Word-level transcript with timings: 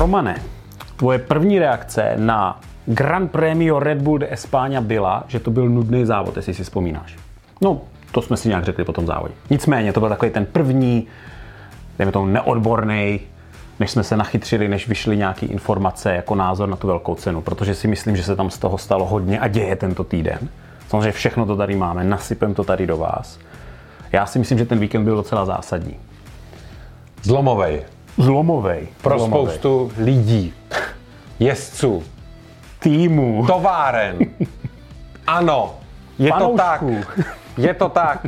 Romane, 0.00 0.42
tvoje 0.96 1.18
první 1.18 1.58
reakce 1.58 2.12
na 2.16 2.60
Grand 2.86 3.30
Premio 3.30 3.78
Red 3.78 4.02
Bull 4.02 4.18
de 4.18 4.34
España 4.34 4.80
byla, 4.80 5.24
že 5.28 5.40
to 5.40 5.50
byl 5.50 5.68
nudný 5.68 6.04
závod, 6.06 6.36
jestli 6.36 6.54
si 6.54 6.64
vzpomínáš. 6.64 7.16
No, 7.60 7.80
to 8.12 8.22
jsme 8.22 8.36
si 8.36 8.48
nějak 8.48 8.64
řekli 8.64 8.84
po 8.84 8.92
tom 8.92 9.06
závodě. 9.06 9.34
Nicméně, 9.50 9.92
to 9.92 10.00
byl 10.00 10.08
takový 10.08 10.30
ten 10.30 10.46
první, 10.46 11.06
dejme 11.98 12.12
tomu 12.12 12.26
neodborný, 12.26 13.20
než 13.80 13.90
jsme 13.90 14.02
se 14.02 14.16
nachytřili, 14.16 14.68
než 14.68 14.88
vyšly 14.88 15.16
nějaké 15.16 15.46
informace 15.46 16.14
jako 16.14 16.34
názor 16.34 16.68
na 16.68 16.76
tu 16.76 16.86
velkou 16.86 17.14
cenu, 17.14 17.40
protože 17.40 17.74
si 17.74 17.88
myslím, 17.88 18.16
že 18.16 18.22
se 18.22 18.36
tam 18.36 18.50
z 18.50 18.58
toho 18.58 18.78
stalo 18.78 19.04
hodně 19.04 19.40
a 19.40 19.48
děje 19.48 19.76
tento 19.76 20.04
týden. 20.04 20.38
Samozřejmě 20.88 21.12
všechno 21.12 21.46
to 21.46 21.56
tady 21.56 21.76
máme, 21.76 22.04
nasypem 22.04 22.54
to 22.54 22.64
tady 22.64 22.86
do 22.86 22.96
vás. 22.96 23.38
Já 24.12 24.26
si 24.26 24.38
myslím, 24.38 24.58
že 24.58 24.66
ten 24.66 24.78
víkend 24.78 25.04
byl 25.04 25.16
docela 25.16 25.44
zásadní. 25.44 25.96
Zlomovej. 27.22 27.82
Zlomovej. 28.20 28.88
Pro 29.02 29.18
Zlomovej. 29.18 29.46
spoustu 29.46 29.92
lidí, 29.98 30.54
jezdců, 31.38 32.02
týmu. 32.78 33.46
továren. 33.46 34.18
Ano, 35.26 35.74
je 36.18 36.32
to 36.32 36.54
tak. 36.56 36.84
Je 37.56 37.74
to 37.74 37.88
tak. 37.88 38.26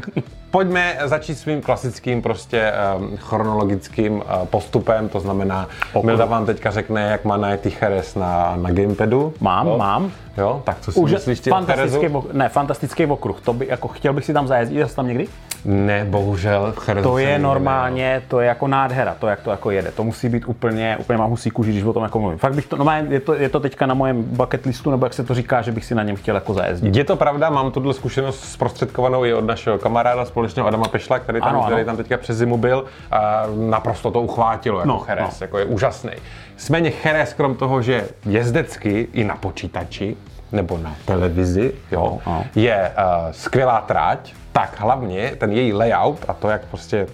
Pojďme 0.50 0.96
začít 1.04 1.34
svým 1.34 1.62
klasickým 1.62 2.22
prostě 2.22 2.72
um, 2.98 3.16
chronologickým 3.16 4.14
uh, 4.14 4.22
postupem, 4.44 5.08
to 5.08 5.20
znamená. 5.20 5.68
Milda 6.02 6.24
vám 6.24 6.46
teďka 6.46 6.70
řekne, 6.70 7.02
jak 7.02 7.24
má 7.24 7.36
najít 7.36 7.66
Cheres 7.66 8.14
na, 8.14 8.56
na 8.56 8.70
gamepadu. 8.70 9.34
Mám, 9.40 9.66
jo? 9.66 9.78
mám. 9.78 10.12
Jo, 10.38 10.62
tak 10.64 10.76
co 10.80 10.92
si 10.92 11.00
Už 11.00 11.12
myslíš 11.12 11.40
ty 11.40 11.50
o 11.50 11.54
fantastický, 11.54 12.08
ok- 12.08 12.32
ne, 12.32 12.48
fantastický 12.48 13.06
okruh. 13.06 13.40
To 13.40 13.52
by, 13.52 13.66
jako, 13.66 13.88
chtěl 13.88 14.12
bych 14.12 14.24
si 14.24 14.32
tam 14.32 14.46
zajezdit, 14.46 14.88
jsi 14.90 14.96
tam 14.96 15.08
někdy? 15.08 15.28
Ne, 15.64 16.04
bohužel, 16.04 16.74
To 17.02 17.18
je 17.18 17.38
normálně, 17.38 18.22
to 18.28 18.40
je 18.40 18.48
jako 18.48 18.68
nádhera, 18.68 19.16
to 19.18 19.26
jak 19.26 19.40
to 19.40 19.50
jako 19.50 19.70
jede. 19.70 19.90
To 19.90 20.04
musí 20.04 20.28
být 20.28 20.44
úplně, 20.46 20.96
úplně 21.00 21.18
mám 21.18 21.30
husí 21.30 21.50
kůži, 21.50 21.70
když 21.72 21.84
o 21.84 21.92
tom 21.92 22.02
jako 22.02 22.18
mluvím. 22.20 22.38
Fakt 22.38 22.54
bych 22.54 22.66
to, 22.66 22.76
no 22.76 22.92
je 23.08 23.20
to, 23.20 23.34
je 23.34 23.48
to 23.48 23.60
teďka 23.60 23.86
na 23.86 23.94
mojem 23.94 24.22
bucket 24.22 24.66
listu, 24.66 24.90
nebo 24.90 25.06
jak 25.06 25.14
se 25.14 25.24
to 25.24 25.34
říká, 25.34 25.62
že 25.62 25.72
bych 25.72 25.84
si 25.84 25.94
na 25.94 26.02
něm 26.02 26.16
chtěl 26.16 26.34
jako 26.34 26.54
zajezdit. 26.54 26.96
Je 26.96 27.04
to 27.04 27.16
pravda, 27.16 27.50
mám 27.50 27.70
tuhle 27.70 27.94
zkušenost 27.94 28.44
zprostředkovanou 28.44 29.24
i 29.24 29.34
od 29.34 29.44
našeho 29.44 29.78
kamaráda 29.78 30.24
společného 30.24 30.68
Adama 30.68 30.88
Pešla, 30.88 31.18
který 31.18 31.40
tam, 31.40 31.48
Ano, 31.48 31.58
ano. 31.58 31.66
který 31.72 31.84
tam 31.84 31.96
teďka 31.96 32.16
přes 32.16 32.36
zimu 32.36 32.56
byl. 32.56 32.84
A 33.10 33.42
naprosto 33.68 34.10
to 34.10 34.20
uchvátilo 34.22 34.78
jako 34.78 34.88
No, 34.88 34.94
no, 34.94 35.00
Cheres, 35.00 35.40
no. 35.40 35.44
jako 35.44 35.58
je 35.58 35.64
úžasný. 35.64 36.10
Nicméně 36.54 36.90
Cheres, 36.90 37.34
krom 37.34 37.54
toho, 37.54 37.82
že 37.82 38.08
jezdecky 38.26 39.08
i 39.12 39.24
na 39.24 39.36
počítači 39.36 40.16
nebo 40.52 40.78
na 40.78 40.96
televizi, 41.04 41.72
jo, 41.92 42.18
Ano. 42.26 42.44
je 42.54 42.92
uh, 42.98 43.32
skvělá 43.32 43.80
trať, 43.80 44.34
tak 44.52 44.80
hlavně 44.80 45.32
ten 45.38 45.52
její 45.52 45.72
layout 45.72 46.24
a 46.28 46.32
to, 46.34 46.48
jak 46.48 46.64
prostě, 46.64 47.06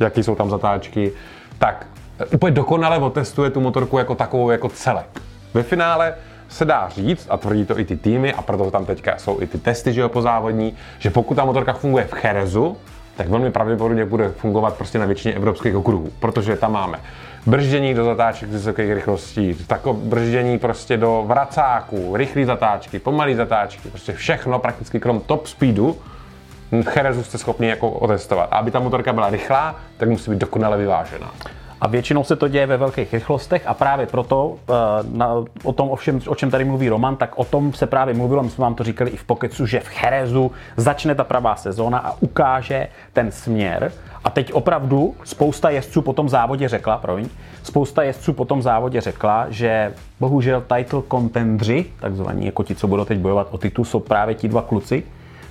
jaký 0.00 0.22
jsou 0.22 0.34
tam 0.34 0.50
zatáčky, 0.50 1.12
tak 1.58 1.86
eh, 2.20 2.24
úplně 2.24 2.50
dokonale 2.54 2.98
otestuje 2.98 3.50
tu 3.50 3.60
motorku 3.60 3.98
jako 3.98 4.14
takovou, 4.14 4.50
jako 4.50 4.68
celek. 4.68 5.22
Ve 5.54 5.62
finále 5.62 6.14
se 6.48 6.64
dá 6.64 6.88
říct, 6.88 7.26
a 7.30 7.36
tvrdí 7.36 7.64
to 7.64 7.78
i 7.78 7.84
ty 7.84 7.96
týmy, 7.96 8.32
a 8.32 8.42
proto 8.42 8.70
tam 8.70 8.84
teďka 8.84 9.18
jsou 9.18 9.40
i 9.40 9.46
ty 9.46 9.58
testy, 9.58 9.92
že 9.92 10.00
jo, 10.00 10.08
pozávodní, 10.08 10.76
že 10.98 11.10
pokud 11.10 11.34
ta 11.34 11.44
motorka 11.44 11.72
funguje 11.72 12.04
v 12.04 12.12
Cherezu, 12.12 12.76
tak 13.16 13.28
velmi 13.28 13.50
pravděpodobně 13.50 14.04
bude 14.04 14.28
fungovat 14.28 14.76
prostě 14.76 14.98
na 14.98 15.06
většině 15.06 15.34
evropských 15.34 15.76
okruhů, 15.76 16.08
protože 16.20 16.56
tam 16.56 16.72
máme 16.72 17.00
brždění 17.46 17.94
do 17.94 18.04
zatáček 18.04 18.48
z 18.48 18.52
vysokých 18.52 18.92
rychlostí, 18.92 19.54
tako 19.66 19.92
brždění 19.92 20.58
prostě 20.58 20.96
do 20.96 21.24
vracáků, 21.26 22.16
rychlé 22.16 22.44
zatáčky, 22.44 22.98
pomalé 22.98 23.34
zatáčky, 23.34 23.88
prostě 23.88 24.12
všechno 24.12 24.58
prakticky 24.58 25.00
krom 25.00 25.20
top 25.20 25.46
speedu 25.46 25.96
v 26.72 26.84
Cherezu 26.84 27.22
jste 27.22 27.38
schopni 27.38 27.68
jako 27.68 27.90
otestovat. 27.90 28.48
A 28.52 28.56
aby 28.56 28.70
ta 28.70 28.80
motorka 28.80 29.12
byla 29.12 29.30
rychlá, 29.30 29.76
tak 29.96 30.08
musí 30.08 30.30
být 30.30 30.40
dokonale 30.40 30.76
vyvážená. 30.76 31.32
A 31.80 31.88
většinou 31.88 32.24
se 32.24 32.36
to 32.36 32.48
děje 32.48 32.66
ve 32.66 32.76
velkých 32.76 33.12
rychlostech 33.14 33.66
a 33.66 33.74
právě 33.74 34.06
proto 34.06 34.54
eh, 34.68 34.72
na, 35.12 35.34
o 35.64 35.72
tom, 35.72 35.90
o, 35.90 35.96
všem, 35.96 36.20
o 36.26 36.34
čem 36.34 36.50
tady 36.50 36.64
mluví 36.64 36.88
Roman, 36.88 37.16
tak 37.16 37.38
o 37.38 37.44
tom 37.44 37.72
se 37.72 37.86
právě 37.86 38.14
mluvilo, 38.14 38.42
my 38.42 38.50
jsme 38.50 38.62
vám 38.62 38.74
to 38.74 38.84
říkali 38.84 39.10
i 39.10 39.16
v 39.16 39.24
Pokecu, 39.24 39.66
že 39.66 39.80
v 39.80 39.88
Cherezu 39.88 40.52
začne 40.76 41.14
ta 41.14 41.24
pravá 41.24 41.56
sezóna 41.56 41.98
a 41.98 42.14
ukáže 42.20 42.88
ten 43.12 43.30
směr. 43.32 43.92
A 44.24 44.30
teď 44.30 44.52
opravdu 44.52 45.14
spousta 45.24 45.70
jezdců 45.70 46.02
po 46.02 46.12
tom 46.12 46.28
závodě 46.28 46.68
řekla, 46.68 46.98
promiň, 46.98 47.28
spousta 47.62 48.02
jezdců 48.02 48.32
po 48.32 48.44
tom 48.44 48.62
závodě 48.62 49.00
řekla, 49.00 49.46
že 49.48 49.94
bohužel 50.20 50.64
title 50.76 51.02
contendři, 51.10 51.86
takzvaní 52.00 52.46
jako 52.46 52.62
ti, 52.62 52.74
co 52.74 52.88
budou 52.88 53.04
teď 53.04 53.18
bojovat 53.18 53.48
o 53.50 53.58
titul, 53.58 53.84
jsou 53.84 54.00
právě 54.00 54.34
ti 54.34 54.48
dva 54.48 54.62
kluci, 54.62 55.02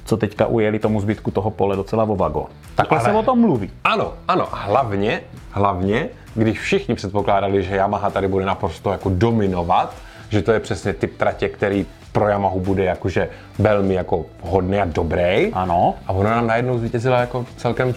co 0.06 0.18
teďka 0.18 0.46
ujeli 0.46 0.80
tomu 0.80 1.01
zbytku 1.01 1.31
toho 1.31 1.50
pole 1.51 1.75
docela 1.75 2.03
o 2.03 2.16
vago. 2.16 2.46
Takhle 2.75 3.00
Ale- 3.00 3.09
se 3.09 3.18
o 3.18 3.24
tom 3.24 3.40
mluví. 3.40 3.72
Ano, 3.84 4.13
ano, 4.28 4.47
hlavně, 4.51 5.22
hlavně, 5.51 6.09
když 6.38 6.59
všichni 6.59 6.96
předpokládali, 6.96 7.64
že 7.64 7.75
Yamaha 7.75 8.09
tady 8.09 8.28
bude 8.28 8.46
naprosto 8.46 8.92
jako 8.92 9.09
dominovat, 9.09 9.96
že 10.30 10.42
to 10.42 10.52
je 10.52 10.59
přesně 10.59 10.94
typ 10.94 11.18
tratě, 11.18 11.50
který 11.50 11.86
pro 12.12 12.28
Yamahu 12.28 12.59
bude 12.59 12.84
jakože 12.84 13.30
velmi 13.59 13.94
jako 13.94 14.25
hodný 14.42 14.80
a 14.80 14.86
dobrý. 14.86 15.53
Ano. 15.53 15.94
A 16.08 16.14
ona 16.14 16.30
nám 16.30 16.48
najednou 16.48 16.78
zvítězila 16.78 17.20
jako 17.20 17.46
celkem, 17.58 17.94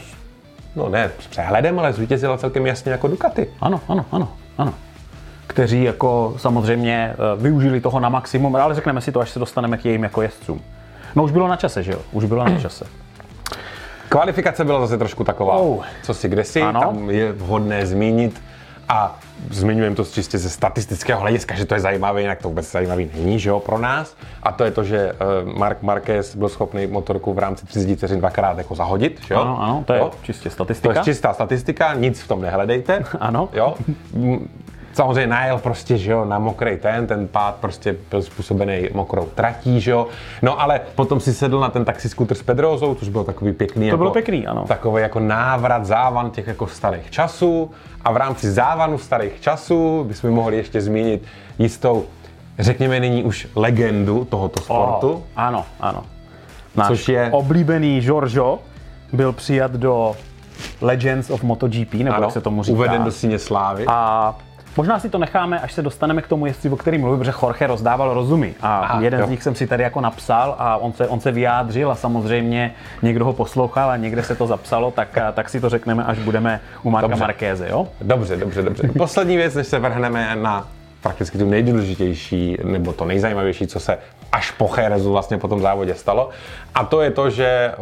no 0.77 0.89
ne 0.89 1.11
s 1.21 1.27
přehledem, 1.27 1.79
ale 1.79 1.93
zvítězila 1.93 2.39
celkem 2.39 2.67
jasně 2.67 2.93
jako 2.93 3.09
Ducati. 3.09 3.47
Ano, 3.61 3.81
ano, 3.89 4.05
ano, 4.13 4.29
ano. 4.59 4.75
Kteří 5.47 5.83
jako 5.83 6.35
samozřejmě 6.37 7.15
eh, 7.15 7.43
využili 7.43 7.81
toho 7.81 8.01
na 8.01 8.09
maximum, 8.09 8.57
ale 8.57 8.75
řekneme 8.75 9.01
si 9.01 9.13
to, 9.13 9.21
až 9.21 9.31
se 9.31 9.39
dostaneme 9.39 9.77
k 9.77 9.85
jejím 9.85 10.03
jako 10.03 10.23
jezdcům. 10.23 10.61
No 11.17 11.23
už 11.25 11.33
bylo 11.33 11.49
na 11.49 11.57
čase, 11.57 11.83
že 11.83 11.93
jo? 11.93 11.99
Už 12.13 12.25
bylo 12.25 12.45
na 12.45 12.61
čase. 12.61 12.85
Kvalifikace 14.15 14.65
byla 14.65 14.81
zase 14.81 14.99
trošku 14.99 15.25
taková, 15.25 15.57
Oh. 15.57 15.85
co 16.03 16.15
si 16.15 16.29
kde 16.29 16.45
si, 16.45 16.63
Ano. 16.63 16.81
tam 16.81 17.11
je 17.11 17.33
vhodné 17.33 17.87
zmínit 17.87 18.43
a 18.89 19.19
zmiňujeme 19.51 19.97
to 19.97 20.05
čistě 20.05 20.39
ze 20.39 20.51
statistického 20.51 21.21
hlediska, 21.21 21.55
že 21.55 21.65
to 21.65 21.75
je 21.75 21.81
zajímavé, 21.81 22.21
jinak 22.21 22.43
to 22.43 22.49
vůbec 22.49 22.71
zajímavý 22.71 23.11
není, 23.15 23.39
že 23.39 23.51
jo, 23.51 23.61
pro 23.61 23.79
nás. 23.79 24.17
A 24.43 24.53
to 24.53 24.65
je 24.65 24.71
to, 24.71 24.85
že 24.85 24.99
eh, 25.13 25.15
Mark 25.59 25.83
Marquez 25.83 26.37
byl 26.37 26.49
schopný 26.49 26.87
motorku 26.87 27.33
v 27.35 27.39
rámci 27.39 27.67
30 27.67 27.97
vteřin 27.97 28.19
dvakrát 28.19 28.59
jako 28.59 28.75
zahodit, 28.75 29.21
že 29.27 29.35
jo? 29.35 29.41
Ano, 29.41 29.63
ano, 29.63 29.83
to 29.87 29.93
je 29.93 29.99
Jo? 29.99 30.11
čistě 30.23 30.43
To 30.43 30.47
je 30.49 30.55
statistika. 30.55 31.03
čistá 31.05 31.33
statistika, 31.35 31.95
nic 31.95 32.21
v 32.21 32.29
tom 32.29 32.41
nehledejte. 32.43 33.05
Ano. 33.21 33.49
Jo? 33.53 33.75
Samozřejmě 35.01 35.27
najel 35.27 35.59
prostě, 35.59 35.99
že 35.99 36.13
jo, 36.13 36.25
na 36.25 36.39
mokrý 36.39 36.77
ten, 36.77 37.07
ten 37.07 37.29
pád 37.29 37.55
prostě 37.55 37.97
byl 38.11 38.23
způsobený 38.23 38.89
mokrou 38.93 39.27
tratí, 39.35 39.81
že 39.81 39.91
jo. 39.91 40.07
No 40.43 40.61
ale 40.61 40.81
potom 40.95 41.21
si 41.21 41.35
sedl 41.35 41.61
na 41.61 41.69
ten 41.69 41.85
taxiskuter 41.85 42.37
s 42.37 42.43
Pedrozou, 42.43 42.95
což 42.95 43.09
bylo 43.09 43.25
takový 43.25 43.53
pěkný. 43.53 43.87
jako, 43.87 43.97
bylo 43.97 44.11
pěkný, 44.11 44.47
ano. 44.47 44.65
Takový 44.69 45.03
jako 45.03 45.21
návrat, 45.21 45.87
závan 45.87 46.31
těch 46.31 46.47
jako 46.47 46.67
starých 46.67 47.11
časů. 47.11 47.71
A 48.05 48.13
v 48.13 48.17
rámci 48.17 48.51
závanu 48.51 48.99
starých 48.99 49.41
časů 49.41 50.05
bychom 50.05 50.31
mohli 50.31 50.57
ještě 50.57 50.81
zmínit 50.81 51.23
jistou, 51.59 52.05
řekněme 52.59 53.01
nyní 53.01 53.25
už 53.25 53.49
legendu 53.55 54.25
tohoto 54.25 54.63
sportu. 54.63 55.13
Oh, 55.13 55.21
ano, 55.37 55.65
ano. 55.81 56.03
Náš 56.77 56.89
Což 56.89 57.09
je- 57.09 57.29
oblíbený 57.33 58.01
Giorgio 58.01 58.59
byl 59.13 59.33
přijat 59.33 59.73
do 59.73 60.13
Legends 60.81 61.31
of 61.31 61.43
MotoGP, 61.43 61.95
nebo 61.95 62.23
jak 62.23 62.31
se 62.33 62.41
tomu 62.41 62.63
říká. 62.63 62.75
uveden 62.75 63.05
do 63.05 63.13
síně 63.13 63.39
slávy. 63.39 63.85
A 63.89 64.35
možná 64.77 64.99
si 64.99 65.09
to 65.09 65.19
necháme, 65.19 65.61
až 65.61 65.73
se 65.73 65.83
dostaneme 65.83 66.23
k 66.23 66.27
tomu 66.27 66.47
jezdci, 66.47 66.71
o 66.71 66.77
kterým 66.77 67.01
mluvím, 67.01 67.19
protože 67.19 67.33
Jorge 67.43 67.67
rozdával 67.67 68.15
rozumy. 68.15 68.55
A 68.61 68.79
Aha, 68.79 69.01
jeden 69.01 69.21
jo. 69.21 69.27
z 69.27 69.31
nich 69.31 69.43
jsem 69.43 69.55
si 69.55 69.67
tady 69.67 69.83
jako 69.83 70.01
napsal 70.01 70.57
a 70.59 70.77
on 70.77 70.93
se, 70.93 71.09
on 71.09 71.21
se 71.21 71.33
vyjádřil 71.33 71.91
a 71.91 71.95
samozřejmě 71.95 72.75
někdo 73.03 73.25
ho 73.25 73.33
poslouchal 73.33 73.91
a 73.91 73.97
někde 73.97 74.23
se 74.23 74.35
to 74.35 74.47
zapsalo, 74.47 74.91
tak, 74.91 75.19
tak 75.33 75.49
si 75.49 75.61
to 75.61 75.69
řekneme, 75.69 76.05
až 76.05 76.19
budeme 76.19 76.61
u 76.83 76.91
Marka 76.91 77.09
Dobře. 77.09 77.21
Markéze, 77.21 77.69
jo? 77.69 77.89
Dobře, 78.01 78.37
dobře, 78.37 78.63
dobře. 78.63 78.89
Poslední 78.99 79.37
věc, 79.37 79.55
než 79.55 79.67
se 79.67 79.79
vrhneme 79.79 80.37
na 80.37 80.69
prakticky 81.03 81.39
tu 81.39 81.51
nejdůležitější, 81.51 82.57
nebo 82.65 82.93
to 82.93 83.05
nejzajímavější, 83.05 83.67
co 83.67 83.81
se 83.81 83.99
až 84.33 84.51
po 84.51 84.69
Cherezu 84.69 85.13
vlastně 85.13 85.39
po 85.39 85.49
tom 85.49 85.61
závodě 85.61 85.95
stalo. 85.95 86.31
A 86.75 86.85
to 86.85 87.01
je 87.01 87.11
to, 87.11 87.31
že 87.31 87.75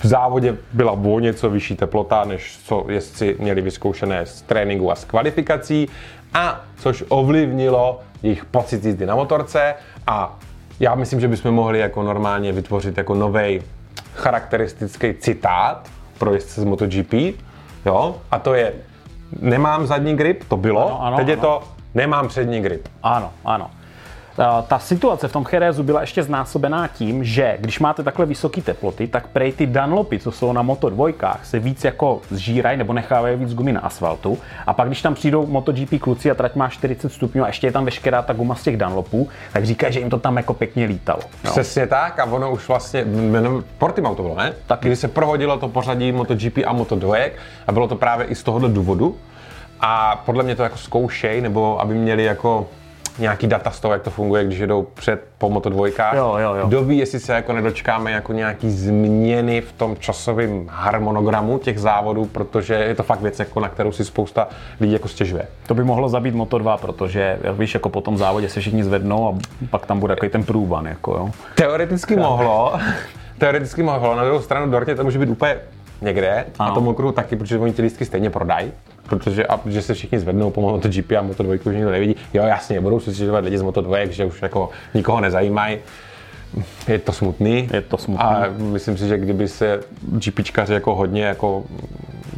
v 0.00 0.06
závodě 0.06 0.56
byla 0.72 0.92
o 0.92 1.18
něco 1.20 1.50
vyšší 1.50 1.76
teplota, 1.76 2.24
než 2.24 2.58
co 2.64 2.84
jezdci 2.88 3.36
měli 3.38 3.60
vyzkoušené 3.60 4.26
z 4.26 4.42
tréninku 4.42 4.90
a 4.90 4.94
z 4.94 5.04
kvalifikací, 5.04 5.88
a 6.34 6.60
což 6.78 7.04
ovlivnilo 7.08 8.00
jejich 8.22 8.44
pocit 8.44 8.84
jízdy 8.84 9.06
na 9.06 9.14
motorce 9.14 9.74
a 10.06 10.38
já 10.80 10.94
myslím, 10.94 11.20
že 11.20 11.28
bychom 11.28 11.50
mohli 11.54 11.78
jako 11.78 12.02
normálně 12.02 12.52
vytvořit 12.52 12.98
jako 12.98 13.14
nový 13.14 13.62
charakteristický 14.14 15.14
citát 15.14 15.88
pro 16.18 16.34
jezdce 16.34 16.60
z 16.60 16.64
MotoGP, 16.64 17.12
jo, 17.86 18.16
a 18.30 18.38
to 18.38 18.54
je 18.54 18.72
nemám 19.40 19.86
zadní 19.86 20.16
grip, 20.16 20.44
to 20.48 20.56
bylo, 20.56 20.86
Ano, 20.86 21.02
ano, 21.02 21.16
teď 21.16 21.28
je 21.28 21.36
ano. 21.36 21.42
to 21.42 21.62
nemám 21.94 22.28
přední 22.28 22.60
grip. 22.60 22.88
Ano, 23.02 23.30
ano. 23.44 23.70
Ta- 24.36 24.62
Ta 24.62 24.78
situace 24.78 25.28
v 25.28 25.32
tom 25.32 25.44
Cherezu 25.44 25.82
byla 25.82 26.00
ještě 26.00 26.22
znásobená 26.22 26.88
tím, 26.88 27.24
že 27.24 27.56
když 27.60 27.80
máte 27.80 28.02
takhle 28.02 28.26
vysoké 28.26 28.60
teploty, 28.62 29.06
tak 29.06 29.26
prej 29.26 29.52
ty 29.52 29.66
Dunlopy, 29.66 30.18
co 30.18 30.32
jsou 30.32 30.52
na 30.52 30.62
Moto 30.62 30.90
dvojkách, 30.90 31.46
se 31.46 31.58
víc 31.58 31.84
jako 31.84 32.20
zžírají 32.30 32.78
nebo 32.78 32.92
nechávají 32.92 33.36
víc 33.36 33.54
gumy 33.54 33.72
na 33.72 33.80
asfaltu. 33.80 34.38
A 34.66 34.72
pak, 34.72 34.86
když 34.86 35.02
tam 35.02 35.14
přijdou 35.14 35.46
MotoGP 35.46 36.00
kluci 36.00 36.30
a 36.30 36.34
trať 36.34 36.54
má 36.54 36.68
40 36.68 37.12
stupňů 37.12 37.44
a 37.44 37.46
ještě 37.46 37.66
je 37.66 37.72
tam 37.72 37.84
veškerá 37.84 38.22
ta 38.22 38.32
guma 38.32 38.54
z 38.54 38.62
těch 38.62 38.76
Dunlopů, 38.76 39.28
tak 39.52 39.64
říkají, 39.66 39.92
že 39.92 40.00
jim 40.00 40.10
to 40.10 40.18
tam 40.18 40.36
jako 40.36 40.54
pěkně 40.54 40.84
lítalo. 40.86 41.20
Jo. 41.44 41.50
Přesně 41.50 41.86
tak 41.86 42.18
a 42.18 42.24
ono 42.24 42.52
už 42.52 42.68
vlastně, 42.68 43.04
Portimao 43.78 44.14
to 44.14 44.22
bylo, 44.22 44.34
ne? 44.36 44.52
Taky. 44.66 44.86
Kdy 44.88 44.96
se 44.96 45.08
prohodilo 45.08 45.58
to 45.58 45.68
pořadí 45.68 46.12
MotoGP 46.12 46.58
a 46.66 46.74
Moto2 46.74 47.30
a 47.66 47.72
bylo 47.72 47.88
to 47.88 47.96
právě 47.96 48.26
i 48.26 48.34
z 48.34 48.42
tohohle 48.42 48.68
důvodu. 48.68 49.16
A 49.80 50.22
podle 50.26 50.42
mě 50.44 50.56
to 50.56 50.62
jako 50.62 50.76
zkoušej, 50.76 51.40
nebo 51.40 51.80
aby 51.80 51.94
měli 51.94 52.24
jako 52.24 52.66
nějaký 53.18 53.46
data 53.46 53.70
z 53.70 53.80
toho, 53.80 53.92
jak 53.92 54.02
to 54.02 54.10
funguje, 54.10 54.44
když 54.44 54.58
jedou 54.58 54.82
před 54.82 55.24
po 55.38 55.50
Moto 55.50 55.68
dvojkách. 55.68 56.14
Jo, 56.14 56.36
jo, 56.38 56.54
jo. 56.54 56.66
Kdo 56.66 56.84
ví, 56.84 56.98
jestli 56.98 57.20
se 57.20 57.32
jako 57.32 57.52
nedočkáme 57.52 58.10
jako 58.10 58.32
nějaký 58.32 58.70
změny 58.70 59.60
v 59.60 59.72
tom 59.72 59.96
časovém 59.96 60.66
harmonogramu 60.70 61.58
těch 61.58 61.78
závodů, 61.78 62.24
protože 62.24 62.74
je 62.74 62.94
to 62.94 63.02
fakt 63.02 63.20
věc, 63.20 63.38
jako 63.38 63.60
na 63.60 63.68
kterou 63.68 63.92
si 63.92 64.04
spousta 64.04 64.48
lidí 64.80 64.92
jako 64.92 65.08
stěžuje. 65.08 65.46
To 65.66 65.74
by 65.74 65.84
mohlo 65.84 66.08
zabít 66.08 66.34
Moto2, 66.34 66.78
protože 66.78 67.38
jak 67.42 67.58
víš, 67.58 67.74
jako 67.74 67.88
po 67.88 68.00
tom 68.00 68.18
závodě 68.18 68.48
se 68.48 68.60
všichni 68.60 68.84
zvednou 68.84 69.28
a 69.28 69.38
pak 69.70 69.86
tam 69.86 70.00
bude 70.00 70.14
takový 70.14 70.30
ten 70.30 70.44
průvan, 70.44 70.86
jako 70.86 71.12
jo. 71.12 71.30
Teoreticky 71.54 72.16
mohlo, 72.16 72.72
teoreticky 73.38 73.82
mohlo, 73.82 74.16
na 74.16 74.24
druhou 74.24 74.40
stranu 74.40 74.70
Dortě 74.70 74.94
to 74.94 75.04
může 75.04 75.18
být 75.18 75.28
úplně 75.28 75.56
někde 76.00 76.44
a 76.58 76.64
Ano. 76.64 76.74
tomu 76.74 76.90
okruhu 76.90 77.12
taky, 77.12 77.36
protože 77.36 77.58
oni 77.58 77.72
ty 77.72 77.82
lístky 77.82 78.04
stejně 78.04 78.30
prodají. 78.30 78.72
Protože, 79.08 79.46
a 79.46 79.60
že 79.66 79.82
se 79.82 79.94
všichni 79.94 80.18
zvednou 80.18 80.50
po 80.50 80.60
MotoGP 80.60 81.12
a 81.12 81.22
Moto2 81.22 81.58
už 81.68 81.74
nikdo 81.74 81.90
nevidí. 81.90 82.16
Jo, 82.34 82.44
jasně, 82.44 82.80
budou 82.80 83.00
se 83.00 83.14
stěžovat 83.14 83.44
lidi 83.44 83.58
z 83.58 83.62
Moto2, 83.62 84.08
že 84.08 84.24
už 84.24 84.42
jako 84.42 84.70
nikoho 84.94 85.20
nezajímají. 85.20 85.78
Je 86.88 86.98
to 86.98 87.12
smutný. 87.12 87.68
Je 87.72 87.80
to 87.80 87.98
smutný. 87.98 88.24
A 88.24 88.44
myslím 88.58 88.98
si, 88.98 89.08
že 89.08 89.18
kdyby 89.18 89.48
se 89.48 89.80
GPčkaři 90.02 90.72
jako 90.74 90.94
hodně 90.94 91.24
jako 91.24 91.64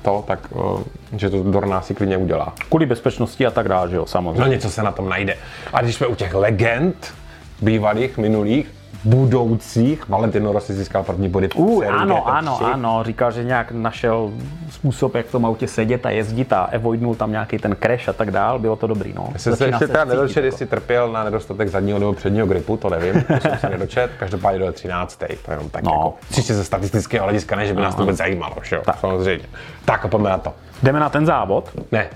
to, 0.03 0.25
tak 0.27 0.39
eh, 0.57 0.85
že 1.19 1.31
to 1.31 1.43
Dorna 1.43 1.83
si 1.83 1.95
klidně 1.95 2.17
udělá. 2.17 2.53
Kvůli 2.69 2.87
bezpečnosti 2.87 3.47
a 3.47 3.51
tak 3.51 3.69
dále, 3.69 3.91
že 3.91 3.97
jo, 3.97 4.03
No 4.03 4.07
samozřejmě. 4.07 4.49
něco 4.49 4.71
se 4.71 4.83
na 4.83 4.93
tom 4.93 5.09
najde. 5.09 5.37
A 5.73 5.83
když 5.83 5.95
jsme 5.95 6.07
u 6.07 6.15
těch 6.15 6.35
legend, 6.35 7.15
bývalých, 7.63 8.19
minulých, 8.19 8.71
budoucích, 9.05 10.09
Valentino 10.09 10.53
Rossi 10.53 10.75
získal 10.75 11.03
první 11.03 11.29
body 11.29 11.49
v 11.49 11.57
Uh, 11.57 11.85
ano, 11.87 12.17
GT3. 12.17 12.23
ano, 12.27 12.59
ano, 12.73 13.03
říkal, 13.05 13.31
že 13.31 13.45
nějak 13.45 13.73
našel 13.73 14.31
způsob, 14.71 15.15
jak 15.15 15.27
v 15.27 15.33
tom 15.33 15.47
autě 15.47 15.69
sedět 15.69 16.07
a 16.07 16.11
jezdit 16.11 16.53
a 16.53 16.61
avoidnul 16.63 17.15
tam 17.15 17.31
nějaký 17.33 17.59
ten 17.59 17.77
crash 17.83 18.09
a 18.09 18.13
tak 18.13 18.31
dál, 18.31 18.59
bylo 18.59 18.77
to 18.77 18.87
dobrý, 18.87 19.13
no. 19.13 19.29
Já 19.33 19.39
jsem 19.39 19.57
se 19.57 19.67
ještě 19.67 19.87
teda 19.87 20.05
nedočet, 20.05 20.37
jako. 20.37 20.47
jestli 20.47 20.67
trpěl 20.67 21.13
na 21.13 21.25
nedostatek 21.25 21.69
zadního 21.69 21.99
nebo 21.99 22.13
předního 22.13 22.47
gripu, 22.47 22.77
to 22.77 22.91
nevím, 22.91 23.23
to 23.23 23.41
jsem 23.41 23.59
se 23.59 23.69
nedočet. 23.69 24.11
Každopádně 24.19 24.59
do 24.67 24.73
13. 24.73 25.23
To 25.45 25.51
jenom 25.51 25.69
tak 25.71 25.85
No. 25.85 25.91
jako, 25.93 26.15
čistě 26.35 26.55
ze 26.55 26.65
statistického 26.65 27.25
hlediska, 27.25 27.57
ne, 27.57 27.67
že 27.67 27.75
by 27.75 27.81
nás 27.83 27.95
to 27.95 28.03
vůbec 28.03 28.17
zajímalo, 28.17 28.55
že 28.63 28.77
jo, 28.77 28.83
Tak. 28.85 28.99
samozřejmě. 29.01 29.45
Tak 29.85 30.05
a 30.05 30.09
pojďme 30.09 30.31
na 30.31 30.39
to. 30.39 30.53
Jdeme 30.83 31.01
na 31.01 31.09
ten 31.09 31.27
závod, 31.27 31.71
Ne, 31.93 32.07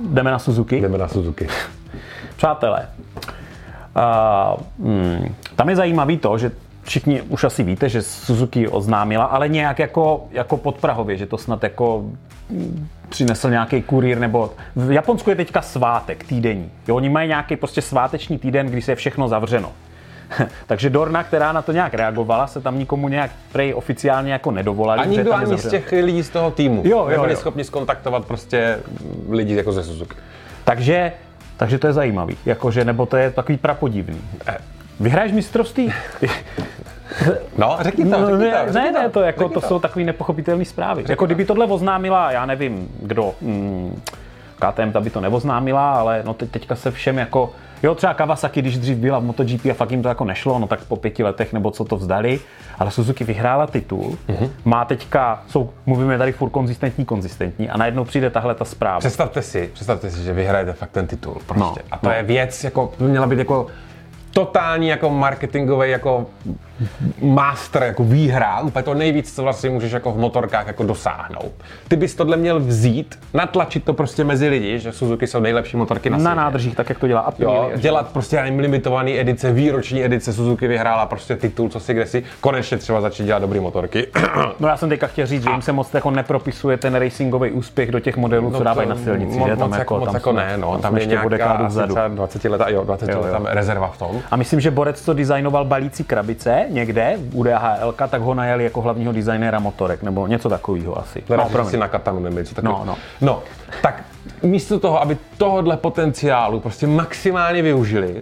jdeme 0.00 0.30
na 0.30 0.38
Suzuki. 0.38 0.80
jdeme 0.80 0.98
na 0.98 1.08
Suzuki. 1.08 1.48
Přátelé, 2.36 2.88
uh, 3.96 4.86
hmm, 4.86 5.34
tam 5.56 5.68
je 5.68 5.76
zajímavý 5.76 6.18
to, 6.18 6.38
že 6.38 6.50
všichni 6.82 7.22
už 7.22 7.44
asi 7.44 7.62
víte, 7.62 7.88
že 7.88 8.02
Suzuki 8.02 8.68
oznámila, 8.68 9.24
ale 9.24 9.48
nějak 9.48 9.78
jako, 9.78 10.24
jako 10.30 10.56
podprahově, 10.56 11.16
že 11.16 11.26
to 11.26 11.38
snad 11.38 11.62
jako 11.62 12.04
mm, 12.50 12.88
přinesl 13.08 13.50
nějaký 13.50 13.82
kurýr, 13.82 14.18
nebo 14.18 14.50
v 14.76 14.92
Japonsku 14.92 15.30
je 15.30 15.36
teďka 15.36 15.62
svátek 15.62 16.24
týdenní. 16.24 16.70
Jo, 16.88 16.96
oni 16.96 17.08
mají 17.08 17.28
nějaký 17.28 17.56
prostě 17.56 17.82
sváteční 17.82 18.38
týden, 18.38 18.66
kdy 18.66 18.82
se 18.82 18.92
je 18.92 18.96
všechno 18.96 19.28
zavřeno. 19.28 19.72
Takže 20.66 20.90
Dorna, 20.90 21.24
která 21.24 21.52
na 21.52 21.62
to 21.62 21.72
nějak 21.72 21.94
reagovala, 21.94 22.46
se 22.46 22.60
tam 22.60 22.78
nikomu 22.78 23.08
nějak 23.08 23.30
prej 23.52 23.74
oficiálně 23.74 24.32
jako 24.32 24.50
nedovolali. 24.50 25.00
A 25.00 25.04
nikdo 25.04 25.34
ani 25.34 25.58
z 25.58 25.70
těch 25.70 25.92
lidí 25.92 26.22
z 26.22 26.28
toho 26.28 26.50
týmu 26.50 26.82
Jo, 26.84 26.98
jo, 26.98 27.08
nebyli 27.08 27.32
jo. 27.32 27.36
schopni 27.36 27.64
skontaktovat 27.64 28.24
prostě 28.26 28.78
lidi 29.28 29.54
jako 29.54 29.72
ze 29.72 29.84
Suzuki. 29.84 30.14
Takže, 30.64 31.12
takže 31.56 31.78
to 31.78 31.86
je 31.86 31.92
zajímavý, 31.92 32.36
jakože, 32.46 32.84
nebo 32.84 33.06
to 33.06 33.16
je 33.16 33.30
takový 33.30 33.58
prapodivný. 33.58 34.20
Eh. 34.46 34.58
Vyhraješ 35.00 35.32
mistrovství? 35.32 35.92
No, 37.58 37.76
řekni 37.80 38.04
to, 38.04 38.10
No, 38.10 38.26
řekni 38.26 38.44
ne, 38.44 38.50
to, 38.66 38.72
řekni 38.72 38.92
ne, 38.92 39.02
ne, 39.02 39.08
to, 39.10 39.20
jako, 39.20 39.40
řekni 39.40 39.54
to 39.54 39.60
jsou 39.60 39.78
takové 39.78 40.04
nepochopitelné 40.04 40.64
zprávy. 40.64 41.04
jako 41.08 41.22
to. 41.22 41.26
kdyby 41.26 41.44
tohle 41.44 41.66
oznámila, 41.66 42.32
já 42.32 42.46
nevím, 42.46 42.88
kdo, 43.02 43.34
mm, 43.40 44.02
KTM 44.58 44.92
ta 44.92 45.00
by 45.00 45.10
to 45.10 45.20
neoznámila, 45.20 45.92
ale 45.92 46.22
no 46.26 46.34
teď, 46.34 46.50
teďka 46.50 46.76
se 46.76 46.90
všem 46.90 47.18
jako, 47.18 47.52
jo 47.82 47.94
třeba 47.94 48.14
Kawasaki, 48.14 48.62
když 48.62 48.78
dřív 48.78 48.96
byla 48.96 49.18
v 49.18 49.24
MotoGP 49.24 49.66
a 49.70 49.74
fakt 49.74 49.90
jim 49.90 50.02
to 50.02 50.08
jako 50.08 50.24
nešlo, 50.24 50.58
no 50.58 50.66
tak 50.66 50.84
po 50.84 50.96
pěti 50.96 51.22
letech 51.22 51.52
nebo 51.52 51.70
co 51.70 51.84
to 51.84 51.96
vzdali, 51.96 52.40
ale 52.78 52.90
Suzuki 52.90 53.24
vyhrála 53.24 53.66
titul, 53.66 54.18
Mhm. 54.28 54.50
má 54.64 54.84
teďka, 54.84 55.42
jsou, 55.48 55.70
mluvíme 55.86 56.18
tady 56.18 56.32
furt 56.32 56.50
konzistentní, 56.50 57.04
konzistentní 57.04 57.70
a 57.70 57.76
najednou 57.76 58.04
přijde 58.04 58.30
tahle 58.30 58.54
ta 58.54 58.64
zpráva. 58.64 58.98
Představte 58.98 59.42
si, 59.42 59.70
představte 59.74 60.10
si, 60.10 60.22
že 60.24 60.32
vyhrajete 60.32 60.72
fakt 60.72 60.90
ten 60.90 61.06
titul. 61.06 61.32
Prostě. 61.46 61.60
No, 61.60 61.74
a 61.90 61.98
to 61.98 62.06
no. 62.08 62.12
je 62.14 62.22
věc, 62.22 62.64
jako, 62.64 62.92
měla 62.98 63.26
být 63.26 63.38
jako 63.38 63.66
totální 64.30 64.88
jako 64.88 65.10
marketingový 65.10 65.90
jako 65.90 66.26
master, 67.22 67.82
jako 67.82 68.04
výhra, 68.04 68.60
úplně 68.60 68.82
to 68.82 68.94
nejvíc, 68.94 69.34
co 69.34 69.42
vlastně 69.42 69.70
můžeš 69.70 69.92
jako 69.92 70.12
v 70.12 70.18
motorkách 70.18 70.66
jako 70.66 70.82
dosáhnout. 70.82 71.52
Ty 71.88 71.96
bys 71.96 72.14
tohle 72.14 72.36
měl 72.36 72.60
vzít, 72.60 73.18
natlačit 73.34 73.84
to 73.84 73.94
prostě 73.94 74.24
mezi 74.24 74.48
lidi, 74.48 74.78
že 74.78 74.92
Suzuki 74.92 75.26
jsou 75.26 75.40
nejlepší 75.40 75.76
motorky 75.76 76.10
na 76.10 76.16
na 76.16 76.22
světě. 76.24 76.36
nádržích, 76.36 76.76
tak 76.76 76.88
jak 76.88 76.98
to 76.98 77.06
dělá 77.08 77.20
Aprilia. 77.20 77.54
Jo, 77.54 77.70
dělat 77.76 78.08
prostě 78.12 78.36
nevím, 78.36 78.58
limitovaný 78.58 79.18
edice, 79.20 79.52
výroční 79.52 80.04
edice, 80.04 80.32
Suzuki 80.32 80.68
vyhrála 80.68 81.06
prostě 81.06 81.36
titul, 81.36 81.68
co 81.68 81.80
si 81.80 81.94
kde 81.94 82.06
si, 82.06 82.22
konečně 82.40 82.78
třeba 82.78 83.00
začít 83.00 83.24
dělat 83.24 83.38
dobrý 83.38 83.60
motorky. 83.60 84.06
No 84.60 84.68
já 84.68 84.76
jsem 84.76 84.88
teďka 84.88 85.06
chtěl 85.06 85.26
říct, 85.26 85.42
že 85.44 85.50
jim 85.50 85.62
se 85.62 85.72
moc 85.72 85.94
jako 85.94 86.10
nepropisuje 86.10 86.76
ten 86.76 86.94
racingový 86.94 87.50
úspěch 87.50 87.90
do 87.90 88.00
těch 88.00 88.16
modelů, 88.16 88.50
co 88.50 88.62
dávají 88.62 88.88
na 88.88 88.96
silnici, 88.96 89.38
moc, 89.38 89.48
že? 89.48 89.56
Tam 89.56 89.68
moc 89.68 89.78
jako, 89.78 89.98
moc 89.98 90.04
tam 90.06 90.14
jako 90.14 90.32
ne, 90.32 90.56
no, 90.56 90.70
tam, 90.72 90.80
tam, 90.80 90.96
je 90.96 91.06
nějaká 91.06 91.28
dekádu 91.28 91.64
asi 91.64 91.72
vzadu. 91.72 91.94
třeba 91.94 92.08
20 92.08 92.44
letá, 92.44 92.68
jo, 92.68 92.84
20 92.84 93.08
Jo, 93.08 93.20
let 93.20 93.26
jo. 93.26 93.32
tam 93.32 93.46
rezerva 93.46 93.88
v 93.88 93.98
tom. 93.98 94.20
A 94.30 94.36
myslím, 94.36 94.60
že 94.60 94.70
Borec, 94.70 95.00
co 95.02 95.12
designoval 95.14 95.64
balící 95.64 96.04
krabice 96.04 96.64
někde 96.70 97.18
u 97.32 97.42
DHL, 97.42 97.92
tak 98.08 98.20
ho 98.22 98.34
najali 98.34 98.64
jako 98.64 98.80
hlavního 98.80 99.12
designéra 99.12 99.58
motorek, 99.58 100.02
nebo 100.02 100.26
něco 100.26 100.48
takového 100.48 100.98
asi. 100.98 101.22
No, 101.28 101.36
No, 101.56 101.64
si 101.70 101.76
na 101.76 101.88
katanu 101.88 102.20
nebo 102.20 102.38
něco 102.38 102.54
No, 102.56 102.62
takového. 102.62 102.84
no. 102.84 102.96
no, 103.20 103.42
tak 103.82 104.04
místo 104.42 104.78
toho, 104.80 105.02
aby 105.02 105.16
tohohle 105.38 105.76
potenciálu 105.76 106.60
prostě 106.60 106.86
maximálně 106.86 107.62
využili, 107.62 108.20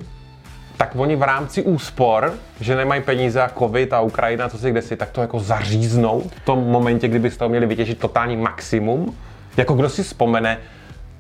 tak 0.76 0.91
oni 0.96 1.17
v 1.17 1.23
rámci 1.23 1.62
úspor, 1.62 2.32
že 2.61 2.76
nemají 2.76 3.02
peníze 3.02 3.43
a 3.43 3.50
covid 3.58 3.93
a 3.93 4.00
Ukrajina, 4.00 4.49
co 4.49 4.58
si 4.58 4.70
kde 4.70 4.82
si, 4.82 4.97
tak 4.97 5.11
to 5.11 5.20
jako 5.20 5.40
zaříznou 5.40 6.20
v 6.37 6.44
tom 6.44 6.58
momentě, 6.58 7.08
kdyby 7.08 7.31
z 7.31 7.37
toho 7.37 7.49
měli 7.49 7.67
vytěžit 7.67 7.99
totální 7.99 8.37
maximum. 8.37 9.17
Jako 9.56 9.75
kdo 9.75 9.88
si 9.88 10.02
vzpomene 10.02 10.58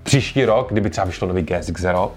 příští 0.02 0.44
rok, 0.44 0.68
kdyby 0.72 0.90
třeba 0.90 1.04
vyšlo 1.04 1.28
nový 1.28 1.42
GSX 1.42 1.80
Zero, 1.80 2.12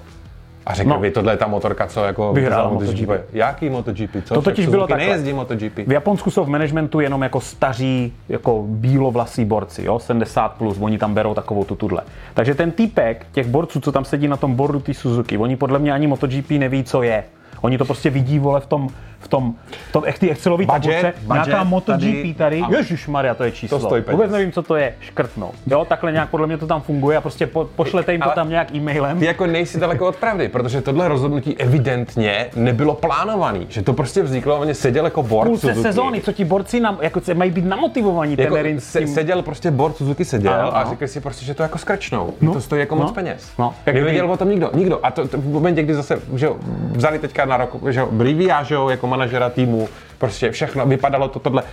a 0.68 0.74
řekl 0.74 0.90
No. 0.90 1.00
by, 1.00 1.12
tohle 1.12 1.34
je 1.34 1.38
ta 1.38 1.48
motorka, 1.48 1.88
co 1.88 2.04
jako 2.04 2.34
Vyhrála 2.34 2.70
vyhrála 2.70 2.86
MotoGP. 2.86 3.26
Jaký 3.34 3.70
MotoGP? 3.70 4.16
Co? 4.26 4.34
To 4.34 4.42
totiž 4.42 4.68
bylo 4.68 4.88
takhle. 4.88 5.08
nejezdí 5.08 5.34
MotoGP. 5.34 5.78
V 5.88 5.92
Japonsku 5.92 6.32
jsou 6.32 6.44
v 6.44 6.50
managementu 6.50 7.00
jenom 7.00 7.22
jako 7.22 7.40
staří, 7.42 8.14
jako 8.30 8.64
bílovlasí 8.68 9.46
borci, 9.46 9.84
jo, 9.86 10.00
70 10.00 10.50
plus, 10.50 10.78
oni 10.80 10.98
tam 10.98 11.14
berou 11.14 11.34
takovou 11.34 11.64
tu 11.64 11.76
tudle. 11.76 12.02
Takže 12.34 12.56
ten 12.56 12.72
týpek 12.72 13.26
těch 13.32 13.48
borců, 13.48 13.80
co 13.80 13.92
tam 13.92 14.06
sedí 14.06 14.28
na 14.28 14.38
tom 14.38 14.56
bordu 14.56 14.80
té 14.80 14.94
Suzuki, 14.94 15.38
oni 15.38 15.56
podle 15.56 15.80
mě 15.80 15.94
ani 15.94 16.08
MotoGP 16.08 16.50
neví, 16.52 16.84
co 16.84 17.02
je. 17.04 17.24
Oni 17.62 17.78
to 17.78 17.86
prostě 17.86 18.10
vidí, 18.10 18.40
vole, 18.40 18.60
v 18.60 18.66
tom, 18.66 18.90
v 19.20 19.28
tom, 19.28 19.54
v 19.90 19.92
tom 19.92 20.04
jak 20.06 20.20
ty 20.20 20.30
Excelový 20.32 20.68
tabulce, 20.68 21.14
nějaká 21.34 21.64
MotoGP 21.64 22.00
tady- 22.02 22.34
tady. 22.38 22.64
Ježíš 22.78 23.08
Maria, 23.08 23.34
to 23.34 23.44
je 23.44 23.52
číslo. 23.52 23.80
To 23.80 23.86
stojí 23.86 24.04
peněz. 24.04 24.16
Vůbec 24.18 24.32
nevím, 24.32 24.52
co 24.52 24.62
to 24.64 24.76
je, 24.76 24.94
škrtnout. 25.00 25.56
Jo, 25.68 25.86
takhle 25.90 26.12
nějak 26.12 26.30
podle 26.30 26.48
mě 26.48 26.58
to 26.58 26.68
tam 26.68 26.82
funguje 26.82 27.18
a 27.18 27.22
prostě 27.22 27.48
po, 27.48 27.66
pošlete 27.76 28.12
jim 28.12 28.22
to 28.22 28.30
tam 28.30 28.50
nějak 28.50 28.76
e-mailem. 28.76 29.20
Ty 29.20 29.26
jako 29.26 29.46
nejsi 29.48 29.80
daleko 29.80 30.08
od 30.08 30.16
pravdy, 30.16 30.48
protože 30.48 30.82
tohle 30.82 31.08
rozhodnutí 31.08 31.58
evidentně 31.58 32.46
nebylo 32.56 32.94
plánovaný, 32.96 33.66
že 33.70 33.82
to 33.82 33.94
prostě 33.94 34.24
vzniklo, 34.24 34.58
oni 34.60 34.74
seděl 34.74 35.06
jako 35.06 35.24
board 35.24 35.48
půlce 35.48 35.68
Suzuki. 35.68 35.82
sezóny, 35.88 36.22
co 36.22 36.32
ti 36.32 36.46
borci 36.46 36.80
nám, 36.80 36.98
jako 37.02 37.22
se 37.22 37.34
mají 37.34 37.52
být 37.52 37.66
namotivovaní, 37.66 38.36
Jako 38.40 38.56
ten 38.56 38.80
se, 38.80 39.08
seděl 39.08 39.42
prostě 39.42 39.72
board 39.72 39.98
Suzuki 39.98 40.26
seděl 40.26 40.54
Ano, 40.54 40.76
a 40.76 40.80
ano. 40.82 40.90
řekl 40.90 41.08
si 41.08 41.20
prostě, 41.22 41.46
že 41.46 41.54
to 41.54 41.64
jako 41.64 41.78
skrčnou. 41.78 42.34
No, 42.42 42.54
to 42.54 42.62
stojí 42.62 42.80
jako 42.80 42.96
moc 42.96 43.08
no, 43.08 43.14
peněz. 43.14 43.52
no. 43.60 43.74
Jak 43.86 43.96
Nevěděl 43.96 44.32
o 44.32 44.38
tom 44.38 44.50
nikdo, 44.50 44.70
nikdo. 44.74 45.00
A 45.06 45.12
to, 45.12 45.28
to, 45.28 45.38
v 45.38 45.46
momentě, 45.48 45.84
kdy 45.84 45.94
zase 45.94 46.22
že 46.36 46.46
jo, 46.46 46.56
vzali 46.92 47.20
teďka 47.20 47.46
na 47.48 47.58
rok, 47.58 47.76
že 47.90 48.06
Brivia, 48.12 48.64
že 48.64 48.76
jako 48.90 49.08
manažera 49.08 49.50
týmu, 49.50 49.90
prostě 50.18 50.52
všechno, 50.52 50.86
vypadalo 50.86 51.28
to 51.28 51.40
tohle. 51.40 51.64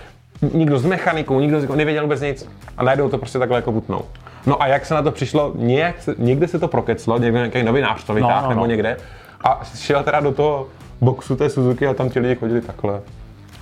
Nikdo 0.53 0.79
z 0.79 0.85
mechanikou, 0.85 1.39
nikdo 1.39 1.61
z, 1.61 1.69
nevěděl 1.75 2.03
vůbec 2.03 2.21
nic. 2.21 2.49
A 2.77 2.83
najednou 2.83 3.09
to 3.09 3.17
prostě 3.17 3.39
takhle 3.39 3.57
jako 3.57 3.71
butnou. 3.71 4.01
No 4.45 4.61
a 4.61 4.67
jak 4.67 4.85
se 4.85 4.93
na 4.93 5.01
to 5.01 5.11
přišlo, 5.11 5.51
nějak, 5.55 5.95
někde 6.17 6.47
se 6.47 6.59
to 6.59 6.67
prokeclo, 6.67 7.17
někde 7.17 7.37
nějaký 7.39 7.63
novinář 7.63 8.03
to 8.03 8.13
vytáhl 8.13 8.43
no, 8.43 8.49
nebo 8.49 8.61
no. 8.61 8.67
někde. 8.67 8.97
A 9.43 9.61
šel 9.75 10.03
teda 10.03 10.19
do 10.19 10.31
toho 10.31 10.67
boxu 11.01 11.35
té 11.35 11.49
Suzuki 11.49 11.87
a 11.87 11.93
tam 11.93 12.09
ti 12.09 12.19
lidi 12.19 12.35
chodili 12.35 12.61
takhle. 12.61 13.01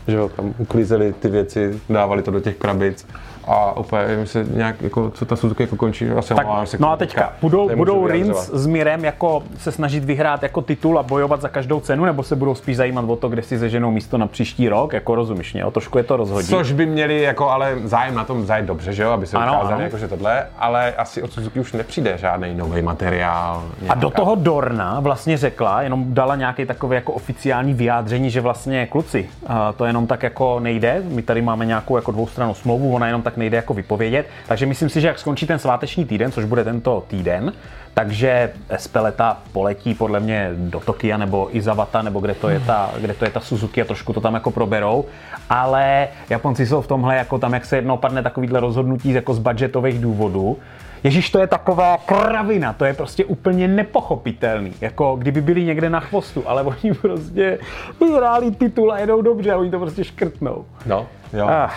Že 0.08 0.15
jo, 0.15 0.29
tam 0.29 0.53
uklízeli 0.58 1.13
ty 1.13 1.27
věci, 1.27 1.79
dávali 1.89 2.22
to 2.22 2.32
do 2.32 2.39
těch 2.39 2.55
krabic 2.55 3.08
a 3.47 3.77
úplně, 3.77 4.01
jim 4.17 4.27
se 4.27 4.45
nějak, 4.53 4.81
jako, 4.81 5.09
co 5.09 5.25
ta 5.25 5.35
Suzuki 5.35 5.63
jako 5.63 5.75
končí, 5.75 6.09
asi 6.09 6.33
Tak, 6.33 6.47
se 6.63 6.77
no 6.79 6.88
a 6.88 6.89
tomu, 6.89 6.97
teďka, 6.97 7.33
budou, 7.41 7.75
budou. 7.75 8.07
Rins 8.07 8.50
s 8.53 8.65
Mirem 8.67 9.05
jako 9.05 9.43
se 9.57 9.71
snažit 9.71 10.03
vyhrát 10.03 10.43
jako 10.43 10.62
titul 10.62 11.00
a 11.00 11.03
bojovat 11.03 11.41
za 11.41 11.50
každou 11.50 11.79
cenu, 11.79 12.05
nebo 12.05 12.23
se 12.23 12.35
budou 12.35 12.55
spíš 12.55 12.77
zajímat 12.77 13.05
o 13.07 13.15
to, 13.15 13.29
kde 13.29 13.41
si 13.41 13.59
seženou 13.59 13.91
místo 13.91 14.17
na 14.17 14.27
příští 14.27 14.69
rok, 14.69 14.93
jako 14.93 15.15
rozumíš 15.15 15.53
mě, 15.53 15.62
jo? 15.62 15.71
trošku 15.71 15.97
je 15.97 16.03
to 16.03 16.17
rozhodí. 16.17 16.47
Což 16.47 16.71
by 16.71 16.85
měli 16.85 17.21
jako 17.21 17.50
ale 17.50 17.75
zájem 17.83 18.15
na 18.15 18.23
tom 18.23 18.45
zajet 18.45 18.65
dobře, 18.65 18.93
že 18.93 19.03
jo, 19.03 19.12
aby 19.12 19.25
se 19.25 19.38
Ano, 19.38 19.53
ukázali 19.53 19.73
ano. 19.73 19.83
jako, 19.83 19.97
že 19.97 20.07
tohle, 20.07 20.45
ale 20.59 20.93
asi 20.93 21.21
od 21.21 21.33
Suzuki 21.33 21.59
už 21.59 21.73
nepřijde 21.73 22.17
žádný 22.17 22.55
nový 22.55 22.81
materiál. 22.81 23.63
A 23.89 23.95
do 23.95 24.09
toho 24.09 24.35
Dorna 24.35 25.00
vlastně 25.00 25.38
řekla, 25.38 25.81
jenom 25.81 26.13
dala 26.13 26.35
nějaký 26.35 26.65
takový 26.65 26.95
jako 26.95 27.13
oficiální 27.13 27.73
vyjádření, 27.73 28.29
že 28.29 28.41
vlastně 28.41 28.88
kluci, 28.88 29.29
to 29.77 29.85
jenom 29.85 30.07
tak 30.07 30.23
jako 30.23 30.59
nejde, 30.59 31.01
my 31.07 31.21
tady 31.21 31.41
máme 31.41 31.65
nějakou 31.65 31.95
jako 31.95 32.12
dvoustranou 32.12 32.53
smlouvu, 32.53 32.95
ona 32.95 33.05
jenom 33.07 33.21
tak 33.21 33.32
tak 33.33 33.37
nejde 33.37 33.57
jako 33.57 33.73
vypovědět. 33.73 34.25
Takže 34.47 34.65
myslím 34.65 34.89
si, 34.89 35.01
že 35.01 35.07
jak 35.07 35.19
skončí 35.19 35.47
ten 35.47 35.59
sváteční 35.59 36.05
týden, 36.05 36.31
což 36.31 36.45
bude 36.45 36.63
tento 36.63 37.03
týden, 37.07 37.53
takže 37.93 38.53
Speleta 38.77 39.37
poletí 39.51 39.93
podle 39.93 40.19
mě 40.19 40.49
do 40.55 40.79
Tokia 40.79 41.17
nebo 41.17 41.57
Izavata, 41.57 42.01
nebo 42.01 42.19
kde 42.19 42.33
to 42.33 42.49
je 42.49 42.59
ta, 42.59 42.91
kde 43.01 43.13
to 43.13 43.25
je 43.25 43.31
ta 43.31 43.39
Suzuki 43.39 43.81
a 43.81 43.85
trošku 43.85 44.13
to 44.13 44.21
tam 44.21 44.33
jako 44.33 44.51
proberou. 44.51 45.05
Ale 45.49 46.07
Japonci 46.29 46.65
jsou 46.65 46.81
v 46.81 46.87
tomhle, 46.87 47.15
jako 47.15 47.39
tam, 47.39 47.53
jak 47.53 47.65
se 47.65 47.75
jednou 47.75 47.97
padne 47.97 48.23
takovýhle 48.23 48.59
rozhodnutí 48.59 49.09
jako 49.09 49.33
z 49.33 49.39
budgetových 49.39 49.99
důvodů, 49.99 50.57
Ježíš, 51.03 51.29
to 51.29 51.39
je 51.39 51.47
taková 51.47 51.97
kravina, 51.97 52.73
to 52.73 52.85
je 52.85 52.93
prostě 52.93 53.25
úplně 53.25 53.67
nepochopitelný. 53.67 54.73
Jako 54.81 55.15
kdyby 55.15 55.41
byli 55.41 55.63
někde 55.63 55.89
na 55.89 55.99
chvostu, 55.99 56.43
ale 56.45 56.63
oni 56.63 56.93
prostě 57.01 57.59
vyhráli 57.99 58.51
titul 58.51 58.91
a 58.91 58.99
jedou 58.99 59.21
dobře 59.21 59.51
a 59.51 59.57
oni 59.57 59.71
to 59.71 59.79
prostě 59.79 60.03
škrtnou. 60.03 60.65
No, 60.85 61.07
jo. 61.33 61.47
Ah. 61.49 61.71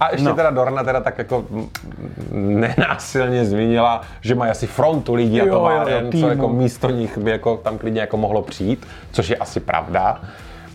A 0.00 0.08
ještě 0.12 0.28
No. 0.28 0.34
teda 0.34 0.50
Dorna 0.50 0.84
teda 0.84 1.00
tak 1.00 1.18
jako 1.18 1.44
nenásilně 2.32 3.44
zmínila, 3.44 4.00
že 4.20 4.34
mají 4.34 4.50
asi 4.50 4.66
frontu 4.66 5.14
lidí 5.14 5.42
a 5.42 5.46
továren, 5.46 6.12
co 6.20 6.28
jako 6.28 6.48
místo 6.48 6.90
nich 6.90 7.18
by 7.18 7.30
jako 7.30 7.56
tam 7.56 7.78
klidně 7.78 8.00
jako 8.00 8.16
mohlo 8.16 8.42
přijít, 8.42 8.86
což 9.12 9.30
je 9.30 9.36
asi 9.36 9.60
pravda. 9.60 10.20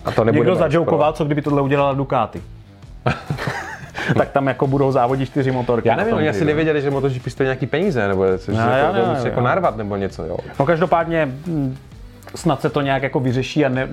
A 0.05 0.11
to 0.11 0.23
Někdo 0.23 0.55
zadžoukoval, 0.55 1.13
co 1.13 1.25
kdyby 1.25 1.41
tohle 1.41 1.61
udělala 1.61 1.93
Ducati. 1.93 2.41
tak 4.17 4.29
tam 4.31 4.47
jako 4.47 4.67
budou 4.67 4.91
závodit 4.91 5.29
čtyři 5.29 5.51
motorky. 5.51 5.87
Já 5.87 5.95
nevím, 5.95 6.15
oni 6.15 6.29
asi 6.29 6.45
nevěděli, 6.45 6.81
že 6.81 6.91
MotoGP 6.91 7.27
stojí 7.29 7.45
nějaký 7.45 7.67
peníze, 7.67 8.07
nebo 8.07 8.25
což 8.37 8.55
No, 8.55 8.61
no, 8.65 8.69
já 8.71 8.77
jako, 8.77 8.93
nevím, 8.93 9.09
musí 9.09 9.25
jako 9.25 9.39
jo. 9.39 9.45
narvat 9.45 9.77
nebo 9.77 9.95
něco, 9.95 10.23
jo. 10.25 10.37
No 10.59 10.65
každopádně 10.65 11.25
hm, 11.47 11.77
snad 12.35 12.61
se 12.61 12.69
to 12.69 12.81
nějak 12.81 13.03
jako 13.03 13.19
vyřeší 13.19 13.65
a 13.65 13.69
ne, 13.69 13.87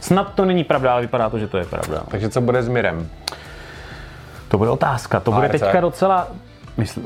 snad 0.00 0.34
to 0.34 0.44
není 0.44 0.64
pravda, 0.64 0.92
ale 0.92 1.00
vypadá 1.00 1.30
to, 1.30 1.38
že 1.38 1.48
to 1.48 1.58
je 1.58 1.64
pravda. 1.64 2.02
Takže 2.08 2.28
co 2.28 2.40
bude 2.40 2.62
s 2.62 2.68
Mirem? 2.68 3.08
To 4.48 4.58
bude 4.58 4.70
otázka, 4.70 5.20
to 5.20 5.32
bude 5.32 5.48
teďka 5.48 5.80
docela... 5.80 6.28
Mysl... 6.76 7.00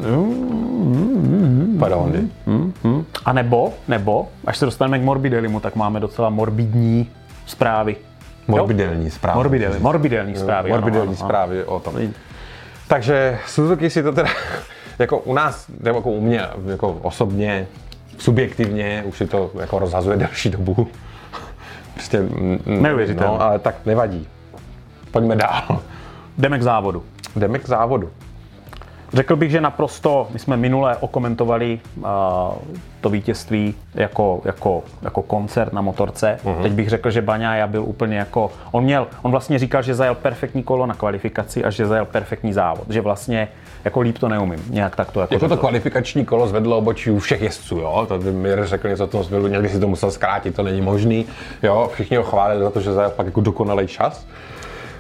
Pada 1.78 1.96
Hondy. 1.96 2.28
A 3.25 3.32
nebo, 3.32 3.72
nebo, 3.88 4.28
až 4.46 4.58
se 4.58 4.64
dostaneme 4.64 4.99
k 4.99 5.02
Morbidelimu, 5.02 5.61
tak 5.61 5.76
máme 5.76 6.00
docela 6.00 6.30
morbidní 6.30 7.11
zprávy. 7.46 7.96
Morbidelní 8.49 9.11
zprávy. 9.11 9.37
Morbidelní, 9.37 9.80
morbidelní 9.80 10.37
zprávy. 10.37 10.70
Morbidelní 10.70 11.08
ano, 11.08 11.16
ano. 11.20 11.28
zprávy 11.28 11.64
o 11.64 11.80
tom. 11.80 11.94
Takže 12.88 13.38
Suzuki 13.46 13.90
si 13.90 14.02
to 14.02 14.12
teda, 14.12 14.28
jako 14.99 15.18
u 15.18 15.34
nás, 15.34 15.66
nebo 15.80 15.99
jako 15.99 16.11
u 16.11 16.20
mě, 16.20 16.40
jako 16.66 16.99
osobně, 17.02 17.66
subjektivně, 18.18 19.02
už 19.06 19.18
si 19.18 19.26
to 19.26 19.50
jako 19.61 19.78
rozhazuje 19.78 20.16
delší 20.16 20.50
dobu. 20.50 20.88
Prostě, 21.94 22.20
mm, 22.20 22.58
mm, 22.66 22.82
Neuvěřitelné. 22.82 23.38
No, 23.38 23.42
ale 23.42 23.58
tak 23.58 23.75
nevadí. 23.87 24.28
Pojďme 25.11 25.37
dál. 25.37 25.80
Jdeme 26.39 26.59
k 26.59 26.62
závodu. 26.62 27.03
Jdeme 27.37 27.59
k 27.59 27.67
závodu. 27.67 28.11
Řekl 29.12 29.37
bych, 29.37 29.51
že 29.51 29.61
naprosto, 29.61 30.29
my 30.31 30.39
jsme 30.39 30.57
minule 30.57 30.97
okomentovali 30.97 31.81
uh, 31.97 32.05
to 33.01 33.11
vítězství 33.11 33.75
jako, 33.95 34.41
jako, 34.45 34.83
jako 35.03 35.23
koncert 35.23 35.73
na 35.73 35.81
motorce. 35.81 36.39
Uh-huh. 36.45 36.62
Teď 36.62 36.73
bych 36.73 36.89
řekl, 36.89 37.11
že 37.11 37.23
Baňája 37.23 37.67
byl 37.67 37.83
úplně 37.85 38.17
jako, 38.17 38.51
on 38.71 38.85
měl, 38.85 39.07
on 39.23 39.31
vlastně 39.31 39.59
říkal, 39.59 39.83
že 39.83 39.95
zajel 39.95 40.15
perfektní 40.15 40.62
kolo 40.62 40.87
na 40.87 40.95
kvalifikaci 40.95 41.65
a 41.65 41.71
že 41.71 41.87
zajel 41.87 42.05
perfektní 42.05 42.53
závod. 42.53 42.91
Že 42.91 43.01
vlastně 43.01 43.49
jako 43.85 44.01
líp 44.01 44.19
to 44.19 44.29
neumím, 44.29 44.65
nějak 44.71 44.97
tak 44.97 45.11
to 45.11 45.21
jako, 45.21 45.35
Jako 45.35 45.49
to 45.49 45.57
kvalifikační 45.57 46.25
kolo 46.25 46.49
zvedlo 46.49 46.79
obočí 46.79 47.11
u 47.11 47.19
všech 47.19 47.43
jezdců, 47.43 47.79
jo? 47.79 48.07
To 48.09 48.19
by 48.19 48.33
Mir 48.33 48.67
řekl 48.67 48.89
něco 48.89 49.05
o 49.05 49.07
tom 49.07 49.25
zbylu, 49.25 49.47
někdy 49.47 49.69
si 49.69 49.81
to 49.81 49.89
musel 49.89 50.11
zkrátit, 50.11 50.57
to 50.57 50.62
není 50.62 50.81
možný, 50.81 51.27
jo? 51.62 51.91
Všichni 51.93 52.17
ho 52.17 52.23
chválili 52.23 52.62
za 52.62 52.71
to, 52.71 52.81
že 52.81 52.93
zajel 52.93 53.11
fakt 53.11 53.27
jako 53.27 53.41
dokonalý 53.41 53.87
čas. 53.87 54.27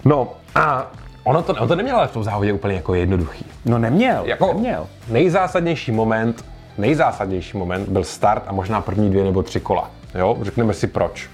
No 0.04 0.28
a 0.54 0.90
ono 1.24 1.42
to, 1.42 1.52
on 1.54 1.68
to 1.68 1.76
nemělo 1.76 1.98
ale 1.98 2.08
v 2.08 2.12
tom 2.12 2.24
závodě 2.24 2.52
úplně 2.52 2.74
jako 2.74 2.94
jednoduchý. 2.94 3.44
No 3.64 3.78
neměl, 3.78 4.22
Jako 4.26 4.46
neměl. 4.46 4.86
nejzásadnější 5.08 5.92
moment, 5.92 6.44
nejzásadnější 6.78 7.56
moment 7.56 7.88
byl 7.88 8.04
start 8.04 8.42
a 8.46 8.52
možná 8.52 8.80
první 8.80 9.10
dvě 9.10 9.24
nebo 9.24 9.42
tři 9.42 9.60
kola. 9.60 9.90
Jo? 10.14 10.36
Řekneme 10.42 10.74
si 10.74 10.86
proč. 10.86 11.30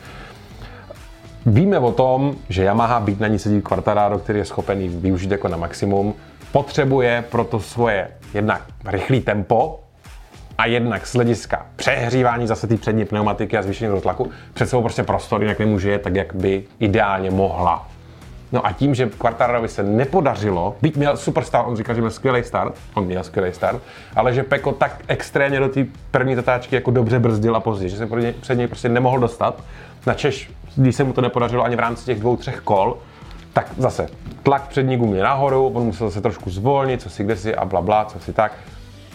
Víme 1.46 1.78
o 1.78 1.92
tom, 1.92 2.34
že 2.48 2.64
Yamaha, 2.64 3.00
být 3.00 3.20
na 3.20 3.26
ní 3.26 3.38
sedí 3.38 3.62
Quartararo, 3.62 4.18
který 4.18 4.38
je 4.38 4.44
schopený 4.44 4.88
využít 4.88 5.30
jako 5.30 5.48
na 5.48 5.56
maximum, 5.56 6.14
potřebuje 6.52 7.24
proto 7.30 7.60
svoje 7.60 8.08
jednak 8.34 8.62
rychlý 8.86 9.20
tempo 9.20 9.80
a 10.58 10.66
jednak 10.66 11.06
z 11.06 11.14
hlediska 11.14 11.66
přehřívání 11.76 12.46
zase 12.46 12.66
té 12.66 12.76
přední 12.76 13.04
pneumatiky 13.04 13.58
a 13.58 13.62
zvýšení 13.62 14.00
tlaku 14.00 14.30
před 14.54 14.66
sebou 14.68 14.82
prostě 14.82 15.02
prostor, 15.02 15.42
jinak 15.42 15.58
nemůže 15.58 15.90
jet 15.90 16.02
tak, 16.02 16.14
jak 16.14 16.34
by 16.34 16.64
ideálně 16.80 17.30
mohla. 17.30 17.88
No 18.52 18.66
a 18.66 18.72
tím, 18.72 18.94
že 18.94 19.10
Quartararovi 19.18 19.68
se 19.68 19.82
nepodařilo, 19.82 20.76
byť 20.82 20.96
měl 20.96 21.16
super 21.16 21.44
start, 21.44 21.68
on 21.68 21.76
říkal, 21.76 21.94
že 21.94 22.00
měl 22.00 22.10
skvělý 22.10 22.44
start, 22.44 22.74
on 22.94 23.04
měl 23.04 23.24
skvělý 23.24 23.52
start, 23.52 23.82
ale 24.16 24.34
že 24.34 24.42
Peko 24.42 24.72
tak 24.72 25.00
extrémně 25.08 25.60
do 25.60 25.68
té 25.68 25.86
první 26.10 26.34
zatáčky 26.34 26.74
jako 26.74 26.90
dobře 26.90 27.18
brzdil 27.18 27.56
a 27.56 27.60
později, 27.60 27.90
že 27.90 27.96
se 27.96 28.06
něj, 28.06 28.34
před 28.40 28.54
něj 28.54 28.66
prostě 28.66 28.88
nemohl 28.88 29.18
dostat. 29.18 29.62
Na 30.06 30.14
Češ, 30.14 30.50
když 30.76 30.96
se 30.96 31.04
mu 31.04 31.12
to 31.12 31.20
nepodařilo 31.20 31.64
ani 31.64 31.76
v 31.76 31.78
rámci 31.78 32.04
těch 32.04 32.20
dvou, 32.20 32.36
třech 32.36 32.60
kol, 32.60 32.98
tak 33.52 33.66
zase 33.78 34.06
tlak 34.42 34.68
přední 34.68 34.96
gumě 34.96 35.22
nahoru, 35.22 35.66
on 35.66 35.82
musel 35.82 36.10
se 36.10 36.20
trošku 36.20 36.50
zvolnit, 36.50 37.02
co 37.02 37.10
si 37.10 37.24
kde 37.24 37.36
si 37.36 37.54
a 37.54 37.64
bla, 37.64 37.80
bla 37.80 38.04
co 38.04 38.20
si 38.20 38.32
tak. 38.32 38.52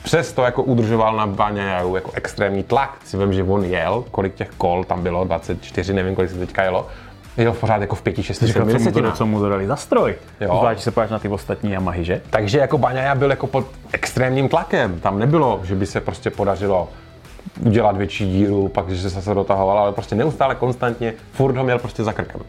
Přesto 0.04 0.42
jako 0.42 0.64
udržoval 0.64 1.16
na 1.16 1.28
Baňajau 1.28 1.96
jako 1.96 2.12
extrémní 2.14 2.64
tlak. 2.64 2.98
Si 3.06 3.18
vím, 3.18 3.34
že 3.34 3.44
on 3.44 3.64
jel, 3.66 4.04
kolik 4.12 4.36
těch 4.36 4.50
kol 4.58 4.84
tam 4.84 5.04
bylo, 5.04 5.24
24, 5.24 5.94
nevím, 5.94 6.16
kolik 6.16 6.32
se 6.32 6.38
teďka 6.38 6.64
jelo. 6.64 6.88
Jel 7.38 7.54
pořád 7.54 7.82
jako 7.82 7.96
v 7.96 8.02
5, 8.02 8.24
6, 8.24 8.44
Říkal, 8.44 8.66
7 8.66 8.84
co 8.84 9.02
mu, 9.02 9.02
to, 9.02 9.12
co 9.12 9.26
mu 9.26 9.40
to 9.40 9.50
dali 9.50 9.68
za 9.68 9.76
stroj. 9.76 10.16
Jo. 10.42 10.56
Zvlášť, 10.60 10.82
se 10.82 10.92
podíváš 10.92 11.12
na 11.12 11.20
ty 11.20 11.28
ostatní 11.28 11.72
Yamahy, 11.72 12.06
že? 12.06 12.22
Takže 12.30 12.60
jako 12.60 12.78
Baňaja 12.78 13.16
byl 13.16 13.30
jako 13.30 13.48
pod 13.48 13.68
extrémním 13.94 14.50
tlakem. 14.50 15.00
Tam 15.00 15.20
nebylo, 15.20 15.60
že 15.64 15.76
by 15.76 15.86
se 15.86 16.02
prostě 16.02 16.30
podařilo 16.30 16.90
udělat 17.66 17.98
větší 17.98 18.32
díru, 18.32 18.68
pak 18.68 18.90
že 18.90 19.02
se 19.02 19.10
zase 19.10 19.34
dotahoval, 19.34 19.80
ale 19.80 19.92
prostě 19.92 20.16
neustále 20.16 20.56
konstantně, 20.56 21.14
furt 21.32 21.58
ho 21.58 21.64
měl 21.64 21.80
prostě 21.80 22.04
za 22.04 22.14
krkem. 22.14 22.42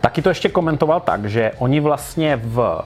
Taky 0.00 0.22
to 0.22 0.28
ještě 0.28 0.48
komentoval 0.48 1.00
tak, 1.00 1.24
že 1.24 1.52
oni 1.58 1.80
vlastně 1.80 2.40
v, 2.42 2.82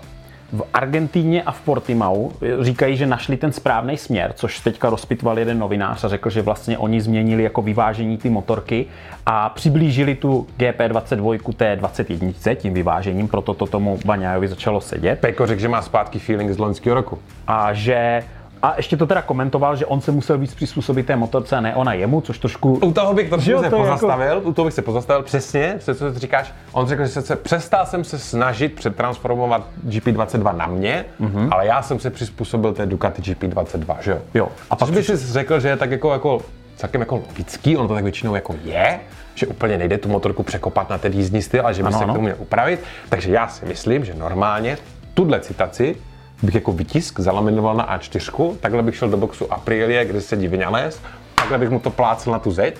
v 0.52 0.62
Argentíně 0.74 1.42
a 1.42 1.52
v 1.52 1.60
Portimau 1.60 2.30
říkají, 2.60 2.96
že 2.96 3.06
našli 3.06 3.36
ten 3.36 3.52
správný 3.52 3.96
směr, 3.96 4.32
což 4.36 4.60
teďka 4.60 4.90
rozpitval 4.90 5.38
jeden 5.38 5.58
novinář 5.58 6.04
a 6.04 6.08
řekl, 6.08 6.30
že 6.30 6.42
vlastně 6.42 6.78
oni 6.78 7.00
změnili 7.00 7.42
jako 7.42 7.62
vyvážení 7.62 8.18
ty 8.18 8.30
motorky 8.30 8.86
a 9.26 9.48
přiblížili 9.48 10.14
tu 10.14 10.46
GP22 10.58 11.52
té 11.52 11.76
21 11.76 12.32
tím 12.54 12.74
vyvážením, 12.74 13.28
proto 13.28 13.54
to 13.54 13.66
tomu 13.66 13.98
Baňajovi 14.04 14.48
začalo 14.48 14.80
sedět 14.80 15.18
Peko 15.20 15.46
řekl, 15.46 15.60
že 15.60 15.68
má 15.68 15.82
zpátky 15.82 16.18
feeling 16.18 16.52
z 16.52 16.58
loňského 16.58 16.94
roku. 16.94 17.18
a 17.46 17.72
že 17.72 18.22
a 18.62 18.74
ještě 18.76 18.96
to 18.96 19.06
teda 19.06 19.22
komentoval, 19.22 19.76
že 19.76 19.86
on 19.86 20.00
se 20.00 20.12
musel 20.12 20.38
víc 20.38 20.54
přizpůsobit 20.54 21.06
té 21.06 21.16
motorce 21.16 21.56
a 21.56 21.60
ne 21.60 21.74
ona 21.74 21.92
jemu, 21.92 22.20
což 22.20 22.38
trošku 22.38 22.72
U 22.82 22.92
toho 22.92 23.14
bych 23.14 23.28
trošku 23.28 23.50
se 23.50 23.56
to 23.56 23.64
je 23.64 23.70
pozastavil, 23.70 24.40
u 24.44 24.52
toho 24.52 24.64
bych 24.64 24.74
se 24.74 24.82
pozastavil, 24.82 25.22
přesně, 25.22 25.74
přesně 25.78 26.12
co 26.12 26.18
říkáš. 26.18 26.54
On 26.72 26.86
řekl, 26.86 27.02
že 27.02 27.08
se, 27.08 27.22
se 27.22 27.36
přestal 27.36 27.86
jsem 27.86 28.04
se 28.04 28.18
snažit 28.18 28.74
přetransformovat 28.74 29.66
GP22 29.88 30.56
na 30.56 30.66
mě, 30.66 31.04
mm-hmm. 31.20 31.48
ale 31.50 31.66
já 31.66 31.82
jsem 31.82 31.98
se 31.98 32.10
přizpůsobil 32.10 32.72
té 32.72 32.86
Ducati 32.86 33.22
GP22, 33.22 33.96
že 34.00 34.10
jo? 34.10 34.18
Jo. 34.34 34.48
A 34.70 34.76
pak 34.76 34.90
by 34.90 35.02
si 35.02 35.16
řekl, 35.16 35.60
že 35.60 35.68
je 35.68 35.76
tak 35.76 35.90
jako, 35.90 36.12
jako 36.12 36.40
celkem 36.76 37.00
jako 37.00 37.14
logický, 37.28 37.76
on 37.76 37.88
to 37.88 37.94
tak 37.94 38.04
většinou 38.04 38.34
jako 38.34 38.54
je, 38.64 39.00
že 39.34 39.46
úplně 39.46 39.78
nejde 39.78 39.98
tu 39.98 40.08
motorku 40.08 40.42
překopat 40.42 40.90
na 40.90 40.98
ten 40.98 41.12
jízdní 41.12 41.42
styl, 41.42 41.60
ale 41.62 41.74
že 41.74 41.82
by 41.82 41.86
Ano, 41.86 41.98
se 41.98 42.04
ano. 42.04 42.12
k 42.12 42.16
tomu 42.16 42.24
měl 42.24 42.36
upravit. 42.38 42.80
Takže 43.08 43.32
já 43.32 43.48
si 43.48 43.66
myslím, 43.66 44.04
že 44.04 44.14
normálně 44.14 44.78
tuhle 45.14 45.40
citaci 45.40 45.96
bych 46.42 46.54
jako 46.54 46.72
vytisk 46.72 47.20
zalaminoval 47.20 47.76
na 47.76 47.98
A4, 47.98 48.56
takhle 48.60 48.82
bych 48.82 48.96
šel 48.96 49.08
do 49.08 49.16
boxu 49.16 49.52
Aprilie, 49.52 50.04
kde 50.04 50.20
sedí 50.20 50.48
Vinales, 50.48 51.00
takhle 51.34 51.58
bych 51.58 51.70
mu 51.70 51.80
to 51.80 51.90
plácel 51.90 52.32
na 52.32 52.38
tu 52.38 52.50
zeď, 52.50 52.78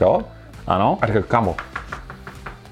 jo, 0.00 0.22
ano, 0.66 0.98
a 1.00 1.06
řekl, 1.06 1.22
kamo, 1.22 1.56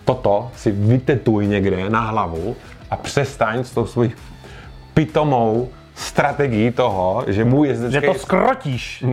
toto 0.04 0.50
si 0.56 0.70
vytetuj 0.70 1.46
někde 1.46 1.90
na 1.90 2.00
hlavu 2.00 2.56
a 2.90 2.96
přestaň 2.96 3.64
s 3.64 3.70
tou 3.70 3.86
svojí 3.86 4.12
pitomou 4.94 5.68
strategií 5.94 6.70
toho, 6.70 7.24
že 7.26 7.44
můj 7.44 7.68
jezdecký... 7.68 7.92
že 7.92 8.00
to 8.00 8.14
skrotíš 8.14 9.04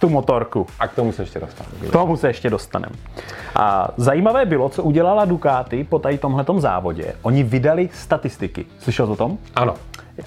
tu 0.00 0.08
motorku. 0.08 0.66
A 0.78 0.88
k 0.88 0.94
tomu 0.94 1.12
se 1.12 1.22
ještě 1.22 1.40
dostanu. 1.40 1.68
K 1.88 1.92
tomu 1.92 2.16
se 2.16 2.28
ještě 2.28 2.50
dostaneme. 2.50 2.94
A 3.56 3.88
zajímavé 3.96 4.46
bylo, 4.46 4.68
co 4.68 4.82
udělala 4.82 5.24
Ducati 5.24 5.84
po 5.84 5.98
tady 5.98 6.18
tomhletom 6.18 6.60
závodě. 6.60 7.14
Oni 7.22 7.42
vydali 7.42 7.88
statistiky. 7.92 8.66
Slyšel 8.78 9.06
jsi 9.06 9.12
o 9.12 9.16
tom? 9.16 9.38
Ano. 9.56 9.74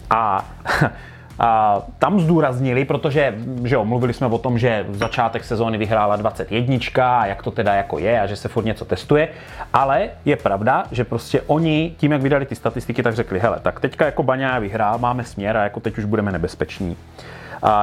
A, 0.09 0.45
a 1.39 1.81
tam 1.99 2.19
zdůraznili, 2.19 2.85
protože 2.85 3.35
že 3.63 3.75
jo, 3.75 3.85
mluvili 3.85 4.13
jsme 4.13 4.27
o 4.27 4.37
tom, 4.37 4.59
že 4.59 4.85
v 4.89 4.97
začátek 4.97 5.43
sezóny 5.43 5.77
vyhrála 5.77 6.15
21 6.15 6.77
a 7.03 7.25
jak 7.25 7.43
to 7.43 7.51
teda 7.51 7.73
jako 7.73 7.99
je 7.99 8.21
a 8.21 8.27
že 8.27 8.35
se 8.35 8.47
furt 8.47 8.65
něco 8.65 8.85
testuje, 8.85 9.27
ale 9.73 10.09
je 10.25 10.35
pravda, 10.35 10.83
že 10.91 11.03
prostě 11.03 11.41
oni 11.41 11.95
tím, 11.97 12.11
jak 12.11 12.21
vydali 12.21 12.45
ty 12.45 12.55
statistiky, 12.55 13.03
tak 13.03 13.15
řekli, 13.15 13.39
hele, 13.39 13.59
tak 13.61 13.79
teďka 13.79 14.05
jako 14.05 14.23
Baňa 14.23 14.59
vyhrál, 14.59 14.97
máme 14.97 15.23
směr 15.23 15.57
a 15.57 15.63
jako 15.63 15.79
teď 15.79 15.97
už 15.97 16.05
budeme 16.05 16.31
nebezpeční. 16.31 16.97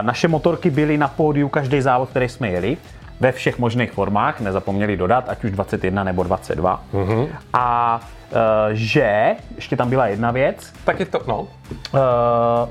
Naše 0.02 0.28
motorky 0.28 0.70
byly 0.70 0.98
na 0.98 1.08
pódiu 1.08 1.48
každý 1.48 1.80
závod, 1.80 2.10
který 2.10 2.28
jsme 2.28 2.48
jeli 2.48 2.76
ve 3.20 3.32
všech 3.32 3.58
možných 3.58 3.92
formách, 3.92 4.40
nezapomněli 4.40 4.96
dodat, 4.96 5.24
ať 5.28 5.44
už 5.44 5.50
21 5.50 6.04
nebo 6.04 6.22
22. 6.22 6.82
Mm-hmm. 6.92 7.28
A 7.52 8.00
uh, 8.30 8.38
že, 8.72 9.36
ještě 9.56 9.76
tam 9.76 9.90
byla 9.90 10.06
jedna 10.06 10.30
věc, 10.30 10.72
Tak 10.84 11.00
je 11.00 11.06
to, 11.06 11.20
no. 11.26 11.40
uh, 11.40 11.48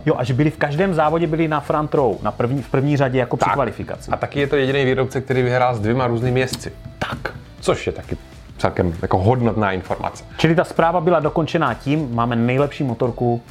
jo, 0.05 0.13
a 0.17 0.23
že 0.23 0.33
byli 0.33 0.51
v 0.51 0.57
každém 0.57 0.93
závodě 0.93 1.27
byli 1.27 1.47
na 1.47 1.59
front 1.59 1.93
row, 1.93 2.15
na 2.21 2.31
první, 2.31 2.61
v 2.61 2.69
první 2.69 2.97
řadě 2.97 3.19
jako 3.19 3.37
při 3.37 3.49
kvalifikaci. 3.49 4.11
A 4.11 4.17
taky 4.17 4.39
je 4.39 4.47
to 4.47 4.55
jediný 4.55 4.85
výrobce, 4.85 5.21
který 5.21 5.41
vyhrál 5.41 5.75
s 5.75 5.79
dvěma 5.79 6.07
různými 6.07 6.39
jezdci. 6.39 6.73
tak. 6.99 7.33
Což 7.59 7.87
je 7.87 7.93
taky 7.93 8.17
celkem 8.57 8.93
jako 9.01 9.17
hodnotná 9.17 9.71
informace 9.71 10.23
Čili 10.37 10.55
ta 10.55 10.63
zpráva 10.63 11.01
byla 11.01 11.19
dokončená 11.19 11.73
tím, 11.73 12.15
máme 12.15 12.35
nejlepší 12.35 12.83
motorku 12.83 13.41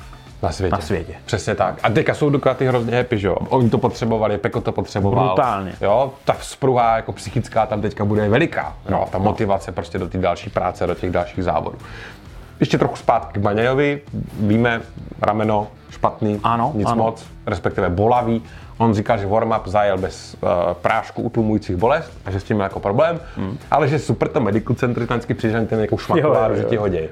na 0.42 0.52
světě. 0.52 0.72
Na 0.72 0.80
světě. 0.80 1.14
Přesně 1.24 1.54
tak. 1.54 1.74
A 1.82 1.90
teďka 1.90 2.14
jsou 2.14 2.30
Ducati 2.30 2.66
hrozně 2.66 2.96
happy, 2.96 3.18
že 3.18 3.28
jo. 3.28 3.36
Oni 3.48 3.70
to 3.70 3.78
potřebovali, 3.78 4.38
Peko 4.38 4.60
to 4.60 4.72
potřeboval. 4.72 5.26
Brutálně. 5.26 5.72
Jo, 5.80 6.12
ta 6.24 6.36
spruha 6.40 6.96
jako 6.96 7.12
psychická 7.12 7.66
tam 7.66 7.80
teďka 7.80 8.04
bude 8.04 8.28
veliká. 8.28 8.76
No, 8.90 9.08
ta 9.12 9.18
motivace 9.18 9.72
prostě 9.72 9.98
do 9.98 10.08
té 10.08 10.18
další 10.18 10.50
práce, 10.50 10.86
do 10.86 10.94
těch 10.94 11.10
dalších 11.10 11.44
závodů. 11.44 11.78
Ještě 12.60 12.78
trochu 12.78 12.96
zpátky 12.96 13.38
k 13.38 13.42
Baňajovi. 13.42 14.00
Víme, 14.40 14.80
rameno 15.22 15.66
špatný, 15.90 16.40
Ano, 16.44 16.72
nic 16.74 16.88
ano. 16.88 17.04
moc, 17.04 17.26
respektive 17.46 17.88
bolavý. 17.88 18.42
On 18.78 18.94
říkal, 18.94 19.18
že 19.18 19.26
warm-up 19.26 19.66
zajel 19.66 19.98
bez 19.98 20.36
uh, 20.40 20.48
prášku 20.72 21.22
utlumujících 21.22 21.76
bolest 21.76 22.12
a 22.24 22.30
že 22.30 22.40
s 22.40 22.44
tím 22.44 22.56
měl 22.56 22.64
jako 22.64 22.80
problém, 22.80 23.20
hmm. 23.36 23.58
ale 23.70 23.88
že 23.88 23.98
super 23.98 24.28
to 24.28 24.40
medical 24.40 24.76
center 24.76 25.06
tam 25.06 25.16
vždycky 25.16 25.34
přijde 25.34 25.66
ten 25.66 25.80
jako 25.80 25.96
šmakoláru, 25.96 26.54
Jo, 26.54 26.60
jo, 26.60 26.62
že 26.62 26.68
ti 26.68 26.76
ho 26.76 26.88
děje. 26.88 27.08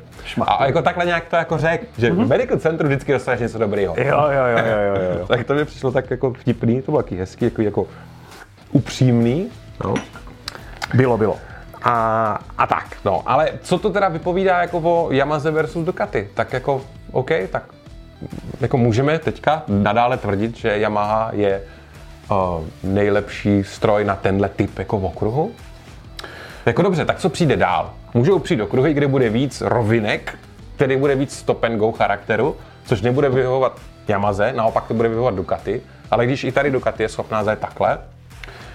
A 0.47 0.67
jako 0.67 0.83
takhle 0.83 1.07
nějak 1.07 1.25
to 1.29 1.37
jako 1.37 1.59
řek, 1.59 1.89
že 1.99 2.11
v 2.11 2.29
medical 2.29 2.59
centru 2.59 2.87
vždycky 2.87 3.13
dostaneš 3.13 3.41
něco 3.41 3.59
dobrýho. 3.59 3.95
Jo, 3.99 4.05
jo, 4.07 4.31
jo, 4.31 4.65
jo, 4.67 5.03
jo, 5.03 5.19
jo. 5.19 5.27
Tak 5.29 5.47
to 5.47 5.55
mi 5.55 5.65
přišlo 5.65 5.93
tak 5.93 6.11
jako 6.11 6.33
vtipný, 6.33 6.83
to 6.83 6.93
bylo 6.93 7.03
taky 7.03 7.17
hezký, 7.17 7.45
jako, 7.45 7.63
jako 7.63 7.87
upřímný. 8.73 9.49
No. 9.85 9.95
Bylo, 10.95 11.19
bylo. 11.19 11.37
A, 11.83 12.39
a 12.59 12.67
tak, 12.67 12.97
no, 13.05 13.23
ale 13.27 13.51
co 13.63 13.79
to 13.79 13.91
teda 13.91 14.09
vypovídá 14.09 14.61
jako 14.61 14.81
o 14.85 15.13
Yamaze 15.13 15.51
versus 15.51 15.85
Ducati? 15.85 16.29
Tak 16.35 16.53
jako, 16.53 16.83
OK, 17.13 17.31
tak 17.51 17.63
jako 18.61 18.77
můžeme 18.77 19.19
teďka 19.19 19.63
nadále 19.69 20.17
tvrdit, 20.17 20.57
že 20.57 20.79
Yamaha 20.79 21.31
je 21.33 21.63
uh, 22.31 22.37
nejlepší 22.83 23.65
stroj 23.65 24.05
na 24.05 24.17
tenhle 24.17 24.49
typ 24.49 24.79
jako 24.79 24.99
okruhu? 24.99 25.53
Jako 26.67 26.83
dobře, 26.83 27.05
tak 27.05 27.19
co 27.19 27.29
přijde 27.29 27.57
dál? 27.57 27.95
Můžou 28.15 28.39
přijít 28.39 28.61
okruhy, 28.61 28.95
kde 28.95 29.09
bude 29.09 29.29
víc 29.29 29.61
rovinek, 29.61 30.39
který 30.77 30.97
bude 30.97 31.15
víc 31.15 31.37
stop 31.37 31.65
and 31.65 31.77
go 31.77 31.93
charakteru, 31.93 32.57
což 32.85 33.03
nebude 33.03 33.29
vyhovovat 33.29 33.81
Yamaze, 34.09 34.53
naopak 34.53 34.87
to 34.87 34.95
bude 34.95 35.09
vyhovovat 35.09 35.35
Ducati, 35.35 35.83
ale 36.11 36.27
když 36.27 36.45
i 36.45 36.53
tady 36.53 36.71
Ducati 36.71 37.03
je 37.03 37.09
schopná 37.09 37.45
zajet 37.45 37.59
takhle, 37.59 37.99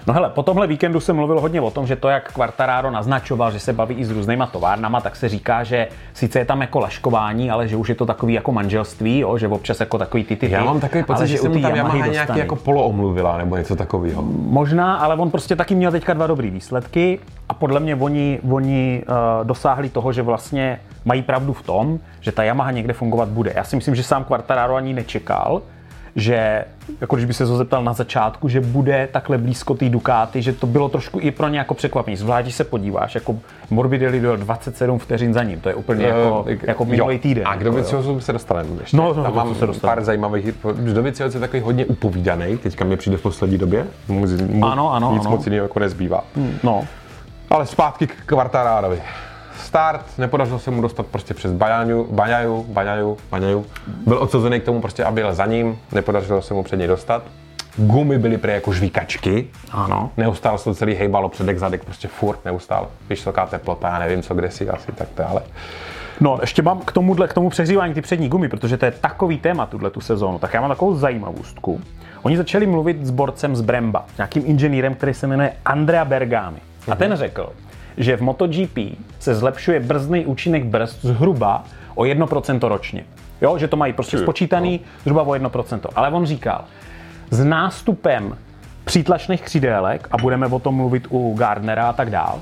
No 0.08 0.14
hele, 0.14 0.30
po 0.30 0.44
tomhle 0.44 0.68
víkendu 0.68 1.00
se 1.00 1.14
mluvilo 1.14 1.42
hodně 1.42 1.62
o 1.62 1.72
tom, 1.72 1.88
že 1.88 1.96
to, 1.96 2.10
jak 2.10 2.32
Quartararo 2.32 2.92
naznačoval, 2.92 3.52
že 3.52 3.60
se 3.60 3.74
baví 3.74 3.96
i 3.96 4.06
s 4.06 4.12
různýma 4.12 4.48
továrnama, 4.48 5.02
tak 5.02 5.16
se 5.16 5.30
říká, 5.30 5.64
že 5.64 5.88
sice 6.14 6.40
je 6.40 6.46
tam 6.46 6.62
jako 6.62 6.80
laškování, 6.80 7.52
ale 7.52 7.68
že 7.68 7.76
už 7.76 7.90
je 7.90 7.96
to 7.96 8.06
takový 8.06 8.34
jako 8.34 8.52
manželství, 8.52 9.20
jo, 9.20 9.38
že 9.38 9.48
občas 9.48 9.80
jako 9.80 9.98
takový 9.98 10.24
ty 10.24 10.36
ty. 10.36 10.52
já 10.52 10.64
mám 10.64 10.80
takový 10.80 11.04
pocit, 11.04 11.28
že 11.28 11.38
mu 11.50 11.54
té 11.54 11.60
tam 11.62 11.76
Yamaha 11.76 12.08
nějaký 12.08 12.40
jako 12.40 12.56
poloomluvila 12.56 13.38
nebo 13.38 13.58
něco 13.58 13.76
takového. 13.76 14.22
Možná, 14.38 14.96
ale 14.96 15.16
on 15.16 15.32
prostě 15.32 15.56
taky 15.56 15.76
měl 15.76 15.92
teďka 15.92 16.14
dva 16.14 16.28
dobrý 16.28 16.50
výsledky 16.50 17.20
a 17.50 17.54
podle 17.54 17.80
mě 17.80 17.96
oni, 17.96 18.40
oni 18.52 19.04
uh, 19.08 19.48
dosáhli 19.48 19.90
toho, 19.90 20.14
že 20.14 20.22
vlastně 20.22 20.80
mají 21.06 21.22
pravdu 21.22 21.54
v 21.54 21.64
tom, 21.64 22.00
že 22.20 22.32
ta 22.32 22.44
Yamaha 22.44 22.72
někde 22.72 22.94
fungovat 22.94 23.30
bude. 23.30 23.54
Já 23.56 23.64
si 23.64 23.76
myslím, 23.76 23.96
že 23.96 24.04
sám 24.04 24.24
Quartararo 24.24 24.76
ani 24.76 24.94
nečekal, 24.94 25.62
že, 26.16 26.66
jako 27.02 27.16
když 27.16 27.26
by 27.26 27.34
se 27.34 27.46
to 27.46 27.58
zeptal 27.58 27.84
na 27.84 27.94
začátku, 27.94 28.50
že 28.50 28.62
bude 28.62 29.10
takhle 29.12 29.38
blízko 29.38 29.74
té 29.74 29.90
Ducati, 29.90 30.42
že 30.42 30.54
to 30.54 30.68
bylo 30.68 30.90
trošku 30.90 31.20
i 31.20 31.32
pro 31.32 31.48
ně 31.48 31.58
jako 31.58 31.74
překvapení. 31.74 32.18
Zvlášť, 32.18 32.46
když 32.46 32.56
se 32.56 32.64
podíváš, 32.64 33.16
jako 33.16 33.36
Morbidelli 33.70 34.20
byl 34.20 34.38
27 34.38 35.00
vteřin 35.00 35.34
za 35.34 35.44
ním, 35.44 35.60
to 35.62 35.70
je 35.70 35.76
úplně 35.76 36.06
jako, 36.06 36.46
Eh, 36.50 36.58
jako 36.64 36.86
minulý 36.86 37.20
týden. 37.20 37.48
A 37.48 37.50
k 37.50 37.54
jako. 37.54 37.64
Doviciozu 37.64 38.20
se 38.20 38.34
dostaneme 38.34 38.70
ještě. 38.80 38.98
No, 38.98 39.14
no, 39.14 39.24
Tam 39.24 39.36
mám 39.36 39.56
se 39.56 39.66
dostaneme. 39.68 39.96
pár 39.96 40.04
zajímavých, 40.04 40.46
Dovicioz 40.94 41.34
je 41.34 41.40
takový 41.40 41.62
hodně 41.62 41.86
upovídaný, 41.86 42.58
teďka 42.58 42.86
mi 42.86 42.98
přijde 42.98 43.18
v 43.18 43.22
poslední 43.22 43.58
době. 43.58 43.86
Mu, 44.08 44.26
mu, 44.48 44.66
Ano, 44.66 44.94
ano, 44.94 45.12
Nic 45.14 45.26
ano. 45.26 45.32
moc 45.32 45.46
jiného 45.46 45.66
jako 45.66 45.80
nezbývá. 45.80 46.24
No, 46.64 46.88
Ale 47.50 47.66
zpátky 47.66 48.08
k 48.08 48.14
Kvartarárovi. 48.26 49.02
Start, 49.62 50.06
nepodařilo 50.18 50.60
se 50.60 50.72
mu 50.72 50.82
dostat 50.82 51.06
prostě 51.06 51.34
přes 51.34 51.52
Baňaju, 51.52 52.08
Baňaju, 52.12 52.64
Baňaju, 52.64 53.18
Baňaju. 53.32 53.66
Byl 54.08 54.18
odsazený 54.18 54.60
k 54.60 54.64
tomu 54.64 54.82
prostě, 54.82 55.04
aby 55.04 55.22
jel 55.22 55.34
za 55.34 55.46
ním, 55.46 55.80
nepodařilo 55.92 56.42
se 56.42 56.54
mu 56.54 56.64
před 56.64 56.78
něj 56.78 56.88
dostat. 56.88 57.24
Gumy 57.78 58.18
byly 58.18 58.38
prý 58.38 58.54
jako 58.54 58.74
žvíkačky. 58.74 59.48
ano. 59.72 60.12
Neustále 60.18 60.58
se 60.58 60.64
to 60.64 60.74
celý 60.74 60.94
hejbalo 60.96 61.30
předek, 61.30 61.60
zadek, 61.60 61.86
prostě 61.86 62.08
furt, 62.08 62.46
neustále. 62.46 62.88
Vysoká 63.10 63.46
teplota, 63.46 63.90
já 63.90 64.00
nevím 64.00 64.22
co, 64.22 64.34
kde 64.34 64.52
si 64.52 64.70
asi, 64.70 64.92
tak 64.92 65.08
dále. 65.18 65.42
No, 66.20 66.38
ještě 66.42 66.62
mám 66.62 66.80
k 66.80 66.92
tomuhle, 66.92 67.28
k 67.28 67.34
tomu 67.34 67.50
přehřívání 67.50 67.94
ty 67.94 68.02
přední 68.02 68.30
gumy, 68.30 68.50
protože 68.50 68.78
to 68.78 68.86
je 68.86 68.92
takový 68.92 69.38
téma 69.38 69.66
tuhle 69.66 69.90
tu 69.90 70.02
sezónu, 70.02 70.40
tak 70.40 70.54
já 70.54 70.62
mám 70.62 70.70
takovou 70.70 70.96
zajímavostku. 70.96 71.82
Oni 72.22 72.38
začali 72.38 72.68
mluvit 72.68 73.06
s 73.06 73.10
borcem 73.10 73.56
z 73.56 73.62
Bremba, 73.62 74.06
nějakým 74.18 74.44
inženýrem, 74.46 74.96
který 74.96 75.14
se 75.14 75.28
jmenuje 75.28 75.54
Andrea 75.66 76.06
Bergami. 76.06 76.58
A 76.92 76.96
ten 76.96 77.16
řekl, 77.16 77.50
že 77.98 78.18
v 78.18 78.22
MotoGP 78.22 78.78
se 79.20 79.36
zlepšuje 79.36 79.80
brzdný 79.80 80.26
účinek 80.26 80.66
brzd 80.66 81.02
zhruba 81.02 81.64
o 81.96 82.04
1% 82.04 82.68
ročně. 82.68 83.04
Jo, 83.42 83.58
že 83.58 83.68
to 83.68 83.78
mají 83.78 83.94
prostě 83.94 84.18
spočítaný 84.18 84.80
zhruba 85.04 85.24
o 85.24 85.32
1%. 85.32 85.80
Ale 85.96 86.10
on 86.10 86.26
říkal, 86.26 86.64
s 87.30 87.44
nástupem 87.44 88.38
přítlačných 88.86 89.42
křídélek, 89.42 90.08
a 90.12 90.18
budeme 90.18 90.48
o 90.48 90.60
tom 90.60 90.76
mluvit 90.76 91.08
u 91.10 91.34
Gardnera 91.34 91.90
a 91.90 91.94
tak 91.94 92.10
dál, 92.10 92.42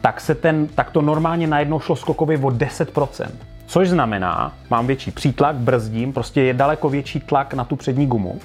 tak, 0.00 0.20
se 0.20 0.34
ten, 0.34 0.66
tak 0.66 0.90
to 0.90 1.02
normálně 1.02 1.46
najednou 1.46 1.80
šlo 1.80 1.96
skokově 1.96 2.38
o 2.38 2.48
10%. 2.48 3.26
Což 3.66 3.88
znamená, 3.88 4.52
mám 4.70 4.86
větší 4.86 5.10
přítlak, 5.10 5.56
brzdím, 5.56 6.12
prostě 6.12 6.42
je 6.42 6.54
daleko 6.54 6.88
větší 6.88 7.20
tlak 7.20 7.54
na 7.54 7.64
tu 7.64 7.76
přední 7.76 8.06
gumu. 8.06 8.38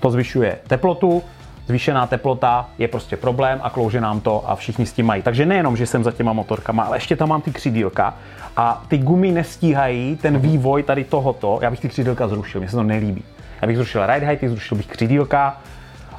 To 0.00 0.10
zvyšuje 0.10 0.58
teplotu, 0.66 1.22
zvýšená 1.66 2.06
teplota 2.06 2.66
je 2.78 2.88
prostě 2.88 3.16
problém 3.16 3.60
a 3.62 3.70
klouže 3.70 4.00
nám 4.00 4.20
to 4.20 4.50
a 4.50 4.54
všichni 4.54 4.86
s 4.86 4.92
tím 4.92 5.06
mají. 5.06 5.22
Takže 5.22 5.46
nejenom, 5.46 5.76
že 5.76 5.86
jsem 5.86 6.04
za 6.04 6.12
těma 6.12 6.32
motorkama, 6.32 6.82
ale 6.82 6.96
ještě 6.96 7.16
tam 7.16 7.28
mám 7.28 7.40
ty 7.40 7.50
křídílka 7.50 8.14
a 8.56 8.82
ty 8.88 8.98
gumy 8.98 9.32
nestíhají 9.32 10.16
ten 10.16 10.38
vývoj 10.38 10.82
tady 10.82 11.04
tohoto. 11.04 11.58
Já 11.62 11.70
bych 11.70 11.80
ty 11.80 11.88
křídílka 11.88 12.28
zrušil, 12.28 12.60
mně 12.60 12.70
se 12.70 12.76
to 12.76 12.82
nelíbí. 12.82 13.24
Já 13.62 13.66
bych 13.68 13.76
zrušil 13.76 14.06
ride 14.06 14.26
heighty, 14.26 14.48
zrušil 14.48 14.76
bych 14.76 14.86
křídílka, 14.86 15.60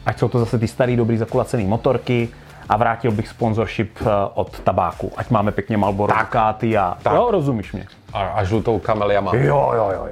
ať 0.06 0.20
jsou 0.20 0.30
to 0.30 0.40
zase 0.40 0.60
ty 0.60 0.68
starý, 0.68 0.96
dobrý 0.96 1.18
zakulacený 1.18 1.66
motorky 1.66 2.30
a 2.70 2.78
vrátil 2.78 3.12
bych 3.12 3.28
sponsorship 3.28 3.98
eh, 4.02 4.06
od 4.34 4.60
tabáku. 4.60 5.12
Ať 5.18 5.30
máme 5.30 5.52
pěkně 5.52 5.78
Marlboro, 5.78 6.14
Ducati 6.20 6.78
a... 6.78 6.98
Tak. 7.04 7.14
Jo, 7.14 7.28
rozumíš 7.32 7.74
mě. 7.74 7.88
A, 8.14 8.20
a 8.28 8.44
žlutou 8.44 8.80
kamel 8.80 9.22
má. 9.22 9.36
Jo, 9.36 9.72
jo, 9.76 9.92
jo. 9.94 10.08
jo. 10.08 10.12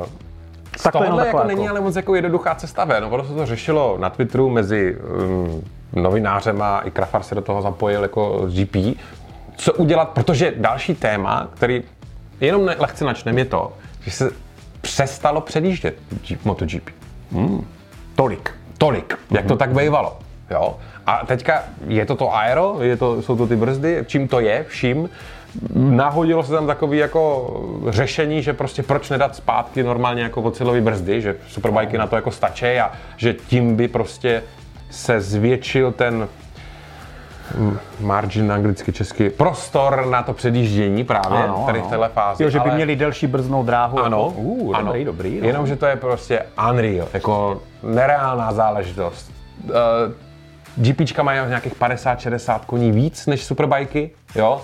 Uh, 0.00 0.23
Tak 0.82 0.92
to 0.92 0.98
je 0.98 1.04
jenom 1.04 1.10
tohohle 1.10 1.26
jako 1.26 1.36
taková 1.38 1.48
není 1.48 1.64
jako- 1.64 1.72
ale 1.72 1.80
moc 1.80 1.96
jako 1.96 2.14
jednoduchá 2.14 2.54
cesta 2.54 2.84
ven. 2.84 3.02
No, 3.02 3.10
ono 3.10 3.24
se 3.24 3.34
to 3.34 3.46
řešilo 3.46 3.96
na 4.00 4.10
Twitteru 4.10 4.50
mezi 4.50 4.96
um, 4.96 5.62
novinářema, 5.92 6.80
i 6.84 6.90
Krafar 6.90 7.22
se 7.22 7.34
do 7.34 7.40
toho 7.40 7.62
zapojil 7.62 8.02
jako 8.02 8.46
GP. 8.46 8.76
Co 9.56 9.72
udělat, 9.72 10.08
protože 10.08 10.52
další 10.56 10.94
téma, 10.94 11.48
který 11.54 11.82
jenom 12.40 12.66
ne, 12.66 12.76
lehce 12.78 13.04
načnem, 13.04 13.38
je 13.38 13.44
to, 13.44 13.72
že 14.00 14.10
se 14.10 14.30
přestalo 14.80 15.40
předjíždět 15.40 15.94
MotoGP. 16.44 16.90
Tolik. 18.14 18.50
Tolik, 18.78 19.18
jak 19.30 19.46
to 19.46 19.56
tak 19.56 19.70
bývalo. 19.70 20.18
Jo? 20.50 20.76
A 21.06 21.26
teďka 21.26 21.62
je 21.88 22.06
to 22.06 22.16
to 22.16 22.34
aero, 22.36 22.76
je 22.80 22.96
to, 22.96 23.22
jsou 23.22 23.36
to 23.36 23.46
ty 23.46 23.56
brzdy, 23.56 24.04
čím 24.06 24.28
to 24.28 24.40
je, 24.40 24.64
vším. 24.68 25.08
Nahodilo 25.74 26.42
se 26.44 26.52
tam 26.52 26.66
takový 26.66 26.98
jako 26.98 27.50
řešení, 27.88 28.42
že 28.42 28.52
prostě 28.52 28.82
proč 28.82 29.10
nedat 29.10 29.36
zpátky 29.36 29.82
normálně 29.82 30.22
jako 30.22 30.42
ocelový 30.42 30.80
brzdy, 30.80 31.20
že 31.22 31.36
superbajky 31.48 31.98
na 31.98 32.06
to 32.06 32.16
jako 32.16 32.30
stačí 32.30 32.66
a 32.66 32.92
že 33.16 33.32
tím 33.34 33.76
by 33.76 33.88
prostě 33.88 34.42
se 34.90 35.20
zvětšil 35.20 35.92
ten 35.92 36.28
margin 38.00 38.52
anglicky, 38.52 38.92
česky, 38.92 39.30
prostor 39.30 40.06
na 40.06 40.22
to 40.22 40.32
předjíždění 40.32 41.04
právě 41.04 41.38
Ano, 41.38 41.62
tady 41.66 41.78
ano. 41.78 41.86
v 41.88 41.90
téhle 41.90 42.08
fázi. 42.08 42.42
Jo, 42.44 42.50
že 42.50 42.58
by 42.60 42.64
ale- 42.68 42.74
měli 42.74 42.96
delší 42.96 43.26
brzdnou 43.26 43.62
dráhu. 43.62 43.98
ano, 43.98 44.26
uh, 44.28 44.76
ano. 44.76 44.86
dobrý, 44.86 45.04
dobrý. 45.04 45.40
no. 45.40 45.46
Jenomže 45.46 45.76
to 45.76 45.86
je 45.86 45.96
prostě 45.96 46.42
unreal, 46.70 47.08
jako 47.12 47.62
nereálná 47.82 48.52
záležitost. 48.52 49.32
Uh, 49.64 49.70
GPčka 50.76 51.22
mají 51.22 51.48
nějakých 51.48 51.74
50-60 51.80 52.60
koní 52.66 52.92
víc 52.92 53.26
než 53.26 53.44
superbajky, 53.44 54.10
jo? 54.34 54.60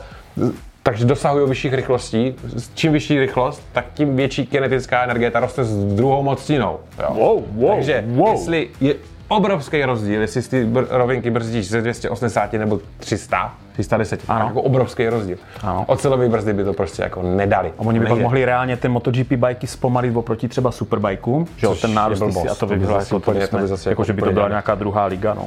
Takže 0.82 1.04
dosahují 1.04 1.48
vyšších 1.48 1.74
rychlostí. 1.74 2.34
Čím 2.74 2.92
vyšší 2.92 3.18
rychlost, 3.20 3.62
tak 3.72 3.84
tím 3.94 4.16
větší 4.16 4.46
kinetická 4.46 5.02
energie 5.04 5.30
ta 5.30 5.40
roste 5.40 5.64
s 5.64 5.94
druhou 5.94 6.22
mocninou. 6.22 6.78
Jo? 6.98 7.08
Wow, 7.14 7.42
wow, 7.54 7.70
Takže 7.74 8.04
wow. 8.06 8.28
jestli 8.28 8.68
je 8.80 8.94
obrovský 9.28 9.84
rozdíl, 9.84 10.20
jestli 10.20 10.42
ty 10.42 10.64
br- 10.66 10.86
rovinky 10.90 11.30
brzdíš 11.30 11.68
ze 11.68 11.80
280 11.80 12.52
nebo 12.52 12.80
300, 12.98 13.54
310, 13.72 14.20
Ano. 14.28 14.46
jako 14.46 14.62
obrovský 14.62 15.08
rozdíl. 15.08 15.36
Ano. 15.62 15.84
Ocelový 15.86 16.28
brzdy 16.28 16.52
by 16.52 16.64
to 16.64 16.72
prostě 16.72 17.02
jako 17.02 17.22
nedali. 17.22 17.72
A 17.78 17.80
oni 17.80 18.00
by 18.00 18.06
pak 18.06 18.18
mohli 18.18 18.44
reálně 18.44 18.76
ty 18.76 18.88
MotoGP 18.88 19.32
bajky 19.32 19.66
zpomalit 19.66 20.16
oproti 20.16 20.48
třeba 20.48 20.70
superbajkům, 20.70 21.46
že 21.56 21.66
jo, 21.66 21.74
ten 21.74 21.94
nárůst 21.94 22.22
a 22.50 22.54
to 22.54 22.66
by 22.66 22.76
bylo 22.76 22.98
jako, 22.98 23.20
to 23.20 23.32
by 23.32 23.40
zase 23.68 23.90
jako, 23.90 24.02
jako 24.02 24.04
že 24.04 24.12
by 24.12 24.22
to 24.22 24.32
byla 24.32 24.48
nějaká 24.48 24.74
druhá 24.74 25.04
liga, 25.06 25.34
no. 25.34 25.46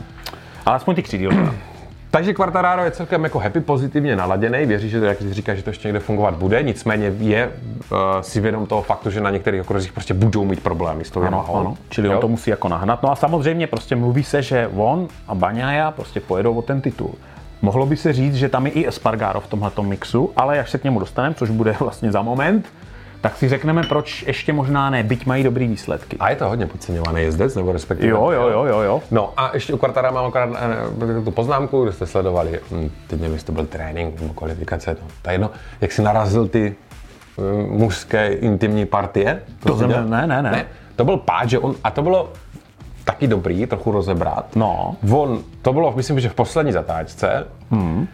Ale 0.66 0.76
aspoň 0.76 0.96
ty 0.96 1.04
křídílka. 1.04 1.56
Takže 2.14 2.34
Quartararo 2.34 2.84
je 2.84 2.92
celkem 2.92 3.24
jako 3.24 3.40
happy, 3.40 3.60
pozitivně 3.60 4.16
naladěný, 4.16 4.66
věří, 4.66 4.90
že 4.90 4.98
jak 4.98 5.22
jsi 5.22 5.34
říká, 5.34 5.56
že 5.56 5.64
to 5.64 5.70
ještě 5.70 5.88
někde 5.88 6.00
fungovat 6.00 6.36
bude, 6.36 6.64
nicméně 6.64 7.14
je 7.20 7.52
uh, 7.92 7.98
si 8.22 8.42
vědom 8.42 8.66
toho 8.66 8.82
faktu, 8.82 9.10
že 9.10 9.22
na 9.22 9.30
některých 9.30 9.62
okruzích 9.62 9.94
prostě 9.94 10.14
budou 10.14 10.46
mít 10.46 10.64
problémy 10.64 11.06
s 11.06 11.10
tou 11.12 11.20
Ano, 11.20 11.26
Yamahou. 11.28 11.56
ano. 11.56 11.78
Čili 11.90 12.08
Jo? 12.08 12.14
on 12.14 12.20
to 12.20 12.28
musí 12.28 12.50
jako 12.50 12.70
nahnat. 12.70 13.04
No 13.04 13.12
a 13.12 13.16
samozřejmě 13.16 13.68
prostě 13.68 13.96
mluví 13.96 14.24
se, 14.24 14.42
že 14.42 14.70
on 14.76 15.08
a 15.28 15.36
Baňaja 15.36 15.92
prostě 15.92 16.20
pojedou 16.20 16.54
o 16.56 16.62
ten 16.62 16.82
titul. 16.82 17.16
Mohlo 17.62 17.86
by 17.86 17.98
se 17.98 18.14
říct, 18.14 18.36
že 18.36 18.50
tam 18.50 18.66
je 18.66 18.72
i 18.72 18.88
Espargaro 18.88 19.40
v 19.40 19.48
tomhle 19.48 19.72
mixu, 19.82 20.32
ale 20.36 20.60
až 20.60 20.70
se 20.70 20.78
k 20.78 20.84
němu 20.84 21.00
dostaneme, 21.00 21.36
což 21.36 21.50
bude 21.50 21.72
vlastně 21.80 22.12
za 22.12 22.22
moment, 22.22 22.66
tak 23.24 23.38
si 23.38 23.50
řekneme, 23.50 23.84
proč 23.84 24.24
ještě 24.28 24.54
možná 24.54 24.90
ne, 24.90 25.04
byť 25.04 25.26
mají 25.26 25.44
dobrý 25.44 25.68
výsledky. 25.68 26.18
A 26.20 26.30
je 26.30 26.36
to 26.36 26.50
hodně 26.50 26.68
podceňovaný 26.68 27.22
jezdec, 27.22 27.56
nebo 27.56 27.72
respektive? 27.72 28.12
Jo, 28.12 28.32
jo, 28.32 28.50
jo, 28.50 28.66
jo, 28.66 28.80
jo. 28.80 29.02
No 29.12 29.34
a 29.38 29.52
ještě 29.54 29.74
u 29.74 29.78
Quartara 29.78 30.12
mám 30.12 30.26
akorát 30.26 30.50
eh, 30.56 31.22
tu 31.24 31.32
poznámku, 31.32 31.84
kde 31.84 31.92
jste 31.94 32.06
sledovali, 32.06 32.60
hm, 32.72 32.90
teď 33.08 33.20
nevím, 33.20 33.34
jestli 33.34 33.46
to 33.46 33.52
byl 33.52 33.66
trénink 33.66 34.22
nebo 34.22 34.34
kvalifikace, 34.34 34.98
no, 35.02 35.08
to 35.22 35.30
je 35.30 35.34
jedno, 35.34 35.52
jak 35.82 35.92
si 35.92 36.02
narazil 36.02 36.48
ty 36.48 36.76
hm, 37.38 37.44
mužské 37.70 38.28
intimní 38.28 38.86
partie. 38.86 39.42
To 39.64 39.78
jsem- 39.78 39.88
viděl? 39.88 40.08
ne, 40.08 40.28
ne, 40.28 40.42
ne. 40.42 40.52
ne. 40.52 40.66
To 40.96 41.06
byl 41.06 41.18
pád, 41.18 41.50
že 41.50 41.60
on, 41.60 41.76
a 41.84 41.92
to 41.92 42.02
bylo 42.02 42.32
taky 43.04 43.28
dobrý, 43.28 43.66
trochu 43.66 43.92
rozebrat. 43.92 44.56
No. 44.56 44.96
On, 45.12 45.44
to 45.62 45.74
bylo, 45.74 45.94
myslím, 45.96 46.20
že 46.20 46.30
v 46.30 46.36
poslední 46.36 46.72
zatáčce, 46.72 47.48
hmm. 47.72 48.08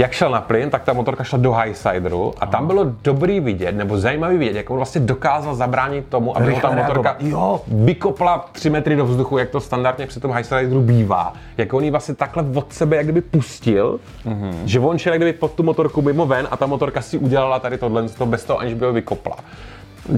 Jak 0.00 0.12
šel 0.12 0.30
na 0.30 0.40
plyn, 0.40 0.70
tak 0.70 0.84
ta 0.84 0.92
motorka 0.92 1.24
šla 1.24 1.38
do 1.38 1.52
highsideru 1.52 2.34
a 2.40 2.46
tam 2.46 2.66
bylo 2.66 2.84
dobrý 3.04 3.40
vidět, 3.40 3.72
nebo 3.72 3.98
zajímavý 3.98 4.38
vidět, 4.38 4.56
jak 4.56 4.70
on 4.70 4.76
vlastně 4.76 5.00
dokázal 5.00 5.54
zabránit 5.54 6.06
tomu, 6.08 6.36
aby 6.36 6.54
ho 6.54 6.60
ta 6.60 6.70
motorka. 6.70 7.16
Jo. 7.18 7.60
vykopla 7.66 8.48
3 8.52 8.70
metry 8.70 8.96
do 8.96 9.04
vzduchu, 9.04 9.38
jak 9.38 9.50
to 9.50 9.60
standardně 9.60 10.06
při 10.06 10.20
tom 10.20 10.32
highsideru 10.32 10.80
bývá. 10.80 11.32
Jak 11.58 11.74
on 11.74 11.84
ji 11.84 11.90
vlastně 11.90 12.14
takhle 12.14 12.44
od 12.54 12.72
sebe 12.72 12.96
jak 12.96 13.06
kdyby 13.06 13.20
pustil, 13.20 14.00
mm-hmm. 14.26 14.54
že 14.64 14.80
on 14.80 14.98
šel 14.98 15.12
jak 15.12 15.22
kdyby 15.22 15.38
pod 15.38 15.52
tu 15.52 15.62
motorku 15.62 16.02
mimo 16.02 16.26
ven 16.26 16.48
a 16.50 16.56
ta 16.56 16.66
motorka 16.66 17.02
si 17.02 17.18
udělala 17.18 17.58
tady 17.58 17.78
tohle 17.78 18.08
to 18.08 18.26
bez 18.26 18.44
toho, 18.44 18.58
aniž 18.58 18.74
by 18.74 18.86
ho 18.86 18.92
vykopla. 18.92 19.36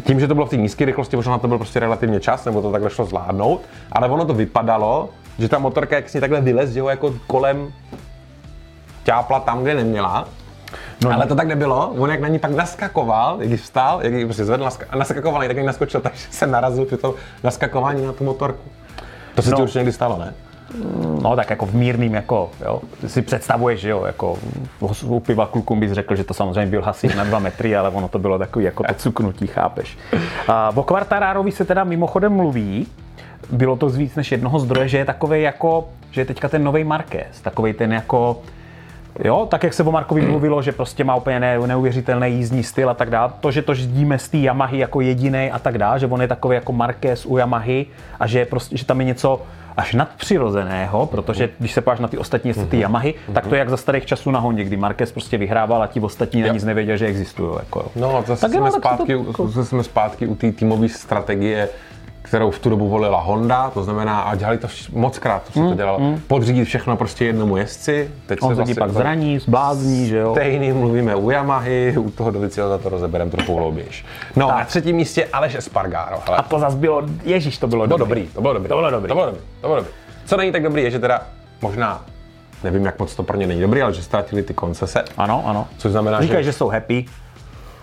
Tím, 0.07 0.21
že 0.21 0.29
to 0.29 0.35
bylo 0.35 0.47
v 0.47 0.51
té 0.51 0.57
nízké 0.57 0.85
rychlosti, 0.85 1.17
možná 1.17 1.33
na 1.33 1.39
to 1.39 1.49
byl 1.49 1.59
prostě 1.59 1.81
relativně 1.81 2.21
čas, 2.21 2.45
nebo 2.45 2.63
to 2.63 2.73
takhle 2.73 2.91
šlo 2.91 3.05
zvládnout, 3.05 3.61
ale 3.93 4.09
ono 4.09 4.25
to 4.25 4.35
vypadalo, 4.35 5.09
že 5.39 5.49
ta 5.49 5.59
motorka 5.59 5.97
jak 5.97 6.09
s 6.09 6.15
ní 6.15 6.21
takhle 6.21 6.41
vylez, 6.41 6.71
že 6.71 6.81
ho 6.81 6.89
jako 6.89 7.15
kolem 7.27 7.73
ťápla 9.05 9.41
tam, 9.41 9.63
kde 9.63 9.75
neměla. 9.75 10.29
No, 11.05 11.11
ale 11.13 11.27
to 11.27 11.35
tak 11.35 11.47
nebylo. 11.49 11.89
On 11.99 12.11
jak 12.11 12.21
na 12.21 12.29
ní 12.29 12.39
pak 12.39 12.51
naskakoval, 12.51 13.37
jak 13.41 13.51
ji 13.51 13.57
vstal, 13.57 14.01
jak 14.03 14.13
ji 14.13 14.25
prostě 14.25 14.45
zvedl 14.45 14.69
a 14.91 14.97
naskakoval, 14.97 15.41
tak 15.43 15.57
jak 15.57 15.67
naskočil, 15.67 16.01
takže 16.01 16.27
se 16.31 16.47
narazil 16.47 16.85
při 16.85 16.97
tom 16.97 17.15
naskakování 17.43 18.07
na 18.07 18.13
tu 18.13 18.25
motorku. 18.25 18.71
To 19.35 19.43
se 19.43 19.51
No. 19.51 19.57
ti 19.57 19.63
určitě 19.63 19.79
někdy 19.79 19.93
stalo, 19.93 20.19
ne? 20.19 20.35
No 21.23 21.37
tak 21.37 21.51
jako 21.51 21.67
v 21.67 21.75
mírným, 21.75 22.15
jako, 22.15 22.51
jo, 22.65 22.81
si 23.07 23.23
představuješ, 23.23 23.81
že 23.81 23.89
jo, 23.91 24.05
jako 24.05 24.39
u 25.05 25.21
piva 25.21 25.47
klukům 25.47 25.81
bys 25.81 25.93
řekl, 25.93 26.17
že 26.17 26.25
to 26.25 26.35
samozřejmě 26.35 26.71
byl 26.71 26.83
hasík 26.83 27.15
na 27.15 27.25
dva 27.25 27.39
metry, 27.39 27.77
ale 27.77 27.89
ono 27.91 28.09
to 28.09 28.19
bylo 28.19 28.39
takový 28.39 28.65
jako 28.65 28.83
to 28.85 28.95
cuknutí, 28.95 29.47
chápeš. 29.47 29.99
A 30.49 30.73
o 30.75 30.83
Quartararovi 30.83 31.53
se 31.53 31.65
teda 31.65 31.85
mimochodem 31.85 32.33
mluví, 32.33 32.87
bylo 33.51 33.77
to 33.77 33.89
z 33.91 33.97
víc 33.97 34.15
než 34.17 34.33
jednoho 34.33 34.59
zdroje, 34.59 34.89
že 34.89 34.99
je 34.99 35.05
takový 35.05 35.43
jako, 35.43 35.89
že 36.11 36.21
je 36.21 36.25
teďka 36.25 36.49
ten 36.49 36.65
nový 36.65 36.85
Marquez, 36.85 37.41
takový 37.43 37.73
ten 37.73 37.93
jako, 37.93 38.41
Jo, 39.25 39.47
tak 39.51 39.63
jak 39.65 39.75
se 39.75 39.83
o 39.83 39.93
Markovi 39.93 40.21
mluvilo, 40.23 40.63
že 40.63 40.73
prostě 40.73 41.05
má 41.05 41.15
úplně 41.15 41.41
ne, 41.41 41.59
neuvěřitelný 41.67 42.29
jízdní 42.33 42.63
styl 42.63 42.91
a 42.91 42.95
tak 42.95 43.11
dále. 43.11 43.33
To, 43.41 43.51
že 43.51 43.63
to 43.63 43.73
vidíme 43.73 44.19
z 44.19 44.29
té 44.29 44.37
Yamahy 44.39 44.79
jako 44.79 45.01
jediný 45.01 45.51
a 45.53 45.59
tak 45.59 45.79
dále, 45.79 45.99
že 45.99 46.07
on 46.07 46.21
je 46.23 46.29
takový 46.29 46.55
jako 46.55 46.73
Marquez 46.73 47.27
u 47.27 47.37
Yamahy 47.37 47.87
a 48.21 48.27
že, 48.27 48.39
je 48.39 48.47
prostě, 48.47 48.77
že 48.77 48.85
tam 48.85 49.01
je 49.01 49.07
něco 49.07 49.43
až 49.77 49.95
nadpřirozeného, 49.95 51.07
protože 51.07 51.49
když 51.59 51.73
se 51.73 51.81
podíváš 51.81 52.01
na 52.01 52.09
ty 52.09 52.19
ostatní 52.19 52.49
jezdce 52.49 52.67
ty 52.67 52.79
Yamahy, 52.81 53.15
tak 53.33 53.47
to 53.47 53.55
je 53.55 53.59
jak 53.59 53.71
za 53.71 53.77
starých 53.77 54.07
časů 54.07 54.31
na 54.31 54.39
Hondě, 54.41 54.65
kdy 54.65 54.77
Marquez 54.77 55.13
prostě 55.13 55.39
vyhrával 55.39 55.83
a 55.83 55.87
ti 55.87 56.01
ostatní 56.01 56.43
na 56.43 56.49
nic 56.49 56.65
nevěděli, 56.65 56.99
že 56.99 57.07
existují. 57.07 57.51
Jako, 57.59 57.79
jo. 57.81 57.87
No, 57.97 58.25
zase 58.27 58.41
Tak 58.41 58.51
jsme, 58.51 58.59
jo, 58.61 58.65
tak 58.65 58.73
se 58.73 58.81
to- 58.81 58.89
zpátky, 58.97 59.17
u- 59.17 59.49
zase 59.49 59.69
jsme 59.69 59.83
zpátky 59.83 60.27
u 60.27 60.35
té 60.35 60.53
týmové 60.53 60.89
strategie, 60.89 61.69
kterou 62.33 62.51
v 62.51 62.59
tu 62.59 62.71
dobu 62.71 62.89
volila 62.89 63.21
Honda, 63.21 63.71
to 63.71 63.85
znamená, 63.85 64.21
a 64.21 64.35
dělali 64.35 64.59
to 64.59 64.67
vš- 64.67 64.89
moc 64.93 65.19
krát, 65.19 65.43
to 65.43 65.53
se 65.53 65.69
to 65.69 65.75
dělalo, 65.75 66.01
podřídit 66.27 66.65
všechno 66.65 66.97
prostě 66.97 67.25
jednomu 67.25 67.57
jezdci. 67.57 68.11
Teď 68.27 68.41
Mm, 68.41 68.49
On 68.49 68.57
se 68.57 68.63
ti 68.65 68.75
pak 68.75 68.91
zraní, 68.91 69.39
zblázní, 69.39 70.07
že 70.07 70.17
jo. 70.17 70.33
Stejný 70.35 70.73
mluvíme 70.73 71.17
u 71.17 71.31
Yamahy, 71.31 71.95
u 71.99 72.11
toho 72.11 72.31
Dovicioza 72.31 72.79
to 72.79 72.89
rozebereme 72.89 73.31
trochu 73.31 73.57
hloubějš. 73.57 74.05
No, 74.37 74.49
na 74.49 74.65
třetím 74.65 74.97
místě 74.97 75.29
Aleš 75.33 75.55
Espargaro. 75.55 76.19
Hele. 76.27 76.37
A 76.39 76.43
to 76.43 76.59
zase 76.59 76.77
bylo, 76.77 77.03
ježíš, 77.25 77.59
to 77.59 77.67
bylo 77.69 77.85
To 77.85 77.89
bylo 77.89 77.99
dobrý. 77.99 78.21
dobrý, 78.21 78.35
to 78.35 78.41
bylo 78.41 78.53
dobrý. 78.55 78.69
To 78.69 78.75
bylo 78.75 78.91
dobrý. 78.91 79.09
To 79.09 79.15
bylo 79.15 79.27
dobrý, 79.27 79.41
to 79.61 79.67
bylo 79.67 79.77
dobrý. 79.77 79.93
Co 80.25 80.37
není 80.37 80.53
tak 80.53 80.63
dobrý, 80.63 80.83
je, 80.83 80.91
že 80.91 80.99
teda 80.99 81.23
možná, 81.63 82.05
nevím, 82.65 82.85
jak 82.85 82.99
moc 82.99 83.15
to 83.15 83.23
pro 83.23 83.37
ně 83.37 83.47
není 83.47 83.61
dobrý, 83.61 83.83
ale 83.83 83.93
že 83.95 84.03
ztratili 84.03 84.43
ty 84.43 84.55
koncese. 84.55 85.05
Ano, 85.17 85.43
ano. 85.47 85.67
Což 85.79 85.93
znamená, 85.93 86.21
Říkají, 86.21 86.45
že- 86.45 86.53
že 86.53 86.59
jsou 86.59 86.69
happy, 86.69 87.05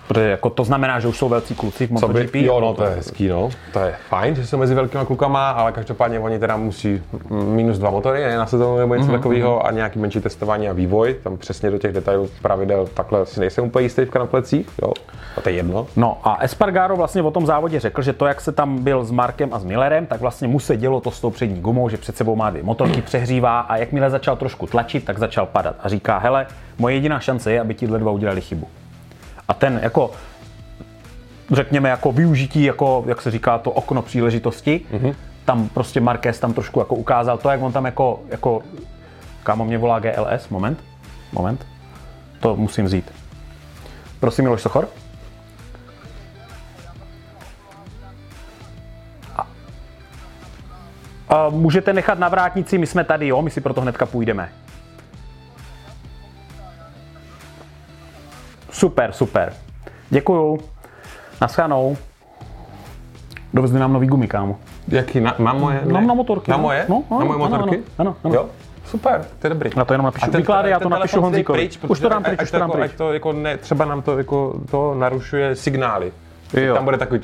protože 0.10 0.30
jako 0.30 0.50
to 0.50 0.64
znamená, 0.64 1.00
že 1.00 1.08
už 1.08 1.18
jsou 1.18 1.30
velcí 1.30 1.56
kluci 1.56 1.88
v 1.88 1.96
Co 2.00 2.08
by, 2.08 2.14
MotoGP. 2.14 2.36
jo, 2.36 2.60
no 2.60 2.74
to 2.74 2.84
je 2.84 2.90
hezký, 2.90 3.28
no. 3.28 3.50
To 3.74 3.80
je 3.80 3.96
fajn, 4.10 4.36
že 4.36 4.48
jsou 4.48 4.58
mezi 4.58 4.76
velkýma 4.76 5.06
klukama, 5.06 5.50
ale 5.50 5.72
každopádně 5.72 6.20
oni 6.20 6.40
teda 6.40 6.58
musí 6.58 7.02
minus 7.30 7.78
dva 7.78 7.90
motory, 7.90 8.24
ne, 8.24 8.38
na 8.38 8.46
sezónu 8.46 8.78
nebo 8.78 8.96
něco 8.96 9.08
mm-hmm. 9.08 9.12
takového 9.12 9.66
a 9.66 9.72
nějaký 9.72 10.00
menší 10.00 10.22
testování 10.22 10.70
a 10.70 10.74
vývoj. 10.74 11.16
Tam 11.24 11.38
přesně 11.38 11.72
do 11.72 11.78
těch 11.78 11.94
detailů 11.94 12.30
pravidel 12.42 12.88
takhle 12.94 13.26
si 13.26 13.40
nejsem 13.40 13.66
úplně 13.66 13.86
jistý 13.86 14.02
v 14.02 14.26
plecích, 14.26 14.70
jo. 14.82 14.92
A 15.38 15.42
to 15.42 15.50
je 15.50 15.56
jedno. 15.56 15.88
No 15.96 16.18
a 16.24 16.38
Espargaro 16.42 16.96
vlastně 16.98 17.22
o 17.22 17.32
tom 17.32 17.46
závodě 17.46 17.80
řekl, 17.80 18.02
že 18.02 18.14
to, 18.14 18.26
jak 18.26 18.42
se 18.42 18.52
tam 18.52 18.84
byl 18.84 19.04
s 19.04 19.12
Markem 19.12 19.54
a 19.54 19.60
s 19.60 19.64
Millerem, 19.64 20.06
tak 20.06 20.22
vlastně 20.22 20.48
mu 20.48 20.60
se 20.60 20.78
dělo 20.78 21.02
to 21.02 21.12
s 21.12 21.22
tou 21.22 21.30
přední 21.30 21.62
gumou, 21.62 21.90
že 21.90 21.98
před 21.98 22.18
sebou 22.18 22.36
má 22.36 22.50
dvě 22.50 22.64
motorky, 22.64 23.02
přehřívá 23.02 23.60
a 23.60 23.78
jakmile 23.78 24.10
začal 24.10 24.36
trošku 24.36 24.68
tlačit, 24.68 25.06
tak 25.06 25.18
začal 25.18 25.46
padat. 25.46 25.76
A 25.84 25.90
říká, 25.90 26.18
hele, 26.18 26.48
moje 26.78 26.96
jediná 26.96 27.20
šance 27.20 27.52
je, 27.52 27.62
aby 27.62 27.74
ti 27.74 27.88
dva 27.88 28.12
udělali 28.12 28.42
chybu. 28.42 28.68
A 29.50 29.54
ten 29.54 29.80
jako 29.84 30.12
řekněme, 31.52 31.90
jako 31.90 32.12
využití, 32.12 32.64
jako, 32.64 33.04
jak 33.08 33.22
se 33.22 33.32
říká, 33.32 33.58
to 33.58 33.72
okno 33.72 34.02
příležitosti, 34.02 34.82
mm-hmm. 34.92 35.16
tam 35.46 35.70
prostě 35.70 36.02
Marquez 36.02 36.40
tam 36.40 36.54
trošku 36.54 36.80
jako 36.80 36.96
ukázal 36.96 37.38
to, 37.38 37.50
jak 37.50 37.62
on 37.62 37.72
tam 37.72 37.86
jako, 37.86 38.20
jako 38.30 38.62
kámo 39.44 39.66
mě 39.66 39.78
volá 39.78 40.00
GLS, 40.00 40.50
moment, 40.50 40.84
moment, 41.32 41.66
to 42.40 42.56
musím 42.56 42.86
vzít. 42.86 43.12
Prosím, 44.20 44.44
Miloš 44.46 44.62
Sochor. 44.62 44.88
A 51.30 51.50
můžete 51.50 51.94
nechat 51.94 52.20
na 52.20 52.30
vrátnici, 52.30 52.78
my 52.78 52.88
jsme 52.88 53.04
tady, 53.04 53.28
jo, 53.28 53.42
my 53.42 53.50
si 53.50 53.62
proto 53.62 53.82
hnedka 53.82 54.06
půjdeme. 54.06 54.50
Super, 58.72 59.12
super. 59.12 59.54
Děkuju. 60.10 60.60
Naschledanou. 61.42 61.98
Dovezli 63.54 63.80
nám 63.80 63.94
nový 63.94 64.08
gumy, 64.08 64.28
kámo. 64.28 64.58
Jaký, 64.88 65.20
na, 65.20 65.36
na 65.40 65.54
moje? 65.54 65.82
No, 65.86 66.02
ne. 66.02 66.08
na 66.08 66.14
motorky, 66.14 66.52
Na 66.52 66.58
no. 66.58 66.64
moje? 66.64 66.86
No, 66.90 67.04
na 67.10 67.26
moje 67.26 67.40
ano, 67.40 67.50
motorky? 67.50 67.76
ano, 67.76 67.84
ano, 67.98 68.16
ano. 68.24 68.34
Jo? 68.36 68.50
Super, 68.86 69.26
to 69.40 69.48
je 69.48 69.50
dobrý. 69.50 69.70
Já 69.78 69.86
to 69.86 69.94
jenom 69.94 70.06
napíšu. 70.06 70.26
A 70.26 70.30
ten- 70.30 70.42
Vykládej, 70.42 70.72
já 70.72 70.80
to 70.80 70.90
napíšu 70.90 71.22
Honzíkovi. 71.22 71.60
Pryč, 71.60 71.80
Už 71.88 72.00
to 72.00 72.10
dám 72.10 72.24
pryč, 72.24 72.42
už 72.44 72.52
to 72.52 72.60
dám 72.60 72.72
pryč. 72.72 72.92
Ať 72.92 72.98
to 72.98 73.14
jako 73.14 73.34
ne, 73.34 73.58
třeba 73.58 73.86
nám 73.86 74.02
to 74.02 74.18
jako 74.18 74.60
to 74.72 74.96
narušuje 74.96 75.56
signály. 75.56 76.12
Jo. 76.54 76.76
Tam 76.76 76.86
bude 76.86 76.98
takový 76.98 77.20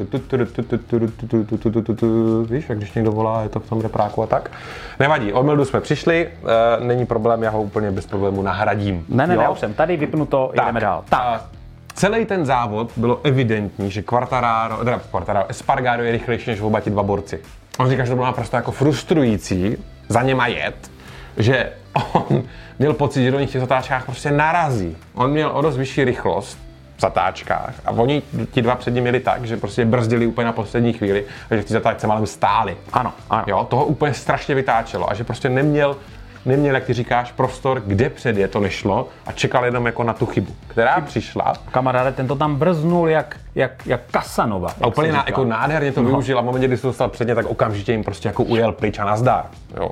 tu, 1.95 2.45
víš, 2.49 2.69
jak 2.69 2.77
když 2.77 2.93
někdo 2.93 3.11
volá, 3.11 3.41
je 3.41 3.49
to 3.49 3.59
v 3.59 3.69
tom 3.69 3.81
repráku 3.81 4.23
a 4.23 4.27
tak. 4.27 4.51
Nevadí, 4.99 5.33
od 5.33 5.43
Mildu 5.43 5.65
jsme 5.65 5.81
přišli, 5.81 6.29
uh, 6.41 6.85
není 6.87 7.05
problém, 7.05 7.43
já 7.43 7.49
ho 7.49 7.61
úplně 7.61 7.91
bez 7.91 8.05
problému 8.05 8.41
nahradím. 8.41 9.05
Ne, 9.09 9.27
ne, 9.27 9.35
já 9.35 9.49
už 9.49 9.59
jsem 9.59 9.73
tady, 9.73 9.97
vypnu 9.97 10.25
to, 10.25 10.51
tak. 10.55 10.65
jdeme 10.65 10.79
dál. 10.79 11.03
Tak. 11.09 11.45
Celý 11.93 12.25
ten 12.25 12.45
závod 12.45 12.91
bylo 12.95 13.19
evidentní, 13.23 13.91
že 13.91 14.01
Quartararo, 14.01 14.77
teda 14.77 15.01
Quartararo, 15.11 15.49
Espargaro 15.49 16.03
je 16.03 16.11
rychlejší 16.11 16.49
než 16.49 16.61
oba 16.61 16.79
ti 16.79 16.89
dva 16.89 17.03
borci. 17.03 17.39
On 17.79 17.89
říká, 17.89 18.03
že 18.03 18.09
to 18.09 18.15
bylo 18.15 18.25
naprosto 18.25 18.55
jako 18.55 18.71
frustrující, 18.71 19.77
za 20.09 20.21
něma 20.21 20.47
jet, 20.47 20.91
že 21.37 21.69
on 22.13 22.43
měl 22.79 22.93
pocit, 22.93 23.23
že 23.23 23.31
do 23.31 23.39
nich 23.39 23.51
těch 23.51 23.61
zatáčkách 23.61 24.05
prostě 24.05 24.31
narazí. 24.31 24.97
On 25.13 25.31
měl 25.31 25.51
o 25.53 25.61
dost 25.61 25.77
vyšší 25.77 26.03
rychlost, 26.03 26.59
zatáčkách 26.99 27.73
a 27.85 27.91
oni 27.91 28.21
ti 28.51 28.61
dva 28.61 28.75
před 28.75 28.91
ním 28.93 29.01
měli 29.01 29.19
tak, 29.19 29.45
že 29.45 29.57
prostě 29.57 29.85
brzdili 29.85 30.27
úplně 30.27 30.45
na 30.45 30.51
poslední 30.51 30.93
chvíli 30.93 31.25
a 31.51 31.55
že 31.55 31.61
v 31.61 31.65
té 31.65 31.73
zatáčce 31.73 32.07
malem 32.07 32.25
stáli. 32.25 32.77
ano, 32.93 33.13
ano. 33.29 33.43
Jo, 33.47 33.67
toho 33.69 33.85
úplně 33.85 34.13
strašně 34.13 34.55
vytáčelo 34.55 35.11
a 35.11 35.13
že 35.13 35.23
prostě 35.23 35.49
neměl, 35.49 35.97
neměl, 36.45 36.75
jak 36.75 36.83
ty 36.83 36.93
říkáš, 36.93 37.31
prostor, 37.31 37.81
kde 37.85 38.09
předjet, 38.09 38.51
to 38.51 38.59
nešlo 38.59 39.07
a 39.27 39.31
čekal 39.31 39.65
jenom 39.65 39.85
jako 39.85 40.03
na 40.03 40.13
tu 40.13 40.25
chybu, 40.25 40.53
která 40.67 41.01
přišla 41.01 41.53
Kamaráde, 41.71 42.11
ten 42.11 42.27
to 42.27 42.35
tam 42.35 42.55
brznul 42.55 43.09
jak, 43.09 43.37
jak, 43.55 43.87
jak 43.87 44.01
Kasanova. 44.11 44.69
a 44.81 44.87
úplně 44.87 45.11
ná, 45.11 45.23
jako 45.27 45.45
nádherně 45.45 45.91
to 45.91 46.03
využil 46.03 46.39
a 46.39 46.41
v 46.41 46.45
momentě, 46.45 46.67
kdy 46.67 46.77
se 46.77 46.87
dostal 46.87 47.09
předně, 47.09 47.35
tak 47.35 47.45
okamžitě 47.45 47.91
jim 47.91 48.03
prostě 48.03 48.27
jako 48.29 48.43
ujel 48.43 48.71
pryč 48.71 48.99
a 48.99 49.05
nazdar. 49.05 49.45
Jo. 49.77 49.89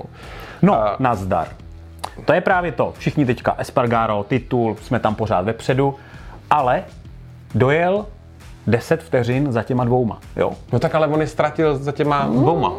No, 0.61 0.73
A- 0.73 0.95
nazdar. 0.99 1.47
To 2.25 2.33
je 2.33 2.41
právě 2.41 2.71
to. 2.71 2.93
Všichni 2.97 3.25
teďka 3.25 3.55
Espargaro, 3.57 4.25
titul, 4.27 4.75
jsme 4.81 4.99
tam 4.99 5.15
pořád 5.15 5.45
vepředu, 5.45 5.95
ale 6.49 6.83
dojel 7.55 8.05
10 8.67 9.03
vteřin 9.03 9.51
za 9.51 9.63
těma 9.63 9.83
dvouma. 9.83 10.19
Jo. 10.35 10.51
No 10.73 10.79
tak 10.79 10.95
ale 10.95 11.07
on 11.07 11.21
je 11.21 11.27
ztratil 11.27 11.77
za 11.77 11.91
těma 11.91 12.27
dvouma. 12.27 12.71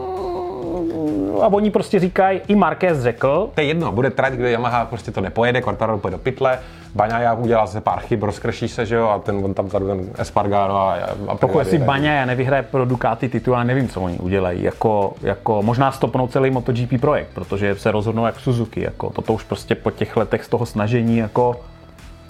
a 1.42 1.46
oni 1.46 1.70
prostě 1.70 1.98
říkají, 1.98 2.40
i 2.48 2.54
Marquez 2.56 3.00
řekl, 3.00 3.50
To 3.54 3.60
je 3.60 3.66
jedno, 3.66 3.92
bude 3.92 4.10
trať, 4.10 4.32
kde 4.32 4.50
Yamaha 4.50 4.84
prostě 4.84 5.10
to 5.10 5.20
nepojede, 5.20 5.60
Quartararo 5.60 5.98
pojede 5.98 6.16
do 6.16 6.22
pytle, 6.22 6.58
Baňaja 6.94 7.34
udělá 7.34 7.66
se 7.66 7.80
pár 7.80 8.00
chyb, 8.00 8.22
rozkrší 8.22 8.68
se, 8.68 8.86
že 8.86 8.94
jo, 8.94 9.08
a 9.08 9.18
ten, 9.18 9.44
on 9.44 9.54
tam 9.54 9.68
tady 9.68 9.84
ten 9.84 10.08
Espargaro 10.18 10.74
a, 10.76 10.94
a 11.28 11.34
Pokud 11.34 11.66
si 11.66 11.78
Baňa 11.78 12.24
nevyhraje 12.24 12.62
pro 12.62 12.84
Ducati 12.84 13.28
titul, 13.28 13.54
já 13.54 13.64
nevím, 13.64 13.88
co 13.88 14.00
oni 14.00 14.18
udělají. 14.18 14.62
Jako, 14.62 15.14
jako 15.22 15.62
možná 15.62 15.92
stopnou 15.92 16.26
celý 16.26 16.50
MotoGP 16.50 17.00
projekt, 17.00 17.28
protože 17.34 17.74
se 17.74 17.90
rozhodnou 17.90 18.26
jak 18.26 18.40
Suzuki. 18.40 18.84
Jako, 18.84 19.10
toto 19.10 19.32
už 19.32 19.42
prostě 19.42 19.74
po 19.74 19.90
těch 19.90 20.16
letech 20.16 20.44
z 20.44 20.48
toho 20.48 20.66
snažení 20.66 21.16
jako 21.16 21.56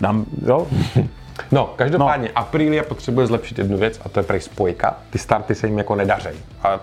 dám, 0.00 0.24
jo? 0.46 0.66
No, 1.52 1.70
každopádně 1.76 2.28
no. 2.28 2.38
Aprilia 2.38 2.82
potřebuje 2.82 3.26
zlepšit 3.26 3.58
jednu 3.58 3.78
věc 3.78 4.00
a 4.04 4.08
to 4.08 4.20
je 4.20 4.24
prej 4.24 4.40
spojka. 4.40 4.96
Ty 5.10 5.18
starty 5.18 5.54
se 5.54 5.66
jim 5.66 5.78
jako 5.78 5.94
nedařej. 5.94 6.34
A 6.62 6.80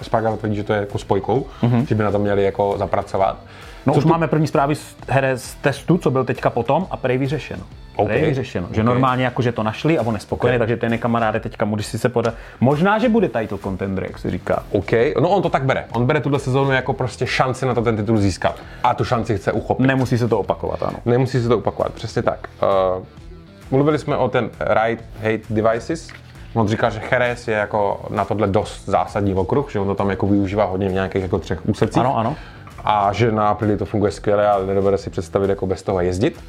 Espargaro 0.00 0.36
tvrdí, 0.36 0.56
že 0.56 0.64
to 0.64 0.72
je 0.72 0.80
jako 0.80 0.98
spojkou, 0.98 1.46
mm-hmm. 1.62 1.86
že 1.86 1.94
by 1.94 2.02
na 2.02 2.10
to 2.10 2.18
měli 2.18 2.44
jako 2.44 2.74
zapracovat. 2.78 3.36
No 3.86 3.92
Co 3.92 3.98
už 3.98 4.04
tu- 4.04 4.08
máme 4.10 4.28
první 4.28 4.46
zprávy 4.46 4.74
z 4.74 4.96
Jerez 5.14 5.44
z 5.44 5.54
testu, 5.54 5.98
co 5.98 6.10
byl 6.10 6.24
teďka 6.24 6.50
potom 6.50 6.86
a 6.90 6.96
prej 6.96 7.18
vyřešeno. 7.18 7.62
OK. 7.96 8.08
Prej 8.08 8.22
vyřešeno. 8.22 8.68
Že 8.70 8.80
OK. 8.80 8.86
normálně 8.86 9.24
jako, 9.24 9.42
že 9.42 9.52
to 9.52 9.62
našli 9.62 9.98
a 9.98 10.02
on 10.02 10.14
je 10.14 10.20
spokojený, 10.20 10.56
OK. 10.56 10.58
takže 10.58 10.76
ten 10.76 10.92
je 10.92 10.98
kamaráde 10.98 11.40
teďka 11.40 11.64
můžeš 11.64 11.86
si 11.86 11.98
se 11.98 12.08
podat. 12.08 12.34
Možná, 12.60 12.98
že 12.98 13.08
bude 13.08 13.28
title 13.28 13.58
contender, 13.58 14.04
jak 14.04 14.18
se 14.18 14.30
říká. 14.30 14.62
OK, 14.72 14.92
no 15.20 15.28
on 15.28 15.42
to 15.42 15.48
tak 15.48 15.64
bere. 15.64 15.84
On 15.92 16.06
bere 16.06 16.20
tuhle 16.20 16.38
sezónu 16.38 16.72
jako 16.72 16.92
prostě 16.92 17.26
šanci 17.26 17.66
na 17.66 17.74
to 17.74 17.82
ten 17.82 17.96
titul 17.96 18.18
získat. 18.18 18.60
A 18.82 18.94
tu 18.94 19.04
šanci 19.04 19.36
chce 19.36 19.52
uchopit. 19.52 19.86
Nemusí 19.86 20.18
se 20.18 20.28
to 20.28 20.38
opakovat, 20.38 20.82
ano. 20.82 20.98
Nemusí 21.04 21.42
se 21.42 21.48
to 21.48 21.58
opakovat, 21.58 21.92
přesně 21.92 22.22
tak. 22.22 22.48
Uh, 22.96 23.04
mluvili 23.70 23.98
jsme 23.98 24.16
o 24.16 24.28
ten 24.28 24.50
right 24.84 25.04
hate 25.16 25.42
devices. 25.50 26.08
On 26.54 26.68
říkal, 26.68 26.90
že 26.90 27.00
Jerez 27.12 27.48
je 27.48 27.54
jako 27.54 28.06
na 28.10 28.24
tohle 28.24 28.46
dost 28.46 28.84
zásadní 28.86 29.34
okruh, 29.34 29.72
že 29.72 29.80
on 29.80 29.86
to 29.86 29.94
tam 29.94 30.10
jako 30.10 30.26
využívá 30.26 30.64
hodně 30.64 30.88
v 30.88 30.92
nějakých 30.92 31.22
jako 31.22 31.38
třech 31.38 31.68
úsecích. 31.68 32.00
Ano, 32.00 32.18
ano. 32.18 32.36
A 32.84 33.12
že 33.12 33.32
na 33.32 33.48
Aprilii 33.48 33.76
to 33.76 33.84
funguje 33.84 34.12
skvěle 34.12 34.50
a 34.50 34.58
nedovede 34.58 34.98
si 34.98 35.10
představit 35.10 35.50
jako 35.50 35.66
bez 35.66 35.82
toho 35.82 36.00
jezdit. 36.00 36.44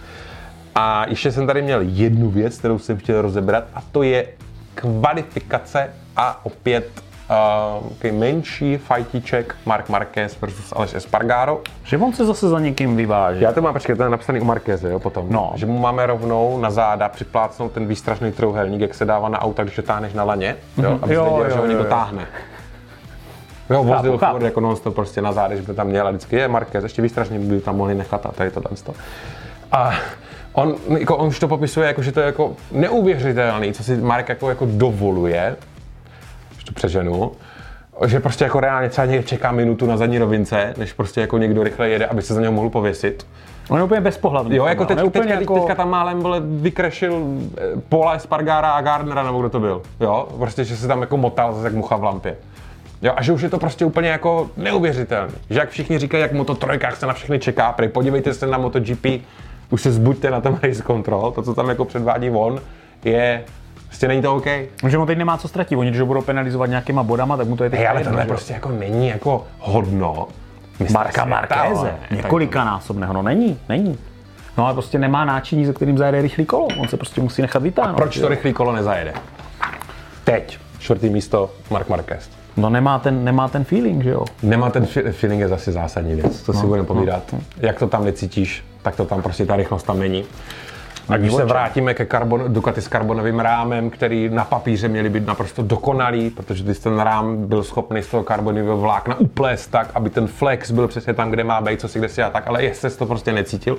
A 0.75 1.05
ještě 1.09 1.31
jsem 1.31 1.47
tady 1.47 1.61
měl 1.61 1.81
jednu 1.81 2.29
věc, 2.29 2.57
kterou 2.57 2.79
jsem 2.79 2.97
chtěl 2.97 3.21
rozebrat 3.21 3.63
a 3.73 3.81
to 3.91 4.03
je 4.03 4.27
kvalifikace 4.75 5.93
a 6.15 6.45
opět 6.45 6.89
uh, 7.29 8.11
menší 8.11 8.77
fajtíček 8.77 9.55
Mark 9.65 9.89
Marquez 9.89 10.41
versus 10.41 10.73
Aleš 10.75 10.93
Espargaro. 10.93 11.61
Že 11.83 11.97
on 11.97 12.13
se 12.13 12.25
zase 12.25 12.49
za 12.49 12.59
někým 12.59 12.95
vyváží. 12.95 13.41
Já 13.41 13.51
to 13.51 13.61
mám, 13.61 13.73
počkej, 13.73 13.95
to 13.95 14.03
je 14.03 14.09
napsaný 14.09 14.41
u 14.41 14.45
Markéze, 14.45 14.89
jo, 14.89 14.99
potom. 14.99 15.27
No. 15.29 15.51
Že 15.55 15.65
mu 15.65 15.79
máme 15.79 16.05
rovnou 16.05 16.59
na 16.59 16.69
záda 16.71 17.09
připlácnout 17.09 17.71
ten 17.71 17.87
výstražný 17.87 18.31
trouhelník, 18.31 18.81
jak 18.81 18.93
se 18.93 19.05
dává 19.05 19.29
na 19.29 19.41
auta, 19.41 19.63
když 19.63 19.75
to 19.75 19.81
táhneš 19.81 20.13
na 20.13 20.23
laně, 20.23 20.55
jo, 20.77 20.99
aby 21.01 21.13
Jo, 21.13 21.25
jo, 21.25 21.29
věděl, 21.29 21.43
jo, 21.43 21.49
že 21.49 21.55
ho 21.55 21.63
jo, 21.63 21.67
někdo 21.67 21.83
jo. 21.83 21.89
táhne. 21.89 22.27
Jo, 23.69 23.83
vozil 23.83 24.17
furt 24.17 24.41
jako 24.41 24.59
non 24.59 24.75
prostě 24.89 25.21
na 25.21 25.31
zádech, 25.31 25.57
že 25.57 25.63
by 25.63 25.73
tam 25.73 25.87
měl 25.87 26.07
a 26.07 26.09
vždycky 26.09 26.35
je 26.35 26.47
Marquez, 26.47 26.83
ještě 26.83 27.01
výstražný 27.01 27.39
by 27.39 27.59
tam 27.59 27.77
mohli 27.77 27.95
nechat 27.95 28.25
a 28.25 28.31
tady 28.31 28.51
to. 28.51 28.61
A 29.71 29.91
on, 30.53 30.75
jako, 30.97 31.17
on 31.17 31.27
už 31.27 31.39
to 31.39 31.47
popisuje, 31.47 31.87
jako, 31.87 32.01
že 32.01 32.11
to 32.11 32.19
je 32.19 32.25
jako 32.25 32.55
neuvěřitelný, 32.71 33.73
co 33.73 33.83
si 33.83 33.97
Mark 33.97 34.29
jako, 34.29 34.49
jako 34.49 34.67
dovoluje, 34.71 35.55
to 36.67 36.73
přeženu, 36.73 37.31
že 38.05 38.19
prostě 38.19 38.43
jako 38.43 38.59
reálně 38.59 38.89
třeba 38.89 39.07
někde 39.07 39.23
čeká 39.23 39.51
minutu 39.51 39.85
na 39.85 39.97
zadní 39.97 40.17
rovince, 40.17 40.73
než 40.77 40.93
prostě 40.93 41.21
jako 41.21 41.37
někdo 41.37 41.63
rychle 41.63 41.89
jede, 41.89 42.05
aby 42.05 42.21
se 42.21 42.33
za 42.33 42.41
něho 42.41 42.53
mohl 42.53 42.69
pověsit. 42.69 43.27
On 43.69 43.77
je 43.77 43.83
úplně 43.83 44.01
bezpohlavný. 44.01 44.55
Jo, 44.55 44.65
jako 44.65 44.85
teď, 44.85 44.99
teďka, 45.11 45.33
jako... 45.33 45.59
teďka 45.59 45.75
tam 45.75 45.89
málem 45.89 46.19
vole, 46.19 46.41
vykrešil 46.45 47.23
eh, 47.57 47.61
Paula 47.89 48.13
Espargara 48.13 48.71
a 48.71 48.81
Gardnera, 48.81 49.23
nebo 49.23 49.39
kdo 49.39 49.49
to 49.49 49.59
byl. 49.59 49.81
Jo, 49.99 50.27
prostě, 50.37 50.63
že 50.63 50.77
se 50.77 50.87
tam 50.87 51.01
jako 51.01 51.17
motal 51.17 51.53
zase 51.53 51.67
jak 51.67 51.73
mucha 51.73 51.95
v 51.95 52.03
lampě. 52.03 52.35
Jo, 53.01 53.13
a 53.15 53.23
že 53.23 53.31
už 53.31 53.41
je 53.41 53.49
to 53.49 53.59
prostě 53.59 53.85
úplně 53.85 54.09
jako 54.09 54.49
neuvěřitelný. 54.57 55.33
Že 55.49 55.59
jak 55.59 55.69
všichni 55.69 55.99
říkají, 55.99 56.21
jak 56.21 56.31
Moto 56.31 56.55
trojkách 56.55 56.95
se 56.95 57.05
na 57.05 57.13
všechny 57.13 57.39
čeká, 57.39 57.71
prej 57.71 57.89
podívejte 57.89 58.33
se 58.33 58.47
na 58.47 58.57
MotoGP, 58.57 59.05
už 59.69 59.81
se 59.81 59.91
zbuďte 59.91 60.31
na 60.31 60.41
ten 60.41 60.59
race 60.63 60.83
control, 60.83 61.31
to, 61.31 61.41
co 61.41 61.53
tam 61.53 61.69
jako 61.69 61.85
předvádí 61.85 62.29
on, 62.29 62.61
je, 63.05 63.43
prostě 63.87 64.07
není 64.07 64.21
to 64.21 64.35
OK. 64.35 64.45
Že 64.87 64.97
on 64.97 65.07
teď 65.07 65.17
nemá 65.17 65.37
co 65.37 65.47
ztratit. 65.47 65.77
Oni, 65.77 65.89
když 65.89 65.99
ho 65.99 66.05
budou 66.05 66.21
penalizovat 66.21 66.69
nějakýma 66.69 67.03
bodama, 67.03 67.37
tak 67.37 67.47
mu 67.47 67.57
to 67.57 67.63
je 67.63 67.69
teď 67.69 67.79
Hej, 67.79 67.87
ale 67.87 68.03
tohle 68.03 68.21
že 68.21 68.27
prostě 68.27 68.53
jako 68.53 68.69
není 68.69 69.07
jako 69.07 69.47
hodno. 69.59 70.27
Marka 70.93 71.25
Markéze, 71.25 71.93
několikanásobného, 72.11 73.13
no 73.13 73.21
není, 73.21 73.59
není. 73.69 73.97
No 74.57 74.65
ale 74.65 74.73
prostě 74.73 74.99
nemá 74.99 75.25
náčiní, 75.25 75.65
ze 75.65 75.73
kterým 75.73 75.97
zajede 75.97 76.21
rychlý 76.21 76.45
kolo. 76.45 76.67
On 76.79 76.87
se 76.87 76.97
prostě 76.97 77.21
musí 77.21 77.41
nechat 77.41 77.63
vytáhnout. 77.63 77.97
Proč 77.97 78.13
že 78.13 78.21
to 78.21 78.27
rychlý 78.27 78.53
kolo 78.53 78.71
nezajede? 78.75 79.13
Teď. 80.23 80.59
Čtvrtý 80.79 81.09
místo, 81.09 81.49
Mark 81.71 81.89
Marquez. 81.89 82.29
No 82.57 82.69
nemá 82.69 82.99
ten, 82.99 83.23
nemá 83.23 83.47
ten 83.47 83.63
feeling, 83.63 84.03
že 84.03 84.09
jo? 84.09 84.25
Nemá 84.43 84.69
ten 84.69 84.85
fi- 84.85 85.11
feeling 85.11 85.41
je 85.41 85.47
zase 85.47 85.71
zásadní 85.71 86.15
věc, 86.15 86.35
si 86.35 86.51
No, 86.53 86.67
budeme 86.67 86.87
povídat. 86.87 87.35
Jak 87.57 87.79
to 87.79 87.87
tam 87.87 88.05
necítíš, 88.05 88.65
tak 88.81 88.95
to 88.95 89.05
tam 89.05 89.21
prostě 89.21 89.45
ta 89.45 89.55
rychlost 89.55 89.83
tam 89.83 89.99
není. 89.99 90.23
A 91.09 91.17
když 91.17 91.33
se 91.33 91.45
vrátíme 91.45 91.93
ke 91.93 92.05
karbon, 92.05 92.53
Ducati 92.53 92.81
s 92.81 92.87
karbonovým 92.87 93.39
rámem, 93.39 93.89
který 93.89 94.29
na 94.29 94.45
papíře 94.45 94.87
měli 94.87 95.09
být 95.09 95.25
naprosto 95.25 95.63
dokonalý, 95.63 96.29
protože 96.29 96.73
jsi 96.73 96.81
ten 96.81 96.99
rám 96.99 97.47
byl 97.47 97.63
schopný 97.63 98.03
z 98.03 98.07
toho 98.07 98.23
karbonového 98.23 98.77
vlákna 98.77 99.15
uplést 99.19 99.71
tak, 99.71 99.91
aby 99.95 100.09
ten 100.09 100.27
flex 100.27 100.71
byl 100.71 100.87
přesně 100.87 101.13
tam, 101.13 101.29
kde 101.29 101.43
má 101.43 101.61
být, 101.61 101.81
co 101.81 101.87
si 101.87 101.99
kde 101.99 102.09
si 102.09 102.23
a 102.23 102.29
tak, 102.29 102.47
ale 102.47 102.63
jestli 102.63 102.89
to 102.89 103.05
prostě 103.05 103.33
necítil, 103.33 103.77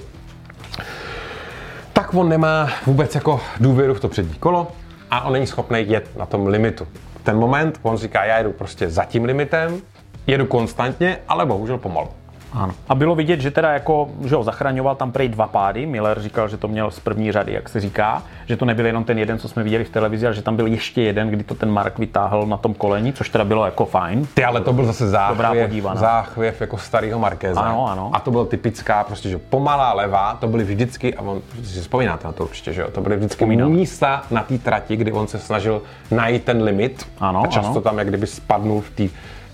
tak 1.93 2.15
on 2.15 2.29
nemá 2.29 2.69
vůbec 2.87 3.15
jako 3.15 3.41
důvěru 3.61 3.95
v 3.95 4.01
to 4.01 4.09
přední 4.09 4.35
kolo 4.35 4.69
a 5.11 5.25
on 5.25 5.33
není 5.33 5.47
schopný 5.47 5.91
jet 5.91 6.17
na 6.17 6.27
tom 6.27 6.47
limitu. 6.47 6.87
Ten 7.23 7.37
moment 7.37 7.79
on 7.83 7.97
říká, 7.97 8.25
já 8.25 8.39
jedu 8.39 8.53
prostě 8.53 8.91
za 8.91 9.05
tím 9.05 9.25
limitem, 9.25 9.81
jedu 10.27 10.47
konstantně, 10.47 11.19
ale 11.29 11.47
bohužel 11.47 11.79
pomalu. 11.79 12.09
Ano. 12.53 12.75
A 12.89 12.95
bylo 12.95 13.15
vidět, 13.15 13.41
že 13.41 13.51
teda 13.51 13.73
jako, 13.73 14.09
že 14.25 14.37
ho 14.37 14.43
zachraňoval 14.43 14.95
tam 14.95 15.13
prej 15.13 15.29
dva 15.29 15.47
pády. 15.47 15.87
Miller 15.87 16.21
říkal, 16.21 16.49
že 16.49 16.57
to 16.57 16.69
měl 16.69 16.91
z 16.91 17.01
první 17.01 17.33
řady, 17.33 17.53
jak 17.53 17.69
se 17.69 17.81
říká, 17.81 18.23
že 18.47 18.57
to 18.57 18.65
nebyl 18.65 18.87
jenom 18.87 19.05
ten 19.05 19.19
jeden, 19.19 19.39
co 19.39 19.49
jsme 19.49 19.63
viděli 19.63 19.85
v 19.85 19.91
televizi, 19.91 20.27
ale 20.27 20.35
že 20.35 20.43
tam 20.43 20.57
byl 20.57 20.67
ještě 20.67 21.03
jeden, 21.03 21.29
kdy 21.31 21.45
to 21.45 21.55
ten 21.55 21.71
Mark 21.71 21.99
vytáhl 21.99 22.47
na 22.47 22.57
tom 22.57 22.75
koleni, 22.75 23.13
což 23.13 23.29
teda 23.29 23.45
bylo 23.45 23.65
jako 23.65 23.85
fajn. 23.85 24.27
Ty, 24.35 24.45
ale 24.45 24.61
to 24.61 24.73
byl 24.73 24.85
zase 24.85 25.09
záchvěv, 25.09 25.69
podívaná. 25.69 26.01
záchvěv 26.01 26.61
jako 26.61 26.79
starého 26.79 27.19
Markéza. 27.19 27.61
Ano, 27.61 27.87
ano. 27.89 28.11
A 28.13 28.21
to 28.21 28.31
bylo 28.31 28.45
typická, 28.45 29.05
prostě, 29.05 29.29
že 29.29 29.39
pomalá 29.39 29.93
levá, 29.93 30.35
to 30.41 30.49
byly 30.49 30.65
vždycky, 30.65 31.15
a 31.15 31.23
on, 31.23 31.41
si 31.65 31.81
vzpomínáte 31.81 32.27
na 32.27 32.33
to 32.33 32.45
určitě, 32.45 32.73
že 32.73 32.81
jo, 32.81 32.89
to 32.91 33.01
byly 33.01 33.17
vždycky 33.17 33.35
Vzpomínám. 33.35 33.71
místa 33.71 34.23
na 34.31 34.43
té 34.43 34.59
trati, 34.59 34.97
kdy 34.97 35.13
on 35.13 35.27
se 35.27 35.39
snažil 35.39 35.83
najít 36.11 36.45
ten 36.45 36.63
limit. 36.63 37.07
Ano, 37.21 37.43
a 37.45 37.47
často 37.47 37.71
ano. 37.71 37.81
tam 37.81 37.99
jak 37.99 38.09
kdyby 38.09 38.27
spadnul 38.27 38.81
v 38.81 38.91
té 38.91 39.09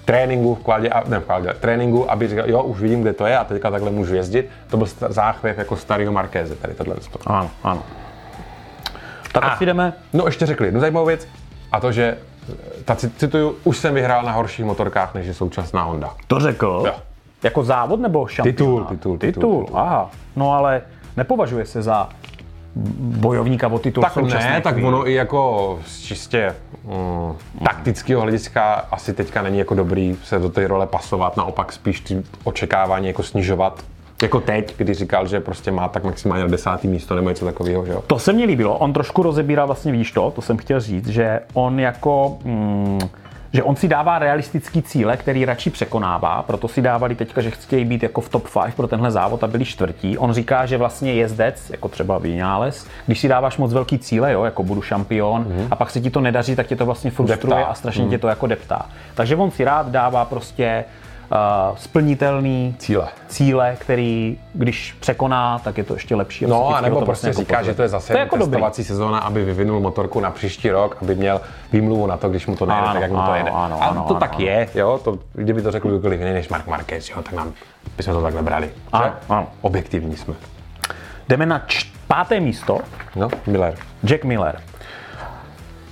tréninku, 0.04 0.54
v 0.54 0.58
kvaldě, 0.64 0.88
a- 0.88 1.08
ne 1.08 1.18
v 1.20 1.24
kvaldě, 1.24 1.54
tréninku, 1.60 2.10
aby 2.10 2.28
říkal, 2.28 2.50
jo, 2.50 2.62
už 2.62 2.80
vidím, 2.80 3.02
kde 3.02 3.12
to 3.12 3.26
je 3.26 3.38
a 3.38 3.44
teďka 3.44 3.70
takhle 3.70 3.90
můžu 3.90 4.14
jezdit. 4.14 4.48
To 4.70 4.76
byl 4.76 4.86
záchvěv 5.08 5.58
jako 5.58 5.76
starého 5.76 6.12
Markéze, 6.12 6.54
tady 6.54 6.74
tohle. 6.74 6.96
Ano, 7.26 7.50
ano. 7.62 7.82
Tak 9.32 9.44
A. 9.44 9.46
asi 9.48 9.66
jdeme. 9.66 9.92
No, 10.12 10.26
ještě 10.26 10.46
řekli 10.46 10.66
jednu 10.66 10.80
zajímavou 10.80 11.06
věc, 11.06 11.28
a 11.72 11.80
to, 11.80 11.92
že, 11.92 12.18
ta 12.84 12.94
cit- 12.94 13.12
cituju, 13.16 13.56
už 13.64 13.78
jsem 13.78 13.94
vyhrál 13.94 14.22
na 14.22 14.32
horších 14.32 14.64
motorkách, 14.64 15.14
než 15.14 15.26
je 15.26 15.34
současná 15.34 15.82
Honda. 15.82 16.10
To 16.26 16.40
řekl? 16.40 16.82
Jo. 16.86 16.94
Jako 17.42 17.64
závod 17.64 18.00
nebo 18.00 18.26
šampionát? 18.26 18.56
Titul, 18.56 18.84
titul, 18.84 19.18
titul, 19.18 19.18
Titul, 19.18 19.64
titul. 19.64 19.78
aha. 19.78 20.10
No 20.36 20.52
ale 20.52 20.82
nepovažuje 21.16 21.66
se 21.66 21.82
za 21.82 22.08
bojovníka 22.76 23.68
o 23.68 23.78
titul 23.78 24.02
Tak 24.02 24.16
ne, 24.16 24.60
tak 24.60 24.74
chvíli. 24.74 24.88
ono 24.88 25.08
i 25.08 25.14
jako 25.14 25.78
z 25.86 26.00
čistě 26.00 26.54
mm, 26.84 27.64
taktického 27.64 28.22
hlediska 28.22 28.86
asi 28.90 29.12
teďka 29.12 29.42
není 29.42 29.58
jako 29.58 29.74
dobrý 29.74 30.16
se 30.24 30.38
do 30.38 30.48
té 30.48 30.66
role 30.66 30.86
pasovat, 30.86 31.36
naopak 31.36 31.72
spíš 31.72 32.00
ty 32.00 32.22
očekávání 32.44 33.06
jako 33.06 33.22
snižovat. 33.22 33.84
Jako 34.22 34.40
teď, 34.40 34.74
kdy 34.76 34.94
říkal, 34.94 35.26
že 35.26 35.40
prostě 35.40 35.70
má 35.70 35.88
tak 35.88 36.04
maximálně 36.04 36.48
desátý 36.48 36.88
místo 36.88 37.14
nebo 37.14 37.28
něco 37.28 37.44
takového, 37.44 37.86
že 37.86 37.92
jo? 37.92 38.02
To 38.06 38.18
se 38.18 38.32
mně 38.32 38.44
líbilo. 38.44 38.78
On 38.78 38.92
trošku 38.92 39.22
rozebírá 39.22 39.64
vlastně, 39.64 39.92
víš 39.92 40.12
to, 40.12 40.30
to 40.30 40.42
jsem 40.42 40.56
chtěl 40.56 40.80
říct, 40.80 41.08
že 41.08 41.40
on 41.54 41.80
jako... 41.80 42.38
Mm, 42.44 42.98
že 43.54 43.62
on 43.62 43.76
si 43.76 43.88
dává 43.88 44.18
realistický 44.18 44.82
cíle, 44.82 45.16
který 45.16 45.44
radši 45.44 45.70
překonává, 45.70 46.42
proto 46.42 46.68
si 46.68 46.82
dávali 46.82 47.14
teďka, 47.14 47.40
že 47.40 47.50
chtějí 47.50 47.84
být 47.84 48.02
jako 48.02 48.20
v 48.20 48.28
top 48.28 48.48
5 48.64 48.74
pro 48.74 48.88
tenhle 48.88 49.10
závod 49.10 49.44
a 49.44 49.46
byli 49.46 49.64
čtvrtí. 49.64 50.18
On 50.18 50.32
říká, 50.32 50.66
že 50.66 50.76
vlastně 50.76 51.12
jezdec, 51.12 51.70
jako 51.70 51.88
třeba 51.88 52.18
Vinales, 52.18 52.86
když 53.06 53.20
si 53.20 53.28
dáváš 53.28 53.56
moc 53.56 53.72
velký 53.72 53.98
cíle, 53.98 54.32
jo, 54.32 54.44
jako 54.44 54.62
budu 54.62 54.82
šampion, 54.82 55.44
mm-hmm. 55.44 55.68
a 55.70 55.76
pak 55.76 55.90
se 55.90 56.00
ti 56.00 56.10
to 56.10 56.20
nedaří, 56.20 56.56
tak 56.56 56.66
tě 56.66 56.76
to 56.76 56.86
vlastně 56.86 57.10
frustruje 57.10 57.56
Deptá. 57.56 57.70
a 57.70 57.74
strašně 57.74 58.04
mm. 58.04 58.10
tě 58.10 58.18
to 58.18 58.28
jako 58.28 58.46
deptá. 58.46 58.86
Takže 59.14 59.36
on 59.36 59.50
si 59.50 59.64
rád 59.64 59.88
dává 59.88 60.24
prostě 60.24 60.84
splnitelný 61.76 62.74
Cíle. 62.78 63.08
cíle, 63.28 63.76
který 63.80 64.38
když 64.54 64.96
překoná, 65.00 65.58
tak 65.58 65.78
je 65.78 65.84
to 65.84 65.94
ještě 65.94 66.14
lepší. 66.16 66.44
a 66.44 66.48
No, 66.48 66.68
a 66.76 66.80
nebo 66.80 66.98
to 67.00 67.06
prostě 67.06 67.26
jako 67.26 67.40
říká, 67.40 67.56
pozve. 67.58 67.72
že 67.72 67.76
to 67.76 67.82
je 67.82 67.88
zase 67.88 68.12
to 68.12 68.18
je 68.18 68.20
jako 68.20 68.36
dobrý. 68.36 68.50
testovací 68.50 68.84
sezóna, 68.84 69.18
aby 69.18 69.44
vyvinul 69.44 69.80
motorku 69.80 70.20
na 70.20 70.30
příští 70.30 70.70
rok, 70.70 70.96
aby 71.02 71.14
měl 71.14 71.40
výmluvu 71.72 72.06
na 72.06 72.16
to, 72.16 72.28
když 72.28 72.46
mu 72.46 72.56
to 72.56 72.66
nejde, 72.66 72.82
Ano, 72.82 72.92
tak 72.92 73.02
jak 73.02 73.10
mu 73.10 73.16
to 73.16 73.22
ano, 73.22 73.34
jede. 73.36 73.50
ano, 73.50 73.82
a 73.82 73.86
ano, 73.86 74.00
to 74.08 74.10
ano, 74.10 74.20
tak 74.20 74.34
ano. 74.34 74.44
je, 74.44 74.68
jo, 74.74 75.00
to, 75.04 75.18
kdyby 75.32 75.62
to 75.62 75.70
řekl 75.70 75.88
kdokoliv 75.88 76.20
jiný 76.20 76.32
než 76.32 76.48
Mark 76.48 76.66
Marquez, 76.66 77.10
jo, 77.10 77.22
tak 77.22 77.32
nám 77.32 77.52
bychom 77.96 78.14
to 78.14 78.22
takhle 78.22 78.42
brali. 78.42 78.70
Ano, 78.92 79.12
ano. 79.28 79.46
Objektivní 79.60 80.16
jsme. 80.16 80.34
Jdeme 81.28 81.46
na 81.46 81.58
č- 81.66 81.86
páté 82.08 82.40
místo. 82.40 82.78
No, 83.16 83.28
Miller. 83.46 83.74
Jack 84.04 84.24
Miller. 84.24 84.60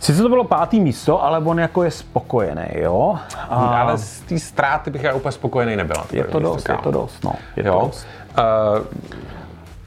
Sice 0.03 0.23
to 0.23 0.29
bylo 0.29 0.45
pátý 0.45 0.81
místo, 0.81 1.25
ale 1.25 1.39
on 1.39 1.59
jako 1.59 1.83
je 1.83 1.91
spokojený, 1.91 2.63
jo? 2.75 3.15
A... 3.49 3.55
Ale 3.81 3.99
z 3.99 4.21
té 4.21 4.39
ztráty 4.39 4.91
bych 4.91 5.03
já 5.03 5.15
úplně 5.15 5.33
spokojený 5.33 5.77
nebyl. 5.77 5.97
to 6.11 6.17
Je 6.17 6.25
to 6.25 6.39
dost, 6.39 6.69
je 6.69 6.77
to 6.83 6.91
dost, 6.91 7.25
no. 7.25 7.33
Je 7.57 7.63
to 7.63 7.69
Jo. 7.69 7.81
dost. 7.87 8.07
Uh, 8.39 8.87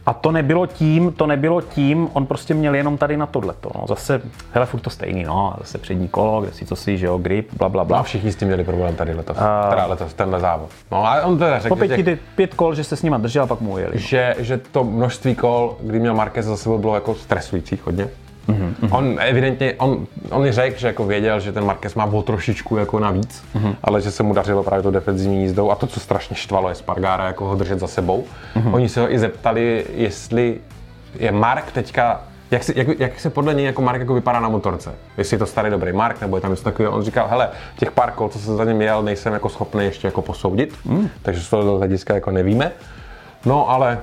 A 0.05 0.13
to 0.13 0.31
nebylo 0.31 0.65
tím, 0.65 1.11
to 1.11 1.27
nebylo 1.27 1.61
tím, 1.61 2.09
on 2.13 2.25
prostě 2.25 2.53
měl 2.53 2.75
jenom 2.75 2.97
tady 2.97 3.17
na 3.17 3.25
tohleto. 3.25 3.69
No. 3.75 3.87
Zase, 3.87 4.21
hele, 4.51 4.65
furt 4.65 4.79
to 4.79 4.89
stejný, 4.89 5.23
no. 5.23 5.53
Zase 5.59 5.77
přední 5.77 6.07
kolo, 6.07 6.41
kde 6.41 6.51
si 6.53 6.65
co 6.65 6.75
si, 6.75 6.97
že 6.97 7.05
jo, 7.05 7.17
grip, 7.17 7.49
bla, 7.57 7.69
bla, 7.69 7.83
no 7.83 7.85
a 7.85 7.87
bla. 7.87 8.03
všichni 8.03 8.31
s 8.31 8.35
tím 8.35 8.47
měli 8.47 8.63
problém 8.63 8.95
tady 8.95 9.13
letos. 9.13 9.37
Uh, 9.37 9.69
teda 9.69 9.85
letos, 9.85 10.13
tenhle 10.13 10.39
závod. 10.39 10.69
No 10.91 11.07
a 11.07 11.21
on 11.25 11.37
teda 11.37 11.55
Po 11.55 11.61
řekl, 11.61 11.75
pěti, 11.75 11.95
že, 11.97 12.03
ty 12.03 12.19
pět 12.35 12.53
kol, 12.53 12.75
že 12.75 12.83
se 12.83 12.95
s 12.95 13.03
nima 13.03 13.17
držel 13.17 13.43
a 13.43 13.47
pak 13.47 13.61
mu 13.61 13.73
ujeli. 13.73 13.99
že, 13.99 14.35
že 14.39 14.57
to 14.57 14.83
množství 14.83 15.35
kol, 15.35 15.77
kdy 15.81 15.99
měl 15.99 16.13
Marquez 16.13 16.45
za 16.45 16.57
sebou, 16.57 16.77
bylo 16.77 16.95
jako 16.95 17.15
stresujících 17.15 17.85
hodně. 17.85 18.07
Mm-hmm. 18.49 18.87
On 18.91 19.15
evidentně, 19.19 19.73
on, 19.77 20.07
on 20.29 20.41
mi 20.41 20.51
řekl, 20.51 20.79
že 20.79 20.87
jako 20.87 21.05
věděl, 21.05 21.39
že 21.39 21.51
ten 21.51 21.65
Marquez 21.65 21.95
má 21.95 22.05
o 22.05 22.21
trošičku 22.21 22.77
jako 22.77 22.99
navíc, 22.99 23.43
mm-hmm. 23.55 23.75
ale 23.83 24.01
že 24.01 24.11
se 24.11 24.23
mu 24.23 24.33
dařilo 24.33 24.63
právě 24.63 24.83
to 24.83 24.91
defenzivní 24.91 25.41
jízdou. 25.41 25.71
A 25.71 25.75
to, 25.75 25.87
co 25.87 25.99
strašně 25.99 26.35
štvalo, 26.35 26.69
je 26.69 26.75
Spargára 26.75 27.27
jako 27.27 27.45
ho 27.45 27.55
držet 27.55 27.79
za 27.79 27.87
sebou. 27.87 28.25
Mm-hmm. 28.55 28.73
Oni 28.73 28.89
se 28.89 29.01
ho 29.01 29.13
i 29.13 29.19
zeptali, 29.19 29.85
jestli 29.95 30.57
je 31.19 31.31
Mark 31.31 31.71
teďka, 31.71 32.21
jak, 32.51 32.63
si, 32.63 32.73
jak, 32.75 32.99
jak 32.99 33.19
se 33.19 33.29
podle 33.29 33.53
něj 33.53 33.65
jako 33.65 33.81
Mark 33.81 33.99
jako 33.99 34.13
vypadá 34.13 34.39
na 34.39 34.49
motorce. 34.49 34.91
Jestli 35.17 35.35
je 35.35 35.39
to 35.39 35.45
starý 35.45 35.69
dobrý 35.69 35.93
Mark, 35.93 36.21
nebo 36.21 36.37
je 36.37 36.41
tam 36.41 36.51
něco 36.51 36.63
takového. 36.63 36.95
On 36.95 37.03
říkal, 37.03 37.27
hele, 37.29 37.49
těch 37.77 37.91
pár 37.91 38.11
kol, 38.11 38.29
co 38.29 38.39
se 38.39 38.55
za 38.55 38.65
ním 38.65 38.81
jel, 38.81 39.03
nejsem 39.03 39.33
jako 39.33 39.49
schopný 39.49 39.85
ještě 39.85 40.07
jako 40.07 40.21
posoudit, 40.21 40.75
mm. 40.85 41.09
takže 41.21 41.41
z 41.41 41.49
toho 41.49 41.77
hlediska 41.77 42.15
jako 42.15 42.31
nevíme. 42.31 42.71
No 43.45 43.69
ale 43.69 43.99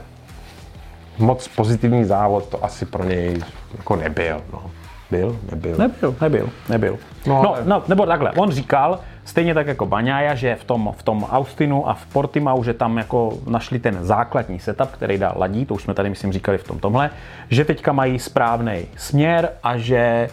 moc 1.19 1.49
pozitivní 1.49 2.05
závod 2.05 2.49
to 2.49 2.65
asi 2.65 2.87
pro 2.87 3.05
něj 3.05 3.39
jako 3.79 3.97
nebyl. 3.97 4.41
No. 4.53 4.63
Byl? 5.11 5.37
Nebyl. 5.51 5.77
Nebyl, 5.79 6.15
nebyl, 6.21 6.49
nebyl. 6.69 6.99
No, 7.27 7.43
No, 7.43 7.49
ale- 7.55 7.63
no 7.65 7.83
nebo 7.89 8.07
takhle, 8.07 8.33
on 8.33 8.51
říkal, 8.51 8.99
stejně 9.25 9.55
tak 9.55 9.67
jako 9.67 9.87
Baňája, 9.87 10.35
že 10.35 10.55
v 10.55 10.65
tom, 10.65 10.95
v 10.99 11.03
tom 11.03 11.25
Austinu 11.31 11.89
a 11.89 11.95
v 11.95 12.07
Portimau, 12.07 12.63
že 12.65 12.75
tam 12.75 12.99
jako 12.99 13.33
našli 13.47 13.79
ten 13.79 13.99
základní 14.01 14.59
setup, 14.59 14.91
který 14.91 15.19
dá 15.19 15.33
ladí, 15.37 15.67
to 15.67 15.75
už 15.75 15.83
jsme 15.83 15.95
tady 15.95 16.11
myslím 16.11 16.33
říkali 16.33 16.59
v 16.59 16.65
tom 16.65 16.79
tomhle, 16.79 17.11
že 17.51 17.65
teďka 17.65 17.93
mají 17.93 18.19
správný 18.19 18.87
směr 18.97 19.51
a 19.63 19.77
že 19.77 20.29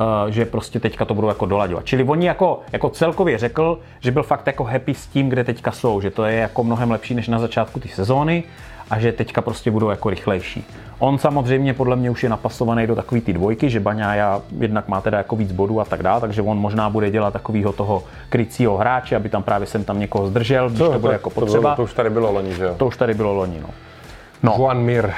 eh, 0.00 0.32
že 0.32 0.44
prostě 0.46 0.80
teďka 0.80 1.04
to 1.04 1.14
budou 1.14 1.28
jako 1.28 1.46
dolaďovat. 1.46 1.84
Čili 1.84 2.04
oni 2.04 2.26
jako, 2.26 2.60
jako 2.72 2.88
celkově 2.90 3.38
řekl, 3.38 3.78
že 4.00 4.10
byl 4.10 4.22
fakt 4.22 4.46
jako 4.46 4.64
happy 4.64 4.94
s 4.94 5.06
tím, 5.06 5.28
kde 5.28 5.44
teďka 5.44 5.72
jsou, 5.72 6.00
že 6.00 6.10
to 6.10 6.24
je 6.24 6.34
jako 6.36 6.64
mnohem 6.64 6.90
lepší 6.90 7.14
než 7.14 7.28
na 7.28 7.38
začátku 7.38 7.80
té 7.80 7.88
sezóny 7.88 8.44
a 8.90 8.98
že 8.98 9.12
teďka 9.12 9.40
prostě 9.42 9.70
budou 9.70 9.90
jako 9.90 10.10
rychlejší. 10.10 10.64
On 10.98 11.18
samozřejmě 11.18 11.74
podle 11.74 11.96
mě 11.96 12.10
už 12.10 12.22
je 12.22 12.28
napasovaný 12.28 12.86
do 12.86 12.94
takové 12.96 13.20
ty 13.20 13.32
dvojky, 13.32 13.70
že 13.70 13.80
Baňája 13.80 14.42
jednak 14.58 14.88
má 14.88 15.00
teda 15.00 15.18
jako 15.18 15.36
víc 15.36 15.52
bodů 15.52 15.80
a 15.80 15.84
tak 15.84 16.02
dále, 16.02 16.20
takže 16.20 16.42
on 16.42 16.58
možná 16.58 16.90
bude 16.90 17.10
dělat 17.10 17.32
takového 17.32 17.72
toho 17.72 18.04
krycího 18.28 18.76
hráče, 18.76 19.16
aby 19.16 19.28
tam 19.28 19.42
právě 19.42 19.66
sem 19.66 19.84
tam 19.84 20.00
někoho 20.00 20.26
zdržel, 20.26 20.68
když 20.68 20.78
to, 20.78 20.98
bude 20.98 21.12
jako 21.12 21.30
to, 21.30 21.40
potřeba. 21.40 21.60
bylo, 21.60 21.76
to 21.76 21.82
už 21.82 21.94
tady 21.94 22.10
bylo 22.10 22.32
loni, 22.32 22.54
že 22.54 22.64
jo? 22.64 22.74
To 22.78 22.86
už 22.86 22.96
tady 22.96 23.14
bylo 23.14 23.34
loni, 23.34 23.60
no. 23.60 23.68
No, 24.42 24.54
Juan 24.58 24.78
Mir. 24.78 25.10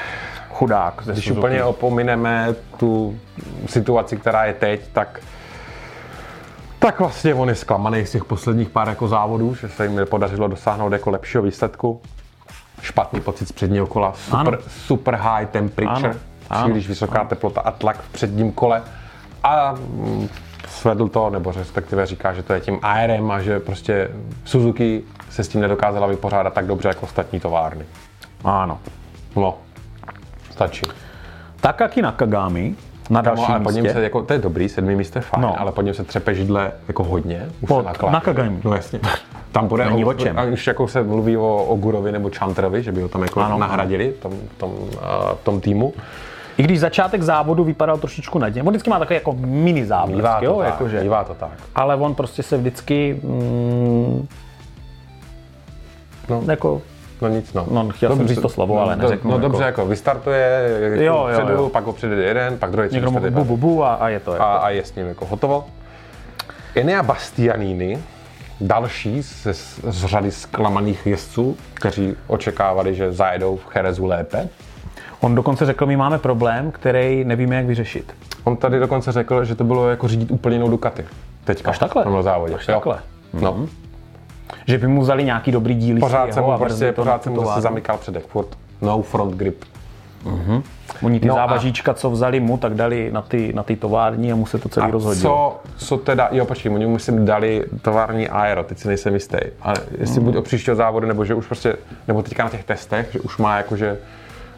chudák. 0.50 1.02
Ze 1.04 1.12
Když 1.12 1.24
Suzuki. 1.24 1.38
úplně 1.38 1.64
opomineme 1.64 2.54
tu 2.76 3.18
situaci, 3.66 4.16
která 4.16 4.44
je 4.44 4.52
teď, 4.52 4.80
tak 4.92 5.20
tak 6.78 7.00
vlastně 7.00 7.34
on 7.34 7.48
je 7.48 7.54
zklamaný 7.54 8.06
z 8.06 8.10
těch 8.10 8.24
posledních 8.24 8.68
pár 8.68 8.88
jako 8.88 9.08
závodů, 9.08 9.54
že 9.54 9.68
se 9.68 9.84
jim 9.86 9.96
nepodařilo 9.96 10.48
dosáhnout 10.48 10.92
jako 10.92 11.10
lepšího 11.10 11.42
výsledku. 11.42 12.00
Špatný 12.84 13.20
pocit 13.20 13.48
z 13.48 13.52
předního 13.52 13.86
kola, 13.86 14.12
super, 14.16 14.38
Ano. 14.54 14.58
super 14.68 15.14
high 15.14 15.46
temperature, 15.46 16.08
Ano, 16.10 16.18
ano, 16.50 16.62
příliš 16.64 16.88
vysoká 16.88 17.24
teplota 17.24 17.60
a 17.60 17.70
tlak 17.70 18.02
v 18.02 18.08
předním 18.08 18.52
kole. 18.52 18.82
A 19.42 19.72
mm, 19.72 20.28
svedl 20.68 21.08
to, 21.08 21.30
nebo 21.30 21.52
respektive 21.52 22.06
říká, 22.06 22.32
že 22.32 22.42
to 22.42 22.52
je 22.52 22.60
tím 22.60 22.78
aerem 22.82 23.30
a 23.30 23.40
že 23.40 23.60
prostě 23.60 24.10
Suzuki 24.44 25.02
se 25.30 25.44
s 25.44 25.48
tím 25.48 25.60
nedokázala 25.60 26.06
vypořádat 26.06 26.52
tak 26.52 26.66
dobře 26.66 26.88
jako 26.88 27.00
ostatní 27.00 27.40
továrny. 27.40 27.84
Ano. 28.44 28.78
No, 29.36 29.58
stačí. 30.50 30.82
Takaki 31.60 32.02
Nakagami 32.02 32.74
na 33.10 33.20
No, 33.20 33.24
dalším 33.24 33.54
ale 33.54 33.60
pod 33.60 33.70
ním 33.70 33.82
místě. 33.82 33.94
se, 33.98 34.02
jako, 34.02 34.22
to 34.22 34.32
je 34.32 34.38
dobrý, 34.38 34.68
sedmý 34.68 34.94
místo 34.96 35.18
je 35.18 35.22
fajn, 35.22 35.42
No. 35.42 35.48
no. 35.48 35.60
ale 35.60 35.72
pod 35.72 35.82
ním 35.82 35.94
se 35.94 36.04
třepe 36.04 36.34
židle 36.34 36.72
jako 36.88 37.04
hodně. 37.04 37.46
Už 37.60 37.68
Pod. 37.68 37.86
Nakagami. 38.10 38.60
No 38.64 38.74
jasně. 38.74 39.00
Tam 39.54 39.68
bude 39.68 39.84
Není 39.84 40.04
o 40.04 40.14
čem. 40.14 40.38
A 40.38 40.42
už 40.44 40.66
jako 40.66 40.88
se 40.88 41.02
mluví 41.02 41.36
o 41.36 41.64
Ogurovi 41.68 42.12
nebo 42.12 42.30
Chanterovi, 42.38 42.82
že 42.82 42.92
by 42.92 43.02
ho 43.02 43.08
tam 43.08 43.22
jako 43.22 43.40
Ano, 43.40 43.58
nahradili 43.58 44.10
v 44.10 44.20
tom, 44.22 44.32
tom, 44.56 44.70
uh, 44.72 44.98
tom 45.42 45.60
týmu. 45.60 45.92
I 46.58 46.62
když 46.62 46.80
začátek 46.80 47.22
závodu 47.22 47.64
vypadal 47.64 47.98
trošičku 47.98 48.38
naděje. 48.38 48.62
On 48.62 48.68
vždycky 48.70 48.90
má 48.90 48.98
takový 48.98 49.14
jako 49.14 49.32
mini 49.38 49.86
záblesk, 49.86 50.16
Bývá 50.18 50.38
to, 50.38 50.44
jo, 50.44 50.56
tak, 50.58 50.66
jakože. 50.66 51.00
bývá 51.00 51.24
to 51.24 51.34
tak. 51.34 51.50
Ale 51.74 51.96
on 51.96 52.14
prostě 52.14 52.42
se 52.42 52.56
vždycky 52.56 53.20
mm, 53.22 54.28
No. 56.28 56.42
jako 56.50 56.82
No 57.22 57.28
nic, 57.28 57.52
no. 57.54 57.66
No, 57.70 57.88
chtěl 57.90 58.16
jsem 58.16 58.28
říct 58.28 58.40
to 58.40 58.48
slovo, 58.48 58.80
ale 58.80 58.96
no, 58.96 59.02
neřeknu, 59.02 59.30
No 59.30 59.36
jako- 59.36 59.48
dobře, 59.48 59.64
jako 59.64 59.86
vystartuje, 59.86 60.70
jako 60.80 61.02
Jo, 61.02 61.26
jo, 61.28 61.28
předu, 61.32 61.52
jo. 61.52 61.68
pak 61.68 61.84
ho 61.84 61.92
přijde 61.92 62.14
jeden, 62.14 62.58
pak 62.58 62.70
druhý, 62.70 62.88
někdo 62.92 63.10
mu 63.10 63.20
třetí, 63.20 63.34
bu, 63.34 63.44
bu, 63.44 63.56
bu 63.56 63.84
a, 63.84 63.94
a 63.94 64.08
je 64.08 64.20
to. 64.20 64.32
Jako. 64.32 64.44
a, 64.44 64.56
a 64.56 64.70
je 64.70 64.84
s 64.84 64.94
ním 64.94 65.06
jako 65.06 65.26
hotovo. 65.26 65.64
Enea 66.74 67.02
Bastianini, 67.02 67.98
další 68.60 69.22
z, 69.22 69.46
z 69.82 70.04
řady 70.04 70.30
zklamaných 70.30 71.06
jezdců, 71.06 71.56
kteří 71.74 72.14
očekávali, 72.26 72.94
že 72.94 73.12
zajedou 73.12 73.56
v 73.56 73.64
Cherezu 73.66 74.06
lépe. 74.06 74.48
On 75.20 75.34
dokonce 75.34 75.66
řekl, 75.66 75.86
my 75.86 75.96
máme 75.96 76.18
problém, 76.18 76.70
který 76.70 77.24
nevíme, 77.24 77.56
jak 77.56 77.66
vyřešit. 77.66 78.14
On 78.44 78.56
tady 78.56 78.78
dokonce 78.78 79.12
řekl, 79.12 79.44
že 79.44 79.54
to 79.54 79.64
bylo 79.64 79.88
jako 79.88 80.08
řídit 80.08 80.30
úplně 80.30 80.56
jinou 80.56 80.68
Ducati. 80.68 81.04
Teďka. 81.44 81.70
Až 81.70 81.78
takhle? 81.78 82.02
V 82.02 82.04
tomhle 82.04 82.22
závodě. 82.22 82.54
Až 82.54 82.68
Jo. 82.68 82.74
takhle. 82.74 82.98
No. 83.32 83.66
Že 84.66 84.78
by 84.78 84.86
mu 84.86 85.00
vzali 85.00 85.24
nějaký 85.24 85.52
dobrý 85.52 85.74
díly 85.74 86.00
Pořád 86.00 86.34
jsem 86.34 86.44
mu 86.44 86.58
prostě, 86.58 86.86
na 86.86 86.92
pořád 86.92 87.22
jsem 87.22 87.32
mu 87.32 87.44
zase 87.44 87.60
zamykal 87.60 87.98
předek. 87.98 88.26
Furt 88.26 88.48
no 88.82 89.02
front 89.02 89.34
grip. 89.34 89.64
Oni 91.02 91.20
ty 91.20 91.28
No 91.28 91.34
a- 91.34 91.36
závažíčka, 91.36 91.94
co 91.94 92.10
vzali 92.10 92.40
mu, 92.40 92.58
tak 92.58 92.74
dali 92.74 93.10
na 93.12 93.22
ty, 93.22 93.52
na 93.52 93.62
ty 93.62 93.76
tovární 93.76 94.32
a 94.32 94.36
mu 94.36 94.46
se 94.46 94.58
to 94.58 94.68
celý 94.68 94.86
A 94.86 94.90
rozhodilo. 94.90 95.60
co, 95.76 95.86
co 95.86 95.96
teda, 95.96 96.28
jo 96.32 96.44
počkej, 96.44 96.72
oni 96.74 96.86
mu 96.86 96.92
myslím 96.92 97.24
dali 97.24 97.64
tovární 97.82 98.28
aero, 98.28 98.64
teď 98.64 98.78
si 98.78 98.88
nejsem 98.88 99.14
jistý. 99.14 99.36
Ale 99.62 99.74
jestli 99.98 100.16
Hmm. 100.16 100.24
buď 100.24 100.36
o 100.36 100.42
příštího 100.42 100.76
závodu, 100.76 101.06
nebo 101.06 101.24
že 101.24 101.34
už 101.34 101.46
prostě, 101.46 101.76
nebo 102.08 102.22
teďka 102.22 102.44
na 102.44 102.50
těch 102.50 102.64
testech, 102.64 103.08
že 103.12 103.20
už 103.20 103.38
má 103.38 103.56
jakože 103.56 103.98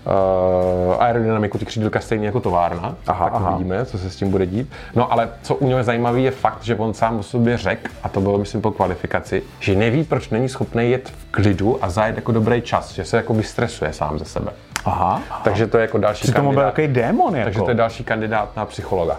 uh, 0.07 1.03
aerodynamiku, 1.03 1.59
ty 1.59 1.65
křídlka 1.67 2.01
stejně 2.01 2.27
jako 2.27 2.41
továrna, 2.41 2.95
Aha, 3.07 3.25
tak 3.25 3.35
aha. 3.35 3.51
uvidíme, 3.51 3.85
co 3.85 3.99
se 3.99 4.11
s 4.11 4.17
tím 4.17 4.31
bude 4.31 4.47
dít. 4.47 4.69
No 4.95 5.13
ale 5.13 5.29
co 5.43 5.55
u 5.55 5.67
něho 5.67 5.79
je 5.79 5.85
zajímavé 5.85 6.21
je 6.21 6.31
fakt, 6.31 6.63
že 6.65 6.75
on 6.77 6.95
sám 6.95 7.19
o 7.19 7.23
sobě 7.23 7.57
řekl, 7.59 7.91
a 8.03 8.09
to 8.09 8.21
bylo 8.21 8.39
myslím 8.39 8.61
po 8.61 8.71
kvalifikaci, 8.71 9.43
že 9.61 9.75
neví, 9.75 10.05
proč 10.05 10.31
není 10.31 10.49
schopný 10.49 10.91
jet 10.91 11.09
v 11.09 11.31
klidu 11.31 11.85
a 11.85 11.91
zajet 11.91 12.17
jako 12.17 12.33
dobrý 12.33 12.63
čas, 12.63 12.93
že 12.93 13.05
se 13.05 13.17
jako 13.17 13.35
vystresuje 13.35 13.93
sám 13.93 14.19
ze 14.19 14.25
sebe. 14.25 14.51
Aha. 14.87 15.23
Takže 15.45 15.67
to 15.67 15.77
je 15.79 15.83
jako 15.83 15.99
další 15.99 16.23
Přitom 16.23 16.43
byl 16.43 16.49
kandidát. 16.51 16.71
takový 16.71 16.89
démon, 16.89 17.37
jako. 17.37 17.45
Takže 17.45 17.61
to 17.61 17.71
je 17.71 17.75
další 17.75 18.05
kandidát 18.05 18.57
na 18.57 18.65
psychologa. 18.65 19.17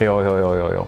Jo, 0.00 0.18
jo, 0.18 0.34
jo, 0.36 0.52
jo, 0.52 0.70
jo. 0.74 0.86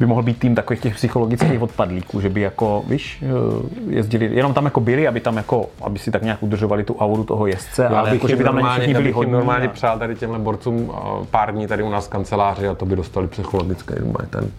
By 0.00 0.06
mohl 0.06 0.22
být 0.22 0.38
tým 0.38 0.54
takových 0.54 0.80
těch 0.82 0.94
psychologických 0.94 1.62
odpadlíků, 1.62 2.20
že 2.20 2.28
by 2.28 2.40
jako, 2.40 2.82
víš, 2.86 3.22
eh, 3.22 3.94
jezdili, 3.94 4.26
jenom 4.34 4.54
tam 4.54 4.64
jako 4.64 4.80
byli, 4.80 5.08
aby 5.08 5.20
tam 5.20 5.36
jako, 5.36 5.66
aby 5.82 5.98
si 5.98 6.10
tak 6.10 6.22
nějak 6.22 6.42
udržovali 6.42 6.84
tu 6.84 6.96
auru 6.96 7.24
toho 7.24 7.46
jezdce, 7.46 7.82
Já 7.82 7.98
ale 8.00 8.10
jako, 8.14 8.28
že 8.28 8.36
by 8.36 8.44
tam 8.44 8.54
normálně, 8.54 8.78
všichni 8.80 8.94
já 8.94 9.00
byli 9.00 9.12
hodní. 9.12 9.32
normálně 9.32 9.66
a- 9.68 9.70
přál 9.70 9.98
tady 9.98 10.14
těmhle 10.14 10.38
borcům 10.38 10.76
uh, 10.88 10.94
pár 11.30 11.52
dní 11.54 11.66
tady 11.66 11.82
u 11.82 11.90
nás 11.90 12.06
v 12.06 12.10
kanceláři 12.10 12.68
a 12.68 12.74
to 12.74 12.86
by 12.86 12.96
dostali 12.96 13.28
psychologický 13.28 13.94
normálně 14.00 14.28
ten. 14.30 14.50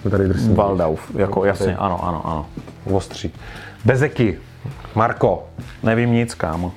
Jsme 0.00 0.10
tady 0.10 0.28
drsní. 0.28 0.54
Waldauf, 0.54 1.10
jako 1.18 1.44
jasně, 1.44 1.76
ano, 1.76 2.04
ano, 2.04 2.22
ano. 2.26 2.46
Ostří. 2.96 3.32
Bezeky. 3.84 4.38
Marko. 4.94 5.46
Nevím 5.82 6.12
nic, 6.12 6.34
kámo. 6.34 6.72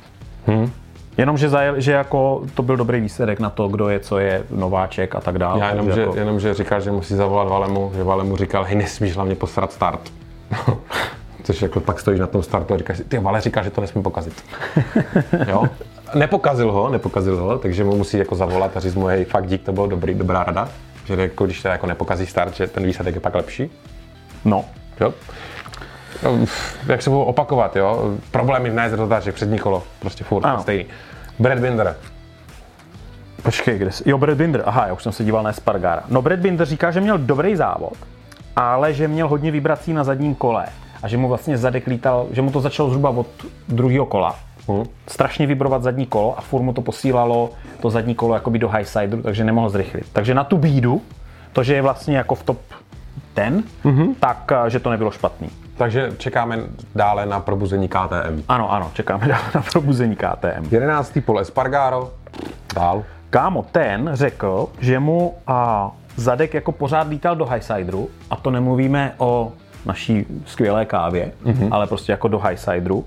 Hm? 0.48 0.72
Jenom, 1.18 1.38
že, 1.38 1.50
zajel, 1.50 1.82
že 1.82 1.92
jako 1.92 2.42
to 2.54 2.64
byl 2.64 2.78
dobrý 2.78 3.00
výsledek 3.00 3.40
na 3.40 3.50
to, 3.50 3.68
kdo 3.68 3.90
je, 3.90 4.00
co 4.00 4.20
je, 4.20 4.44
nováček 4.50 5.16
a 5.16 5.22
tak 5.22 5.38
dále. 5.40 5.60
Já 5.60 5.70
jenom, 5.70 5.92
že, 5.92 6.02
jako, 6.02 6.16
jenom, 6.16 6.40
že 6.40 6.54
říkal, 6.54 6.82
že 6.82 6.92
musí 6.92 7.16
zavolat 7.16 7.48
Valemu, 7.48 7.92
že 7.96 8.04
Valemu 8.04 8.38
říkal, 8.38 8.64
hej, 8.64 8.76
nesmíš 8.76 9.16
hlavně 9.16 9.36
posrat 9.36 9.74
start. 9.74 10.14
Což 11.44 11.62
jako 11.62 11.80
pak 11.80 12.00
stojíš 12.00 12.20
na 12.20 12.28
tom 12.28 12.44
startu 12.44 12.74
a 12.74 12.78
říkáš 12.78 13.02
ty 13.08 13.20
Vale 13.20 13.42
říkal, 13.42 13.64
že 13.64 13.70
to 13.70 13.82
nesmí 13.82 14.04
pokazit. 14.04 14.44
jo? 15.48 15.64
Nepokazil 16.16 16.72
ho, 16.72 16.90
nepokazil 16.90 17.38
ho, 17.38 17.58
takže 17.58 17.84
mu 17.84 17.96
musí 17.96 18.18
jako 18.18 18.36
zavolat 18.36 18.78
a 18.78 18.80
říct 18.80 18.96
mu, 18.96 19.06
hej, 19.06 19.26
fakt 19.26 19.48
dík, 19.48 19.64
to 19.64 19.72
bylo 19.72 19.88
dobrý, 19.88 20.14
dobrá 20.14 20.44
rada. 20.44 20.70
Že 21.06 21.16
jako, 21.16 21.46
když 21.46 21.62
teda 21.62 21.72
jako 21.72 21.88
nepokazí 21.88 22.26
start, 22.26 22.56
že 22.56 22.68
ten 22.68 22.86
výsledek 22.86 23.16
je 23.16 23.22
pak 23.22 23.36
lepší. 23.36 23.70
No, 24.46 24.66
Jo? 25.00 25.14
Jak 26.88 27.02
se 27.02 27.10
budu 27.10 27.22
opakovat, 27.24 27.76
jo? 27.76 28.18
Problém 28.32 28.66
je 28.66 28.72
v 28.72 28.76
nájezd 28.76 28.96
přední 29.32 29.60
kolo, 29.60 29.84
prostě 30.00 30.24
furt 30.24 30.46
Ano. 30.46 30.62
stejný. 30.62 30.86
Brad 31.40 31.60
Binder, 31.60 31.96
počkej, 33.44 33.78
kde 33.78 33.92
jsi? 33.92 34.10
Jo, 34.10 34.18
Brad 34.18 34.38
Binder, 34.38 34.64
aha, 34.66 34.88
já 34.88 34.94
už 34.94 35.04
jsem 35.04 35.12
se 35.12 35.24
díval 35.24 35.44
na 35.44 35.54
Spargara. 35.54 36.04
No, 36.10 36.22
Brad 36.22 36.40
Binder 36.40 36.68
říká, 36.68 36.92
že 36.92 37.02
měl 37.02 37.18
dobrý 37.18 37.56
závod, 37.56 37.94
ale 38.56 38.94
že 38.94 39.08
měl 39.08 39.28
hodně 39.28 39.52
vibrací 39.52 39.94
na 39.94 40.04
zadním 40.04 40.36
kole 40.36 40.66
a 41.04 41.08
že 41.08 41.18
mu 41.18 41.28
vlastně 41.28 41.58
zadek 41.58 41.88
lítal, 41.88 42.28
že 42.32 42.42
mu 42.42 42.52
to 42.52 42.62
začalo 42.62 42.90
zhruba 42.90 43.10
od 43.10 43.28
druhého 43.68 44.06
kola 44.06 44.36
hmm. 44.68 44.84
strašně 45.08 45.48
vibrovat 45.48 45.84
zadní 45.84 46.06
kolo 46.06 46.38
a 46.38 46.42
furt 46.42 46.62
mu 46.62 46.74
to 46.74 46.82
posílalo 46.82 47.50
to 47.82 47.90
zadní 47.90 48.16
kolo 48.16 48.34
jakoby 48.34 48.60
do 48.60 48.70
high 48.70 48.86
sideru, 48.86 49.22
takže 49.22 49.44
nemohl 49.44 49.70
zrychlit. 49.70 50.06
Takže 50.14 50.34
na 50.34 50.44
tu 50.44 50.58
bídu, 50.58 51.02
to, 51.54 51.64
že 51.64 51.74
je 51.74 51.82
vlastně 51.82 52.18
jako 52.18 52.36
v 52.36 52.44
top 52.44 52.60
ten, 53.36 53.64
mm-hmm. 53.84 54.16
tak 54.20 54.52
eh, 54.52 54.70
že 54.70 54.80
to 54.80 54.90
nebylo 54.90 55.12
špatný. 55.12 55.52
Takže 55.78 56.12
čekáme 56.18 56.72
dále 56.96 57.26
na 57.28 57.40
probuzení 57.40 57.88
KTM. 57.88 58.48
Ano, 58.48 58.72
ano, 58.72 58.92
čekáme 58.96 59.28
dále 59.34 59.44
na 59.56 59.62
probuzení 59.62 60.16
KTM. 60.16 60.72
11. 60.72 61.20
pole 61.26 61.42
Espargaro, 61.42 62.12
dál. 62.76 63.04
Kámo, 63.30 63.66
ten 63.72 64.10
řekl, 64.14 64.68
že 64.80 65.00
mu 65.00 65.36
a 65.48 65.92
zadek 66.16 66.54
jako 66.54 66.72
pořád 66.72 67.08
lítal 67.08 67.36
do 67.36 67.46
highsideru 67.46 68.10
a 68.30 68.36
to 68.36 68.52
nemluvíme 68.52 69.14
o 69.18 69.52
naší 69.86 70.26
skvělé 70.46 70.86
kávě, 70.86 71.32
mm-hmm. 71.46 71.68
ale 71.72 71.88
prostě 71.88 72.12
jako 72.12 72.28
do 72.28 72.40
highsideru. 72.40 73.06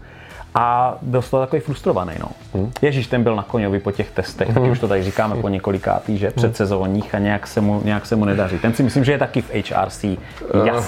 A 0.55 0.97
byl 1.03 1.23
z 1.23 1.31
toho 1.31 1.43
takový 1.43 1.61
frustrovaný. 1.61 2.13
No. 2.21 2.29
Hmm. 2.55 2.73
Ježíš, 2.83 3.07
ten 3.07 3.23
byl 3.23 3.37
na 3.37 3.43
koňovi 3.43 3.81
po 3.81 3.93
těch 3.93 4.11
testech, 4.11 4.55
taky 4.55 4.71
už 4.71 4.81
to 4.81 4.89
tady 4.89 5.03
říkáme 5.03 5.37
po 5.37 5.49
několikátý, 5.49 6.19
že 6.19 6.31
předsezónních 6.31 7.15
a 7.15 7.19
nějak 7.19 7.47
se, 7.47 7.61
mu, 7.61 7.81
nějak 7.85 8.07
se 8.07 8.17
mu 8.17 8.25
nedaří. 8.25 8.59
Ten 8.59 8.75
si 8.75 8.83
myslím, 8.83 9.05
že 9.05 9.13
je 9.13 9.19
taky 9.19 9.43
v 9.43 9.51
HRC 9.51 9.71
jasný, 9.75 10.19
uh, 10.55 10.67
jak 10.67 10.83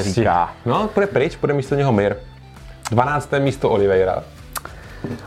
se 0.00 0.02
říká. 0.02 0.50
No, 0.66 0.88
půjde 0.94 1.06
pryč, 1.06 1.36
půjde 1.36 1.54
místo 1.54 1.74
něho 1.74 1.92
Mir. 1.92 2.16
12. 2.90 3.30
místo 3.38 3.70
Oliveira. 3.70 4.22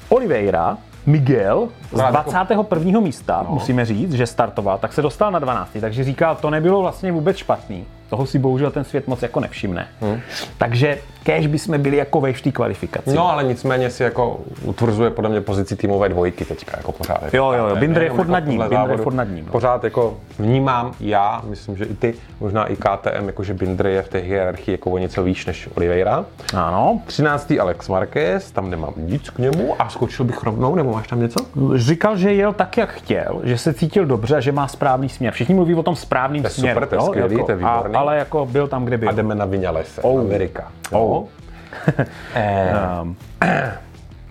Oliveira 0.09 0.77
Miguel 1.05 1.69
z 1.91 2.01
21. 2.11 2.55
Jako... 2.85 3.01
místa, 3.01 3.45
no. 3.47 3.53
musíme 3.53 3.85
říct, 3.85 4.13
že 4.13 4.27
startoval, 4.27 4.77
tak 4.77 4.93
se 4.93 5.01
dostal 5.01 5.31
na 5.31 5.39
12. 5.39 5.69
Takže 5.81 6.03
říkal, 6.03 6.35
to 6.35 6.49
nebylo 6.49 6.81
vlastně 6.81 7.11
vůbec 7.11 7.37
špatný. 7.37 7.85
Toho 8.09 8.25
si 8.25 8.39
bohužel 8.39 8.71
ten 8.71 8.83
svět 8.83 9.07
moc 9.07 9.21
jako 9.21 9.39
nevšimne. 9.39 9.87
Hmm. 10.01 10.19
Takže 10.57 10.97
kež 11.23 11.47
by 11.47 11.59
jsme 11.59 11.77
byli 11.77 11.97
jako 11.97 12.21
ve 12.21 12.33
v 12.33 12.41
té 12.41 12.51
kvalifikaci. 12.51 13.15
No 13.15 13.29
ale 13.31 13.43
nicméně 13.43 13.89
si 13.89 14.03
jako 14.03 14.39
utvrzuje 14.63 15.09
podle 15.09 15.29
mě 15.29 15.41
pozici 15.41 15.75
týmové 15.75 16.09
dvojky 16.09 16.45
teďka 16.45 16.77
jako 16.77 16.91
pořád. 16.91 17.23
Jako 17.23 17.37
jo, 17.37 17.51
jo, 17.51 17.67
jo, 17.67 17.75
Binder 17.75 18.03
je 18.03 18.09
furt 18.09 18.27
nad 18.27 18.39
ním, 18.39 18.59
Binder 18.69 18.91
je 18.91 18.97
furt 18.97 19.13
nad 19.13 19.23
ním. 19.23 19.45
No. 19.45 19.51
Pořád 19.51 19.83
jako 19.83 20.17
vnímám 20.39 20.93
já, 20.99 21.41
myslím, 21.49 21.77
že 21.77 21.85
i 21.85 21.93
ty, 21.93 22.13
možná 22.39 22.65
i 22.65 22.75
KTM, 22.75 23.27
jako 23.27 23.43
že 23.43 23.53
Binder 23.53 23.87
je 23.87 24.01
v 24.01 24.09
té 24.09 24.17
hierarchii 24.17 24.73
jako 24.73 24.91
o 24.91 24.97
něco 24.97 25.23
výš 25.23 25.45
než 25.45 25.69
Oliveira. 25.77 26.25
Ano. 26.53 27.01
13. 27.05 27.53
Alex 27.61 27.89
Marquez, 27.89 28.51
tam 28.51 28.69
nemám 28.69 28.93
nic 28.97 29.29
k 29.29 29.39
němu 29.39 29.75
a 29.79 29.89
skočil 29.89 30.25
bych 30.25 30.43
rovnou, 30.43 30.75
nebo 30.75 30.91
máš 30.91 31.07
tam 31.07 31.19
něco? 31.19 31.39
Říkal, 31.75 32.17
že 32.17 32.33
jel 32.33 32.53
tak, 32.53 32.77
jak 32.77 32.89
chtěl, 32.89 33.41
že 33.43 33.57
se 33.57 33.73
cítil 33.73 34.05
dobře, 34.05 34.41
že 34.41 34.51
má 34.51 34.67
správný 34.67 35.09
směr. 35.09 35.33
Všichni 35.33 35.55
mluví 35.55 35.75
o 35.75 35.83
tom 35.83 35.95
správným 35.95 36.45
směru. 36.49 36.75
Super, 36.75 36.89
to 36.89 36.95
je 36.95 37.01
skvělý, 37.01 37.33
jako, 37.33 37.45
to 37.45 37.51
je 37.51 37.57
výborný. 37.57 37.95
A, 37.95 37.99
ale 37.99 38.17
jako 38.17 38.45
byl 38.45 38.67
tam, 38.67 38.85
kde 38.85 38.97
byl. 38.97 39.09
A 39.09 39.11
jdeme 39.11 39.35
na 39.35 39.45
Vinalese, 39.45 40.01
oh. 40.01 40.21
Amerika. 40.21 40.71
Oh. 40.91 41.12
Um. 41.19 43.15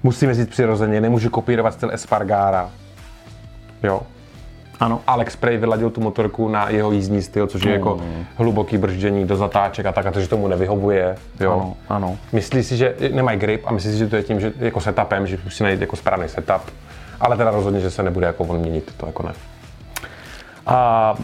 Musíme 0.02 0.34
říct 0.34 0.48
přirozeně, 0.48 1.00
nemůžu 1.00 1.30
kopírovat 1.30 1.74
styl 1.74 1.90
Espargára. 1.92 2.70
Jo. 3.82 4.00
Ano. 4.80 5.00
Alex 5.06 5.32
Spray 5.32 5.56
vyladil 5.56 5.90
tu 5.90 6.00
motorku 6.00 6.48
na 6.48 6.68
jeho 6.68 6.92
jízdní 6.92 7.22
styl, 7.22 7.46
což 7.46 7.62
je 7.62 7.68
mm. 7.68 7.74
jako 7.74 8.00
hluboký 8.36 8.78
brždění 8.78 9.26
do 9.26 9.36
zatáček 9.36 9.86
a 9.86 9.92
tak, 9.92 10.06
a 10.06 10.10
to, 10.10 10.20
že 10.20 10.28
tomu 10.28 10.48
nevyhovuje. 10.48 11.16
Jo. 11.40 11.52
Ano, 11.52 11.76
ano. 11.88 12.18
Myslí 12.32 12.62
si, 12.62 12.76
že 12.76 12.94
nemají 13.12 13.38
grip 13.38 13.62
a 13.66 13.72
myslí 13.72 13.92
si, 13.92 13.98
že 13.98 14.06
to 14.06 14.16
je 14.16 14.22
tím, 14.22 14.40
že 14.40 14.52
jako 14.58 14.80
setupem, 14.80 15.26
že 15.26 15.38
musí 15.44 15.62
najít 15.62 15.80
jako 15.80 15.96
správný 15.96 16.28
setup, 16.28 16.62
ale 17.20 17.36
teda 17.36 17.50
rozhodně, 17.50 17.80
že 17.80 17.90
se 17.90 18.02
nebude 18.02 18.26
jako 18.26 18.44
on 18.44 18.58
měnit, 18.58 18.94
to 18.96 19.06
jako 19.06 19.22
ne. 19.22 19.32
A 20.66 21.14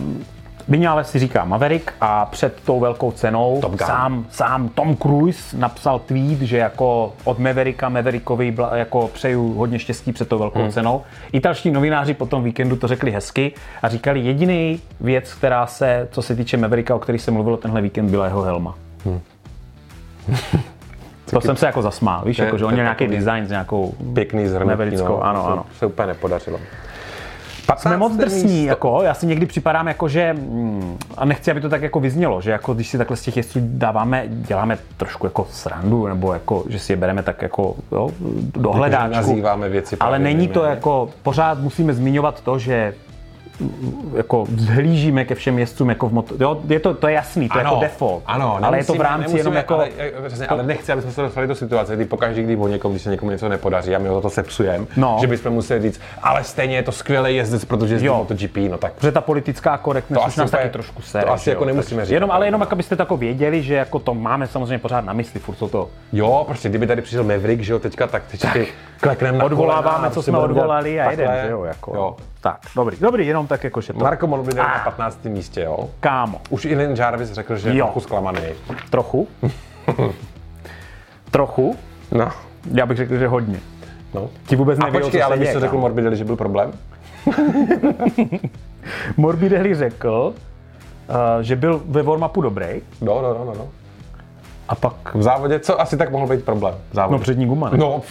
Vinales 0.68 1.10
si 1.10 1.18
říká 1.18 1.44
Maverick 1.44 1.92
a 2.00 2.26
před 2.26 2.60
tou 2.64 2.80
velkou 2.80 3.10
cenou 3.10 3.60
sám, 3.76 4.26
sám 4.30 4.68
Tom 4.68 4.96
Cruise 4.96 5.56
napsal 5.56 5.98
tweet, 5.98 6.40
že 6.40 6.56
jako 6.56 7.12
od 7.24 7.38
Mavericka 7.38 7.88
Maverickovi 7.88 8.56
jako 8.74 9.08
přeju 9.08 9.54
hodně 9.54 9.78
štěstí 9.78 10.12
před 10.12 10.28
tou 10.28 10.38
velkou 10.38 10.58
hmm. 10.58 10.72
cenou. 10.72 11.02
Italští 11.32 11.70
novináři 11.70 12.14
po 12.14 12.26
tom 12.26 12.44
víkendu 12.44 12.76
to 12.76 12.88
řekli 12.88 13.10
hezky 13.10 13.52
a 13.82 13.88
říkali, 13.88 14.20
jediný 14.20 14.80
věc, 15.00 15.34
která 15.34 15.66
se, 15.66 16.08
co 16.10 16.22
se 16.22 16.36
týče 16.36 16.56
Mavericka, 16.56 16.94
o 16.94 16.98
který 16.98 17.18
se 17.18 17.30
mluvilo 17.30 17.56
tenhle 17.56 17.80
víkend, 17.80 18.10
byla 18.10 18.24
jeho 18.24 18.42
helma. 18.42 18.74
Hmm. 19.04 19.20
to 21.30 21.40
jsem 21.40 21.56
se 21.56 21.66
jako 21.66 21.82
zasmál, 21.82 22.22
víš, 22.24 22.38
jako, 22.38 22.58
že 22.58 22.64
on 22.64 22.72
měl 22.72 22.84
nějaký 22.84 23.06
design 23.06 23.46
s 23.46 23.50
nějakou 23.50 23.94
pěkný 24.14 24.48
zhrnutí, 24.48 24.96
no, 24.96 25.24
ano, 25.24 25.46
ano. 25.46 25.66
se 25.78 25.86
úplně 25.86 26.06
nepodařilo. 26.06 26.58
Jsme 27.76 27.96
moc 27.96 28.16
drsní, 28.16 28.64
jako, 28.64 29.00
já 29.02 29.14
si 29.14 29.26
někdy 29.26 29.46
připadám 29.46 29.88
jako, 29.88 30.08
že, 30.08 30.32
mm, 30.32 30.98
a 31.16 31.24
nechci, 31.24 31.50
aby 31.50 31.60
to 31.60 31.68
tak 31.68 31.82
jako 31.82 32.00
vyznělo, 32.00 32.40
že 32.40 32.50
jako 32.50 32.74
když 32.74 32.88
si 32.88 32.98
takhle 32.98 33.16
z 33.16 33.22
těch 33.22 33.36
jezdců 33.36 33.58
dáváme, 33.62 34.24
děláme 34.28 34.78
trošku 34.96 35.26
jako 35.26 35.46
srandu, 35.50 36.06
nebo 36.06 36.32
jako, 36.32 36.64
že 36.68 36.78
si 36.78 36.92
je 36.92 36.96
bereme 36.96 37.22
tak 37.22 37.42
jako 37.42 37.74
jo, 37.92 38.10
do 38.56 38.72
hledáčku. 38.72 39.14
Nazýváme 39.14 39.68
věci 39.68 39.96
ale 40.00 40.18
není 40.18 40.48
to 40.48 40.64
jako, 40.64 41.10
pořád 41.22 41.60
musíme 41.60 41.94
zmiňovat 41.94 42.40
to, 42.40 42.58
že 42.58 42.94
jako 44.16 44.44
vzhlížíme 44.44 45.24
ke 45.24 45.34
všem 45.34 45.58
jezdcům 45.58 45.88
jako 45.88 46.08
v 46.08 46.12
moto... 46.12 46.34
Jo, 46.40 46.60
je 46.68 46.80
to, 46.80 46.94
to 46.94 47.08
je 47.08 47.14
jasný, 47.14 47.48
to 47.48 47.54
ano, 47.54 47.60
je 47.60 47.64
jako 47.64 47.80
default. 47.80 48.22
Ano, 48.26 48.58
ale 48.62 48.78
je 48.78 48.84
to 48.84 48.94
v 48.94 49.00
rámci 49.00 49.18
nemusíme, 49.20 49.40
jenom 49.40 49.54
jako... 49.54 49.74
Ale, 49.74 49.88
přesně, 50.26 50.46
to... 50.46 50.52
ale 50.52 50.62
nechci, 50.62 50.92
aby 50.92 51.02
jsme 51.02 51.12
se 51.12 51.22
dostali 51.22 51.46
do 51.46 51.54
situace, 51.54 51.96
kdy 51.96 52.04
pokaždé, 52.04 52.42
kdy 52.42 52.56
o 52.56 52.68
někom, 52.68 52.92
když 52.92 53.02
se 53.02 53.10
někomu 53.10 53.30
něco 53.30 53.48
nepodaří 53.48 53.96
a 53.96 53.98
my 53.98 54.08
ho 54.08 54.20
to 54.20 54.30
sepsujeme, 54.30 54.86
no. 54.96 55.16
že 55.20 55.26
bychom 55.26 55.52
museli 55.52 55.82
říct, 55.82 56.00
ale 56.22 56.44
stejně 56.44 56.76
je 56.76 56.82
to 56.82 56.92
skvělý 56.92 57.36
jezdec, 57.36 57.64
protože 57.64 57.94
jezdí 57.94 58.08
MotoGP, 58.08 58.56
no 58.70 58.78
tak. 58.78 58.92
Protože 58.92 59.12
ta 59.12 59.20
politická 59.20 59.78
korektnost 59.78 60.28
už 60.28 60.36
nás 60.36 60.50
taky 60.50 60.68
trošku 60.68 61.02
sere. 61.02 61.24
To 61.24 61.32
asi 61.32 61.50
jako 61.50 61.64
nemusíme 61.64 62.04
říct. 62.04 62.12
Jenom, 62.12 62.30
ale 62.30 62.46
jenom, 62.46 62.66
abyste 62.70 62.96
to 62.96 63.02
jako 63.02 63.16
věděli, 63.16 63.62
že 63.62 63.74
jako 63.74 63.98
to 63.98 64.14
máme 64.14 64.46
samozřejmě 64.46 64.78
pořád 64.78 65.04
na 65.04 65.12
mysli, 65.12 65.40
furt 65.40 65.70
to. 65.70 65.88
Jo, 66.12 66.44
prostě 66.46 66.68
kdyby 66.68 66.86
tady 66.86 67.02
přišel 67.02 67.24
Maverick, 67.24 67.62
že 67.62 67.72
jo, 67.72 67.78
teďka, 67.78 68.06
tak 68.06 68.22
teď 68.30 68.40
tak. 68.40 68.56
klekneme 69.00 69.38
na 69.38 69.44
Odvoláváme, 69.44 70.10
co 70.10 70.22
jsme 70.22 70.38
odvolali 70.38 71.00
a 71.00 71.10
jedeme, 71.10 71.46
jo, 71.50 71.64
jako. 71.64 72.16
Tak, 72.48 72.60
dobrý, 72.76 72.96
dobrý, 73.00 73.26
jenom 73.26 73.46
tak 73.46 73.64
jako, 73.64 73.80
že 73.80 73.92
to... 73.92 73.98
Marko 73.98 74.26
Morbidelli 74.26 74.70
ah. 74.70 74.78
na 74.78 74.84
15. 74.84 75.24
místě, 75.24 75.60
jo? 75.60 75.90
Kámo. 76.00 76.40
Už 76.50 76.64
i 76.64 76.76
Lynn 76.76 76.94
Jarvis 76.96 77.32
řekl, 77.32 77.56
že 77.56 77.68
je 77.68 77.76
jo. 77.76 77.84
trochu 77.86 78.00
zklamaný. 78.00 78.40
Trochu? 78.90 79.28
trochu? 81.30 81.76
No. 82.12 82.28
Já 82.74 82.86
bych 82.86 82.96
řekl, 82.96 83.16
že 83.16 83.28
hodně. 83.28 83.60
No. 84.14 84.30
Ti 84.46 84.56
vůbec 84.56 84.78
A 84.78 84.90
počkej, 84.90 85.22
ale 85.22 85.36
víš, 85.36 85.52
co 85.52 85.60
řekl 85.60 85.78
Morbidelli, 85.78 86.16
že 86.16 86.24
byl 86.24 86.36
problém? 86.36 86.72
Morbidelli 89.16 89.74
řekl, 89.74 90.34
uh, 91.08 91.14
že 91.40 91.56
byl 91.56 91.82
ve 91.86 92.02
warm-upu 92.02 92.42
dobrý. 92.42 92.82
No, 93.00 93.22
no, 93.22 93.44
no, 93.44 93.54
no. 93.58 93.68
A 94.68 94.74
pak 94.74 95.14
v 95.14 95.22
závodě, 95.22 95.60
co 95.60 95.80
asi 95.80 95.96
tak 95.96 96.10
mohl 96.10 96.26
být 96.26 96.44
problém? 96.44 96.74
V 96.90 96.94
závodě? 96.94 97.12
No 97.12 97.22
přední 97.22 97.46
guma. 97.46 97.70
Ne? 97.70 97.78
No, 97.78 98.02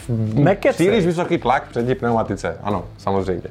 příliš 0.71 1.05
vysoký 1.05 1.37
tlak 1.37 1.65
v 1.65 1.69
přední 1.69 1.95
pneumatice, 1.95 2.57
ano, 2.63 2.85
samozřejmě. 2.97 3.49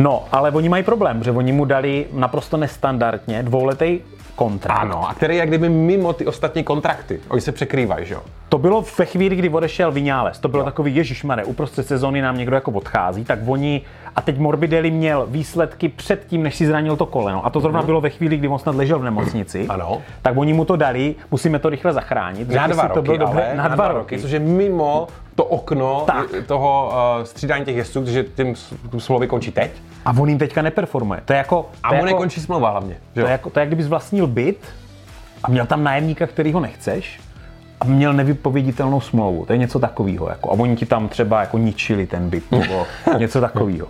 No, 0.00 0.24
ale 0.32 0.50
oni 0.50 0.68
mají 0.68 0.82
problém, 0.82 1.22
že 1.22 1.30
oni 1.30 1.52
mu 1.52 1.64
dali 1.64 2.06
naprosto 2.12 2.56
nestandardně 2.56 3.42
dvouletý 3.42 4.00
kontrakt. 4.36 4.80
Ano, 4.80 5.08
a 5.08 5.14
který 5.14 5.34
je 5.34 5.38
jak 5.38 5.48
kdyby 5.48 5.68
mimo 5.68 6.12
ty 6.12 6.26
ostatní 6.26 6.64
kontrakty. 6.64 7.20
Oni 7.28 7.40
se 7.40 7.52
překrývají, 7.52 8.06
že 8.06 8.14
jo? 8.14 8.20
To 8.48 8.58
bylo 8.58 8.84
ve 8.98 9.04
chvíli, 9.04 9.36
kdy 9.36 9.48
odešel 9.48 9.92
Vinales. 9.92 10.38
To 10.38 10.48
bylo 10.48 10.62
jo. 10.62 10.64
takový 10.64 10.96
ježišmane, 10.96 11.44
uprostřed 11.44 11.86
sezóny 11.86 12.22
nám 12.22 12.38
někdo 12.38 12.54
jako 12.56 12.70
odchází, 12.70 13.24
tak 13.24 13.38
oni 13.46 13.82
a 14.16 14.22
teď 14.22 14.38
Morbidelli 14.38 14.90
měl 14.90 15.26
výsledky 15.30 15.88
před 15.88 16.26
tím, 16.26 16.42
než 16.42 16.56
si 16.56 16.66
zranil 16.66 16.96
to 16.96 17.06
koleno. 17.06 17.46
A 17.46 17.50
to 17.50 17.60
zrovna 17.60 17.80
mm. 17.80 17.86
bylo 17.86 18.00
ve 18.00 18.10
chvíli, 18.10 18.36
kdy 18.36 18.48
on 18.48 18.58
snad 18.58 18.74
ležel 18.74 18.98
v 18.98 19.04
nemocnici. 19.04 19.66
Ano. 19.70 20.02
Tak 20.22 20.36
oni 20.36 20.52
mu 20.52 20.64
to 20.64 20.76
dali, 20.76 21.14
musíme 21.30 21.58
to 21.58 21.68
rychle 21.68 21.92
zachránit. 21.92 22.48
Na 22.48 22.66
dva 22.66 22.82
roky, 22.82 22.94
to 22.94 23.02
bylo 23.02 23.28
ale, 23.28 23.52
na, 23.54 23.68
dva, 23.68 23.74
dva 23.74 23.88
roky. 23.88 24.18
Což 24.18 24.30
je 24.30 24.38
mimo 24.38 25.06
to 25.40 25.44
okno 25.44 26.04
tak. 26.06 26.26
toho 26.46 26.92
uh, 27.18 27.24
střídání 27.24 27.64
těch 27.64 27.76
jezdců, 27.76 28.00
protože 28.02 28.24
tím 28.24 28.54
smlouvy 28.98 29.26
končí 29.26 29.52
teď. 29.52 29.70
A 30.04 30.10
on 30.10 30.28
jim 30.28 30.38
teďka 30.38 30.62
neperformuje. 30.62 31.20
To 31.24 31.32
je 31.32 31.36
jako, 31.36 31.62
to 31.62 31.78
a 31.82 31.88
mu 31.88 31.94
jako, 31.94 32.06
nekončí 32.06 32.40
smlouva 32.40 32.70
hlavně. 32.70 32.96
To 33.14 33.20
je, 33.20 33.26
jako, 33.26 33.50
to 33.50 33.58
je, 33.58 33.62
jak 33.62 33.68
kdybys 33.68 33.86
vlastnil 33.86 34.26
byt 34.26 34.58
a 35.42 35.50
měl 35.50 35.66
tam 35.66 35.84
nájemníka, 35.84 36.26
který 36.26 36.52
ho 36.52 36.60
nechceš 36.60 37.20
a 37.80 37.84
měl 37.84 38.12
nevypověditelnou 38.12 39.00
smlouvu. 39.00 39.46
To 39.46 39.52
je 39.52 39.58
něco 39.58 39.78
takového. 39.78 40.28
Jako. 40.28 40.50
A 40.50 40.52
oni 40.52 40.76
ti 40.76 40.86
tam 40.86 41.08
třeba 41.08 41.40
jako 41.40 41.58
ničili 41.58 42.06
ten 42.06 42.30
byt 42.30 42.52
nebo 42.52 42.86
něco 43.18 43.40
takového. 43.40 43.86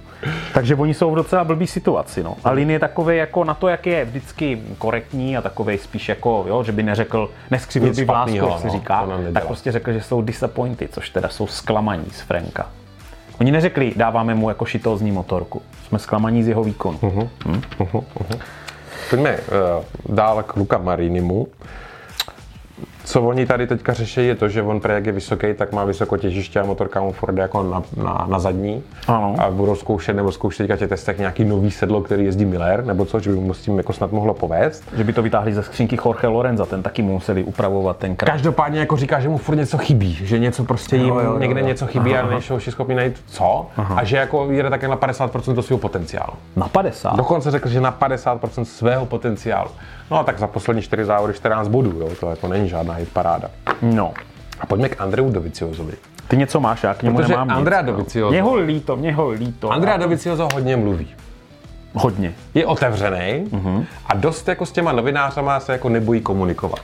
Takže 0.55 0.75
oni 0.75 0.95
jsou 0.95 1.11
v 1.11 1.15
docela 1.15 1.45
blbý 1.45 1.67
situaci. 1.67 2.23
No. 2.23 2.37
A 2.45 2.51
Lin 2.51 2.71
je 2.71 2.79
takový 2.79 3.17
jako 3.17 3.45
na 3.45 3.55
to, 3.55 3.69
jak 3.69 3.87
je 3.87 4.05
vždycky 4.05 4.63
korektní 4.79 5.37
a 5.37 5.43
takový 5.43 5.79
spíš 5.79 6.09
jako, 6.09 6.45
jo, 6.49 6.63
že 6.63 6.73
by 6.73 6.83
neřekl, 6.83 7.31
neskřivil 7.51 7.95
by 7.95 8.05
vlásku, 8.05 8.37
jak 8.37 8.59
se 8.59 8.67
no, 8.67 8.73
říká, 8.73 9.07
tak 9.35 9.47
prostě 9.47 9.73
řekl, 9.73 9.93
že 9.93 10.03
jsou 10.03 10.23
disappointed, 10.23 10.95
což 10.95 11.11
teda 11.11 11.29
jsou 11.29 11.47
zklamaní 11.47 12.07
z 12.13 12.21
Franka. 12.21 12.67
Oni 13.41 13.51
neřekli, 13.51 13.93
dáváme 13.97 14.35
mu 14.35 14.49
jako 14.49 14.65
šitózní 14.65 15.13
motorku. 15.13 15.63
Jsme 15.89 15.99
zklamaní 15.99 16.43
z 16.43 16.49
jeho 16.49 16.65
výkonu. 16.65 16.99
Uh-huh. 16.99 17.29
Hm? 17.47 17.63
Uh-huh. 17.79 18.05
Pojďme 19.11 19.37
uh, 19.37 20.15
dál 20.17 20.43
k 20.43 20.57
Luka 20.57 20.79
Marinimu. 20.79 21.47
Co 23.11 23.23
oni 23.23 23.47
tady 23.47 23.67
teďka 23.67 23.93
řeší, 23.93 24.27
je 24.27 24.35
to, 24.35 24.49
že 24.49 24.63
on 24.63 24.81
prý, 24.81 24.95
jak 24.95 25.07
je 25.07 25.13
vysoký, 25.13 25.55
tak 25.55 25.73
má 25.73 25.85
vysoko 25.85 26.17
těžiště 26.17 26.61
a 26.61 26.65
motorka 26.65 27.01
mu 27.01 27.13
furt 27.13 27.33
jde 27.33 27.43
jako 27.43 27.63
na, 27.63 27.83
na, 28.05 28.27
na 28.29 28.39
zadní. 28.39 28.83
Ano. 29.09 29.35
A 29.39 29.51
budou 29.51 29.77
zkoušet 29.77 30.17
nebo 30.17 30.33
zkoušet 30.33 30.63
teďka 30.63 30.77
těch 30.77 30.89
testech 30.89 31.19
nějaký 31.19 31.45
nový 31.45 31.71
sedlo, 31.71 32.01
který 32.01 32.25
jezdí 32.25 32.45
Miller, 32.45 32.85
nebo 32.85 33.05
co, 33.05 33.21
že 33.21 33.31
by 33.31 33.37
mu 33.37 33.55
s 33.55 33.63
tím 33.63 33.77
jako 33.77 33.93
snad 33.93 34.13
mohlo 34.13 34.35
povést. 34.35 34.85
Že 34.97 35.05
by 35.05 35.13
to 35.13 35.23
vytáhli 35.23 35.55
ze 35.55 35.63
skřínky 35.63 35.99
Jorge 36.05 36.27
Lorenza, 36.27 36.67
ten 36.67 36.83
taky 36.83 37.03
mu 37.03 37.13
museli 37.13 37.45
upravovat 37.45 37.97
ten 37.97 38.17
krát. 38.17 38.33
Každopádně 38.33 38.81
jako 38.81 38.97
říká, 38.97 39.21
že 39.21 39.29
mu 39.29 39.39
furt 39.39 39.57
něco 39.57 39.79
chybí, 39.79 40.19
že 40.23 40.39
něco 40.39 40.65
prostě 40.65 40.97
jim 40.97 41.09
jo, 41.09 41.21
jo, 41.21 41.39
někde 41.39 41.61
jo. 41.61 41.67
něco 41.67 41.87
chybí 41.87 42.17
a 42.17 42.27
nejsou 42.27 42.55
ještě 42.55 42.71
schopni 42.71 42.95
najít 42.95 43.23
co. 43.27 43.67
A 43.97 44.05
že 44.05 44.17
jako 44.17 44.51
jede 44.51 44.71
také 44.71 44.89
na 44.89 44.97
50% 44.97 45.55
do 45.55 45.63
svého 45.63 45.79
potenciálu. 45.79 46.33
Na 46.57 46.69
50. 46.69 47.17
Dokonce 47.17 47.51
řekl, 47.51 47.69
že 47.69 47.81
na 47.81 47.93
50% 48.01 48.63
svého 48.63 49.07
potenciálu. 49.07 49.71
No 50.11 50.19
a 50.19 50.25
tak 50.25 50.39
za 50.39 50.47
poslední 50.47 50.83
4 50.83 51.05
závody 51.05 51.35
14 51.35 51.69
bodů, 51.69 51.91
jo, 52.01 52.09
to 52.21 52.31
jako 52.31 52.49
není 52.49 52.69
žádná 52.69 53.00
hit 53.01 53.09
paráda. 53.13 53.51
No. 53.83 54.13
A 54.61 54.67
pojďme 54.67 54.89
k 54.89 55.01
Andreu 55.01 55.31
Doviciozovi. 55.31 55.93
Ty 56.29 56.37
něco 56.37 56.61
máš, 56.61 56.83
já 56.83 56.95
k 56.95 57.03
němu 57.03 57.17
Protože 57.17 57.29
nemám 57.29 57.51
Andrea 57.51 57.81
nic. 57.83 57.91
no. 57.91 57.97
Dovizioso- 57.97 58.31
Mě 58.31 58.43
ho 58.43 58.55
líto, 58.57 58.97
mě 58.97 59.13
ho 59.15 59.31
líto. 59.31 59.71
Andrea 59.71 59.97
Doviciozo 59.97 60.49
hodně 60.55 60.77
mluví. 60.77 61.09
Hodně. 61.95 62.35
Je 62.55 62.67
otevřený 62.67 63.45
a 64.07 64.15
dost 64.15 64.49
jako 64.49 64.67
s 64.67 64.73
těma 64.73 64.93
novinářama 64.93 65.61
se 65.61 65.73
jako 65.73 65.89
nebojí 65.89 66.21
komunikovat. 66.21 66.81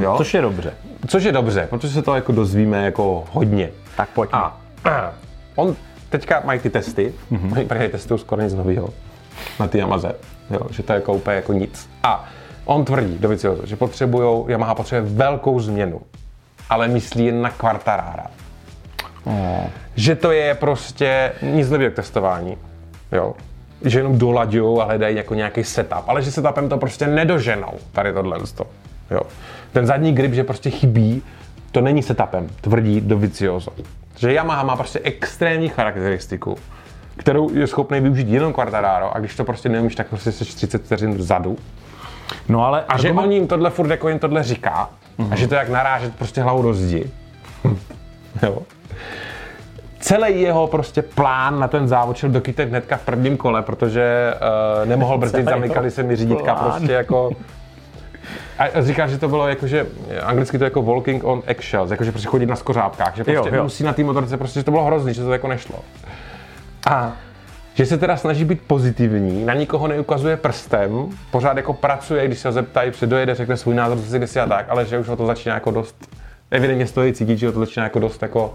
Jo? 0.00 0.14
Což 0.16 0.34
je 0.34 0.40
dobře. 0.42 0.72
Což 1.06 1.24
je 1.24 1.32
dobře, 1.32 1.66
protože 1.70 1.92
se 1.92 2.02
to 2.02 2.14
jako 2.14 2.32
dozvíme 2.32 2.84
jako 2.84 3.24
hodně. 3.32 3.70
Tak 3.96 4.08
pojďme. 4.08 4.38
A 4.38 4.56
on 5.56 5.76
teďka 6.08 6.42
mají 6.44 6.60
ty 6.60 6.70
testy, 6.70 7.12
mm-hmm. 7.32 7.50
mají 7.54 7.66
právě 7.66 7.88
testují 7.88 8.20
skoro 8.20 8.42
nic 8.42 8.54
nového 8.54 8.88
na 9.60 9.66
ty 9.68 9.78
Yamaze, 9.78 10.12
jo, 10.50 10.60
že 10.70 10.82
to 10.82 10.92
je 10.92 10.94
jako 10.94 11.12
úplně 11.14 11.36
jako 11.36 11.52
nic. 11.52 11.90
A 12.02 12.24
on 12.68 12.84
tvrdí, 12.84 13.18
Dovizioso, 13.18 13.66
že 13.66 13.76
potřebují, 13.76 14.44
Yamaha 14.48 14.74
potřebuje 14.74 15.14
velkou 15.14 15.60
změnu, 15.60 16.00
ale 16.70 16.88
myslí 16.88 17.24
jen 17.24 17.42
na 17.42 17.50
Quartarara. 17.50 18.26
Že 19.96 20.14
to 20.14 20.32
je 20.32 20.54
prostě 20.54 21.32
nic 21.42 21.70
neví 21.70 21.90
k 21.90 21.94
testování, 21.94 22.56
jo. 23.12 23.34
Že 23.84 23.98
jenom 23.98 24.18
dolaďují 24.18 24.80
a 24.80 24.84
hledají 24.84 25.16
jako 25.16 25.34
nějaký 25.34 25.64
setup, 25.64 26.04
ale 26.06 26.22
že 26.22 26.32
setupem 26.32 26.68
to 26.68 26.78
prostě 26.78 27.06
nedoženou, 27.06 27.72
tady 27.92 28.12
tohle. 28.12 28.38
Jo. 29.10 29.20
Ten 29.72 29.86
zadní 29.86 30.12
grip, 30.12 30.32
že 30.32 30.44
prostě 30.44 30.70
chybí, 30.70 31.22
to 31.72 31.80
není 31.80 32.02
setupem, 32.02 32.48
tvrdí 32.60 33.00
Dovizioso. 33.00 33.72
Že 34.16 34.32
Yamaha 34.32 34.62
má 34.62 34.76
prostě 34.76 35.00
extrémní 35.04 35.68
charakteristiku, 35.68 36.56
kterou 37.16 37.54
je 37.54 37.66
schopný 37.66 38.00
využít 38.00 38.28
jenom 38.28 38.52
Quartararo 38.52 39.16
a 39.16 39.18
když 39.18 39.36
to 39.36 39.44
prostě 39.44 39.68
neumíš, 39.68 39.94
tak 39.94 40.06
prostě 40.06 40.32
jsi 40.32 40.44
30 40.44 40.84
vteřin 40.84 41.14
vzadu. 41.14 41.58
No 42.48 42.64
ale 42.64 42.84
A 42.88 42.98
že 42.98 43.12
on 43.12 43.32
jim 43.32 43.46
tohle 43.46 43.70
furt 43.70 43.90
jako 43.90 44.08
jim 44.08 44.18
tohle 44.18 44.42
říká 44.42 44.90
a 45.30 45.36
že 45.36 45.48
to 45.48 45.54
je 45.54 45.58
jak 45.58 45.68
narážet 45.68 46.16
prostě 46.16 46.42
hlavou 46.42 46.62
do 46.62 46.74
zdi. 46.74 47.10
jo. 48.42 48.62
Celý 50.00 50.40
jeho 50.42 50.66
prostě 50.66 51.02
plán 51.02 51.60
na 51.60 51.68
ten 51.68 51.88
závod 51.88 52.16
šel 52.16 52.30
do 52.30 52.40
kytek 52.40 52.68
hnedka 52.68 52.96
v 52.96 53.02
prvním 53.02 53.36
kole, 53.36 53.62
protože 53.62 54.34
uh, 54.82 54.88
nemohl 54.88 55.18
brzdit, 55.22 55.44
zamykali 55.44 55.90
se 55.90 56.02
mi 56.02 56.16
řídítka 56.16 56.54
plán. 56.54 56.70
prostě 56.70 56.92
jako... 56.92 57.30
A 58.58 58.82
říká, 58.82 59.06
že 59.06 59.18
to 59.18 59.28
bylo 59.28 59.48
jako, 59.48 59.66
že 59.66 59.86
anglicky 60.22 60.58
to 60.58 60.64
je 60.64 60.66
jako 60.66 60.82
walking 60.82 61.24
on 61.24 61.42
eggshells, 61.46 61.90
jako 61.90 62.04
že 62.04 62.12
prostě 62.12 62.28
chodit 62.28 62.46
na 62.46 62.56
skořápkách, 62.56 63.16
že 63.16 63.24
prostě 63.24 63.48
Jo, 63.48 63.56
jo. 63.56 63.62
musí 63.62 63.84
na 63.84 63.92
té 63.92 64.04
motorce, 64.04 64.36
prostě 64.36 64.60
že 64.60 64.64
to 64.64 64.70
bylo 64.70 64.84
hrozný, 64.84 65.14
že 65.14 65.22
to 65.22 65.32
jako 65.32 65.48
nešlo. 65.48 65.78
A 66.90 67.12
že 67.78 67.86
se 67.86 67.98
teda 67.98 68.16
snaží 68.16 68.44
být 68.44 68.60
pozitivní, 68.66 69.44
na 69.44 69.54
nikoho 69.54 69.88
neukazuje 69.88 70.36
prstem, 70.36 71.08
pořád 71.30 71.56
jako 71.56 71.72
pracuje, 71.72 72.26
když 72.26 72.38
se 72.38 72.48
ho 72.48 72.52
zeptají, 72.52 72.90
předojede, 72.90 73.34
řekne 73.34 73.56
svůj 73.56 73.74
názor, 73.74 73.98
co 73.98 74.26
si 74.26 74.40
a 74.40 74.46
tak, 74.46 74.66
ale 74.68 74.86
že 74.86 74.98
už 74.98 75.08
ho 75.08 75.16
to 75.16 75.26
začíná 75.26 75.54
jako 75.54 75.70
dost, 75.70 76.08
evidentně 76.50 76.86
stojí 76.86 77.12
cítit, 77.12 77.38
že 77.38 77.46
ho 77.46 77.52
to 77.52 77.60
začíná 77.60 77.84
jako 77.84 77.98
dost 77.98 78.22
jako 78.22 78.54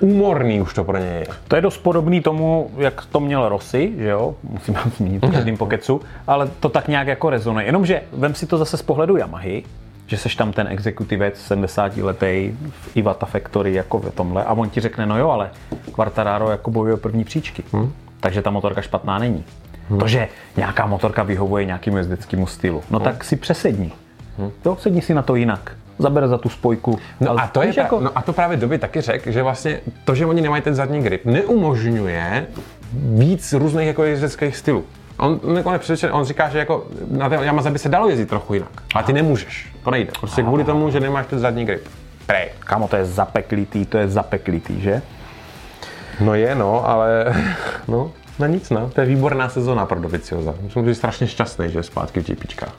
úmorný 0.00 0.60
už 0.60 0.74
to 0.74 0.84
pro 0.84 0.98
něj 0.98 1.08
je. 1.08 1.26
To 1.48 1.56
je 1.56 1.62
dost 1.62 1.78
podobný 1.78 2.20
tomu, 2.20 2.70
jak 2.78 3.04
to 3.04 3.20
měl 3.20 3.48
Rossi, 3.48 3.92
že 3.98 4.08
jo, 4.08 4.34
musíme 4.42 4.80
ho 4.84 4.90
zmínit 4.96 5.26
v 5.26 5.32
každém 5.32 5.56
pokecu, 5.56 6.00
ale 6.26 6.50
to 6.60 6.68
tak 6.68 6.88
nějak 6.88 7.06
jako 7.06 7.30
rezonuje. 7.30 7.66
Jenomže 7.66 8.02
vem 8.12 8.34
si 8.34 8.46
to 8.46 8.58
zase 8.58 8.76
z 8.76 8.82
pohledu 8.82 9.16
Yamahy, 9.16 9.64
že 10.06 10.16
seš 10.16 10.36
tam 10.36 10.52
ten 10.52 10.66
exekutivec 10.70 11.38
70 11.40 11.96
letý 11.96 12.56
v 12.70 12.96
Iwata 12.96 13.26
Factory 13.26 13.74
jako 13.74 13.98
v 13.98 14.10
tomhle 14.14 14.44
a 14.44 14.52
on 14.52 14.70
ti 14.70 14.80
řekne, 14.80 15.06
no 15.06 15.18
jo, 15.18 15.30
ale 15.30 15.50
Quartararo 15.94 16.50
jako 16.50 16.70
bojuje 16.70 16.94
o 16.94 16.96
první 16.96 17.24
příčky, 17.24 17.62
hmm. 17.72 17.92
Takže 18.20 18.42
ta 18.42 18.50
motorka 18.50 18.80
špatná 18.82 19.18
není. 19.18 19.44
Hmm. 19.90 19.98
To, 19.98 20.08
že 20.08 20.28
nějaká 20.56 20.86
motorka 20.86 21.22
vyhovuje 21.22 21.64
nějakému 21.64 21.96
jezdeckému 21.96 22.46
stylu, 22.46 22.82
no 22.90 23.00
tak 23.00 23.24
si 23.24 23.36
přesedni. 23.36 23.92
Hmm. 24.38 24.50
Jo, 24.64 24.76
sedni 24.80 25.02
si 25.02 25.14
na 25.14 25.22
to 25.22 25.34
jinak. 25.34 25.76
Zabere 25.98 26.28
za 26.28 26.38
tu 26.38 26.48
spojku. 26.48 26.98
No 27.20 27.30
Ale 27.30 27.42
a, 27.42 27.46
to 27.46 27.62
je 27.62 27.72
ta, 27.72 27.88
no 28.00 28.10
a 28.14 28.22
to 28.22 28.32
právě 28.32 28.56
doby 28.56 28.78
taky 28.78 29.00
řekl, 29.00 29.30
že 29.30 29.42
vlastně 29.42 29.80
to, 30.04 30.14
že 30.14 30.26
oni 30.26 30.40
nemají 30.40 30.62
ten 30.62 30.74
zadní 30.74 31.02
grip, 31.02 31.24
neumožňuje 31.24 32.46
víc 32.92 33.52
různých 33.52 33.86
jako 33.86 34.04
jezdeckých 34.04 34.56
stylů. 34.56 34.84
On, 35.18 35.40
on, 35.44 35.56
jako 35.56 35.72
nepřesvědčen, 35.72 36.10
on 36.12 36.24
říká, 36.24 36.48
že 36.48 36.58
jako 36.58 36.86
na 37.10 37.28
té 37.28 37.34
Yamaze 37.34 37.70
by 37.70 37.78
se 37.78 37.88
dalo 37.88 38.08
jezdit 38.08 38.26
trochu 38.28 38.54
jinak, 38.54 38.82
ale 38.94 39.04
ty 39.04 39.12
nemůžeš, 39.12 39.72
to 39.84 39.90
nejde. 39.90 40.12
Prostě 40.20 40.42
kvůli 40.42 40.64
tomu, 40.64 40.90
že 40.90 41.00
nemáš 41.00 41.26
ten 41.26 41.38
zadní 41.38 41.64
grip. 41.64 41.88
Prej. 42.26 42.48
Kamo, 42.60 42.88
to 42.88 42.96
je 42.96 43.04
zapeklitý, 43.04 43.86
to 43.86 43.98
je 43.98 44.08
zapeklitý, 44.08 44.80
že? 44.80 45.02
No 46.20 46.34
je, 46.34 46.54
no, 46.54 46.88
ale 46.88 47.34
no, 47.88 48.10
na 48.38 48.46
nic, 48.46 48.70
no. 48.70 48.90
To 48.94 49.00
je 49.00 49.06
výborná 49.06 49.48
sezóna 49.48 49.86
pro 49.86 50.00
Dovicioza. 50.00 50.54
Jsem 50.72 50.84
být 50.84 50.94
strašně 50.94 51.26
šťastný, 51.26 51.70
že 51.70 51.78
je 51.78 51.82
zpátky 51.82 52.20
v 52.20 52.26
GPčkách. 52.30 52.72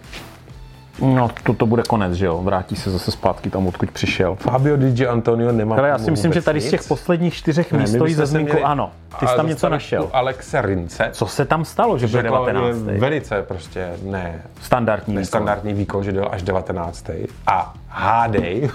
No, 1.02 1.30
to, 1.44 1.54
to 1.54 1.66
bude 1.66 1.84
konec, 1.84 2.14
že 2.14 2.26
jo? 2.26 2.42
Vrátí 2.44 2.76
se 2.76 2.92
zase 2.92 3.12
zpátky 3.12 3.50
tam, 3.50 3.68
odkud 3.68 3.92
přišel. 3.92 4.36
Fabio 4.36 4.78
Di 4.78 5.08
Antonio 5.08 5.52
nemá 5.52 5.76
Ale 5.76 5.88
já 5.90 5.98
si 5.98 6.12
myslím, 6.12 6.34
že 6.34 6.42
tady 6.42 6.62
z 6.62 6.70
těch 6.70 6.80
nic. 6.80 6.88
posledních 6.88 7.34
čtyřech 7.34 7.72
Ne, 7.72 7.80
míst 7.80 7.94
stojí 7.96 8.14
se 8.16 8.26
zmínku, 8.26 8.52
měli- 8.52 8.64
ano. 8.64 8.92
Ty 9.20 9.28
jsi 9.28 9.36
tam 9.36 9.48
něco 9.48 9.70
našel. 9.70 10.10
Alexe 10.14 10.62
Rince. 10.62 11.10
Co 11.12 11.28
se 11.28 11.46
tam 11.46 11.66
stalo, 11.66 11.98
že 11.98 12.08
byl 12.08 12.22
Že 12.22 12.28
jako 12.28 12.46
19. 12.46 12.88
je 12.92 13.00
velice 13.00 13.42
prostě 13.42 13.90
ne 14.04 14.42
Standardní 14.62 15.14
výkon. 15.14 15.26
standardní 15.26 15.74
výkon, 15.74 16.04
že 16.04 16.12
byl 16.12 16.28
až 16.32 16.42
19. 16.42 17.10
A 17.48 17.74
hádej, 17.88 18.70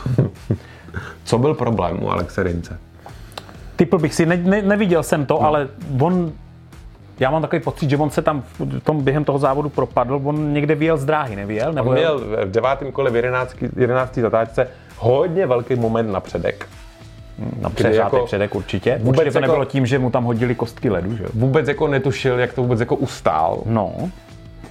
co 1.24 1.38
byl 1.38 1.54
problém 1.54 2.02
u 2.02 2.10
Alexe 2.10 2.42
Rince? 2.42 2.78
Typl 3.76 3.98
bych 3.98 4.14
si, 4.14 4.26
ne, 4.26 4.36
ne, 4.36 4.62
neviděl 4.62 5.02
jsem 5.02 5.26
to, 5.26 5.34
no. 5.34 5.42
ale 5.42 5.68
on, 6.00 6.32
já 7.20 7.30
mám 7.30 7.42
takový 7.42 7.62
pocit, 7.62 7.90
že 7.90 7.96
on 7.96 8.10
se 8.10 8.22
tam 8.22 8.42
v 8.58 8.80
tom 8.80 9.02
během 9.04 9.24
toho 9.24 9.38
závodu 9.38 9.68
propadl, 9.68 10.20
on 10.24 10.52
někde 10.52 10.74
vyjel 10.74 10.96
z 10.96 11.04
dráhy, 11.04 11.36
nevyjel? 11.36 11.72
Nebo 11.72 11.90
On 11.90 11.96
měl 11.96 12.18
v 12.18 12.50
devátém 12.50 12.92
kole 12.92 13.10
v 13.10 13.16
11. 13.16 13.56
11. 13.76 14.14
zatáčce 14.14 14.68
hodně 14.98 15.46
velký 15.46 15.74
moment 15.74 16.12
na 16.12 16.20
předek. 16.20 16.68
na 17.60 17.70
přeřátý 17.70 17.96
jako 18.16 18.26
předek 18.26 18.54
určitě. 18.54 18.98
vůbec 19.02 19.18
Určitě 19.18 19.32
to 19.32 19.38
jako- 19.38 19.52
nebylo 19.52 19.64
tím, 19.64 19.86
že 19.86 19.98
mu 19.98 20.10
tam 20.10 20.24
hodili 20.24 20.54
kostky 20.54 20.90
ledu, 20.90 21.16
že? 21.16 21.24
Vůbec 21.34 21.68
jako 21.68 21.88
netušil, 21.88 22.38
jak 22.38 22.52
to 22.52 22.62
vůbec 22.62 22.80
jako 22.80 22.96
ustál. 22.96 23.62
No, 23.66 24.10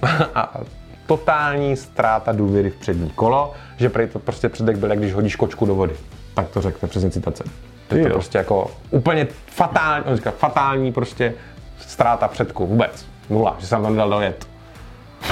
a 0.34 0.60
totální 1.06 1.76
ztráta 1.76 2.32
důvěry 2.32 2.70
v 2.70 2.76
přední 2.76 3.10
kolo, 3.10 3.52
že 3.76 3.90
to 4.12 4.18
prostě 4.18 4.48
předek 4.48 4.76
byl, 4.76 4.90
jak 4.90 4.98
když 4.98 5.14
hodíš 5.14 5.36
kočku 5.36 5.66
do 5.66 5.74
vody. 5.74 5.94
Tak 6.34 6.48
to 6.48 6.60
řekne 6.62 6.88
přesně 6.88 7.10
citace. 7.10 7.44
To 7.88 7.96
je 7.96 8.02
to 8.02 8.12
prostě 8.12 8.38
jako 8.38 8.70
úplně 8.90 9.26
fatální, 9.46 10.04
on 10.06 10.16
říká, 10.16 10.30
fatální 10.30 10.92
prostě 10.92 11.34
ztráta 11.78 12.28
předku, 12.28 12.66
vůbec. 12.66 13.06
Nula, 13.30 13.56
že 13.58 13.66
jsem 13.66 13.82
tam 13.82 13.92
nedal 13.92 14.10
dojet. 14.10 14.48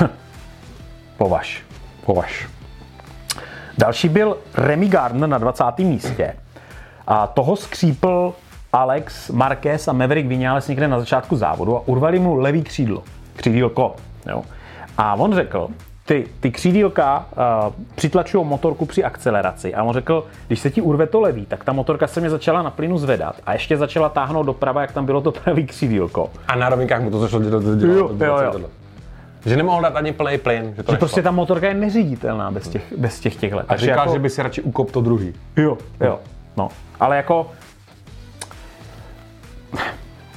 považ. 1.17 1.63
Považ. 2.07 2.49
Další 3.79 4.09
byl 4.09 4.37
Remy 4.55 4.89
Gardner 4.89 5.29
na 5.29 5.39
20. 5.39 5.65
místě. 5.79 6.37
A 7.07 7.27
toho 7.27 7.57
skřípl 7.57 8.35
Alex 8.73 9.31
Marquez 9.31 9.89
a 9.89 9.93
Maverick 9.93 10.29
Vinales 10.29 10.69
někde 10.69 10.89
na 10.89 11.01
začátku 11.01 11.37
závodu 11.37 11.77
a 11.77 11.83
urvali 11.87 12.19
mu 12.19 12.35
levý 12.35 12.63
křídlo. 12.63 13.03
Křídílko. 13.37 13.97
Jo. 14.27 14.43
A 14.99 15.15
on 15.15 15.35
řekl, 15.35 15.69
ty, 16.05 16.27
ty 16.41 16.51
křídílka 16.51 17.27
uh, 17.67 17.73
přitlačují 17.95 18.47
motorku 18.47 18.87
při 18.87 19.05
akceleraci. 19.05 19.75
A 19.75 19.83
on 19.83 19.95
řekl, 19.95 20.27
když 20.47 20.61
se 20.61 20.71
ti 20.71 20.81
urve 20.81 21.07
to 21.07 21.21
levý, 21.21 21.47
tak 21.47 21.65
ta 21.65 21.73
motorka 21.73 22.07
se 22.07 22.21
mě 22.21 22.31
začala 22.31 22.63
na 22.63 22.71
plynu 22.71 22.99
zvedat 22.99 23.37
a 23.47 23.53
ještě 23.53 23.77
začala 23.77 24.09
táhnout 24.09 24.47
doprava, 24.47 24.81
jak 24.81 24.93
tam 24.93 25.07
bylo 25.07 25.21
to 25.21 25.33
pravý 25.33 25.67
křídílko. 25.67 26.31
A 26.49 26.57
na 26.57 26.69
rovinkách 26.69 27.03
mu 27.03 27.11
to 27.11 27.19
zašlo 27.19 27.41
dělat. 27.41 27.63
dělat, 27.63 27.97
Jo, 27.97 28.11
dělat, 28.15 28.43
jo, 28.43 28.51
dělat, 28.51 28.61
jo. 28.63 28.71
Že 29.47 29.57
nemohl 29.57 29.83
dát 29.83 29.97
ani 29.97 30.13
plný 30.13 30.39
plyn, 30.39 30.75
že 30.77 30.83
to 30.83 30.93
Že 30.93 30.99
prostě 30.99 31.23
ta 31.23 31.31
motorka 31.31 31.69
je 31.69 31.75
neřiditelná 31.75 32.51
bez 32.51 32.69
těch, 32.69 32.93
bez 32.99 33.21
těch 33.21 33.37
těchhle. 33.37 33.65
A 33.69 33.77
říkal, 33.77 33.99
jako- 33.99 34.13
že 34.13 34.19
by 34.19 34.31
si 34.31 34.43
radši 34.43 34.63
ukop 34.63 34.91
to 34.91 35.01
druhý. 35.01 35.35
Jo, 35.57 35.79
jo. 36.01 36.19
No, 36.57 36.69
ale 37.01 37.17
jako... 37.17 37.51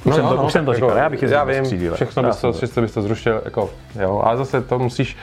Už, 0.06 0.14
jsem, 0.14 0.28
to, 0.28 0.42
už 0.44 0.52
jsem 0.52 0.64
to 0.64 0.70
tak 0.70 0.76
říkal, 0.76 0.96
já 0.96 1.08
bych 1.10 1.22
jezdil 1.22 1.38
Já 1.38 1.44
vím, 1.44 1.64
všechno 1.94 2.22
Já 2.22 2.28
bys 2.28 2.40
to, 2.40 2.52
jsem 2.52 2.68
všechno 2.68 2.82
bys 2.82 2.92
to 2.92 3.02
zrušil, 3.02 3.42
jako, 3.44 3.70
jo, 4.00 4.22
ale 4.24 4.36
zase 4.36 4.62
to 4.62 4.78
musíš, 4.78 5.16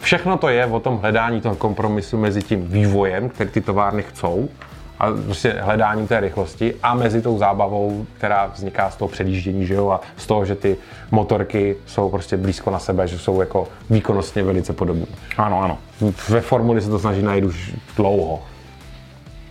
všechno 0.00 0.36
to 0.36 0.48
je 0.48 0.66
o 0.66 0.80
tom 0.80 0.98
hledání 0.98 1.40
toho 1.40 1.56
kompromisu 1.56 2.18
mezi 2.18 2.42
tím 2.42 2.68
vývojem, 2.68 3.28
který 3.28 3.50
ty 3.50 3.60
továrny 3.60 4.02
chcou, 4.02 4.48
a 4.98 5.10
prostě 5.24 5.56
hledáním 5.60 6.06
té 6.06 6.20
rychlosti 6.20 6.74
a 6.82 6.94
mezi 6.94 7.22
tou 7.22 7.38
zábavou, 7.38 8.06
která 8.18 8.46
vzniká 8.46 8.90
z 8.90 8.96
toho 8.96 9.08
předjíždění, 9.08 9.66
že 9.66 9.74
jo, 9.74 9.90
a 9.90 10.00
z 10.16 10.26
toho, 10.26 10.44
že 10.44 10.54
ty 10.54 10.76
motorky 11.10 11.76
jsou 11.86 12.10
prostě 12.10 12.36
blízko 12.36 12.70
na 12.70 12.78
sebe, 12.78 13.08
že 13.08 13.18
jsou 13.18 13.40
jako 13.40 13.68
výkonnostně 13.90 14.42
velice 14.42 14.72
podobné. 14.72 15.06
Ano, 15.36 15.62
ano. 15.62 15.78
Ve 16.28 16.40
formuli 16.40 16.80
se 16.80 16.90
to 16.90 16.98
snaží 16.98 17.22
najít 17.22 17.44
už 17.44 17.74
dlouho. 17.96 18.42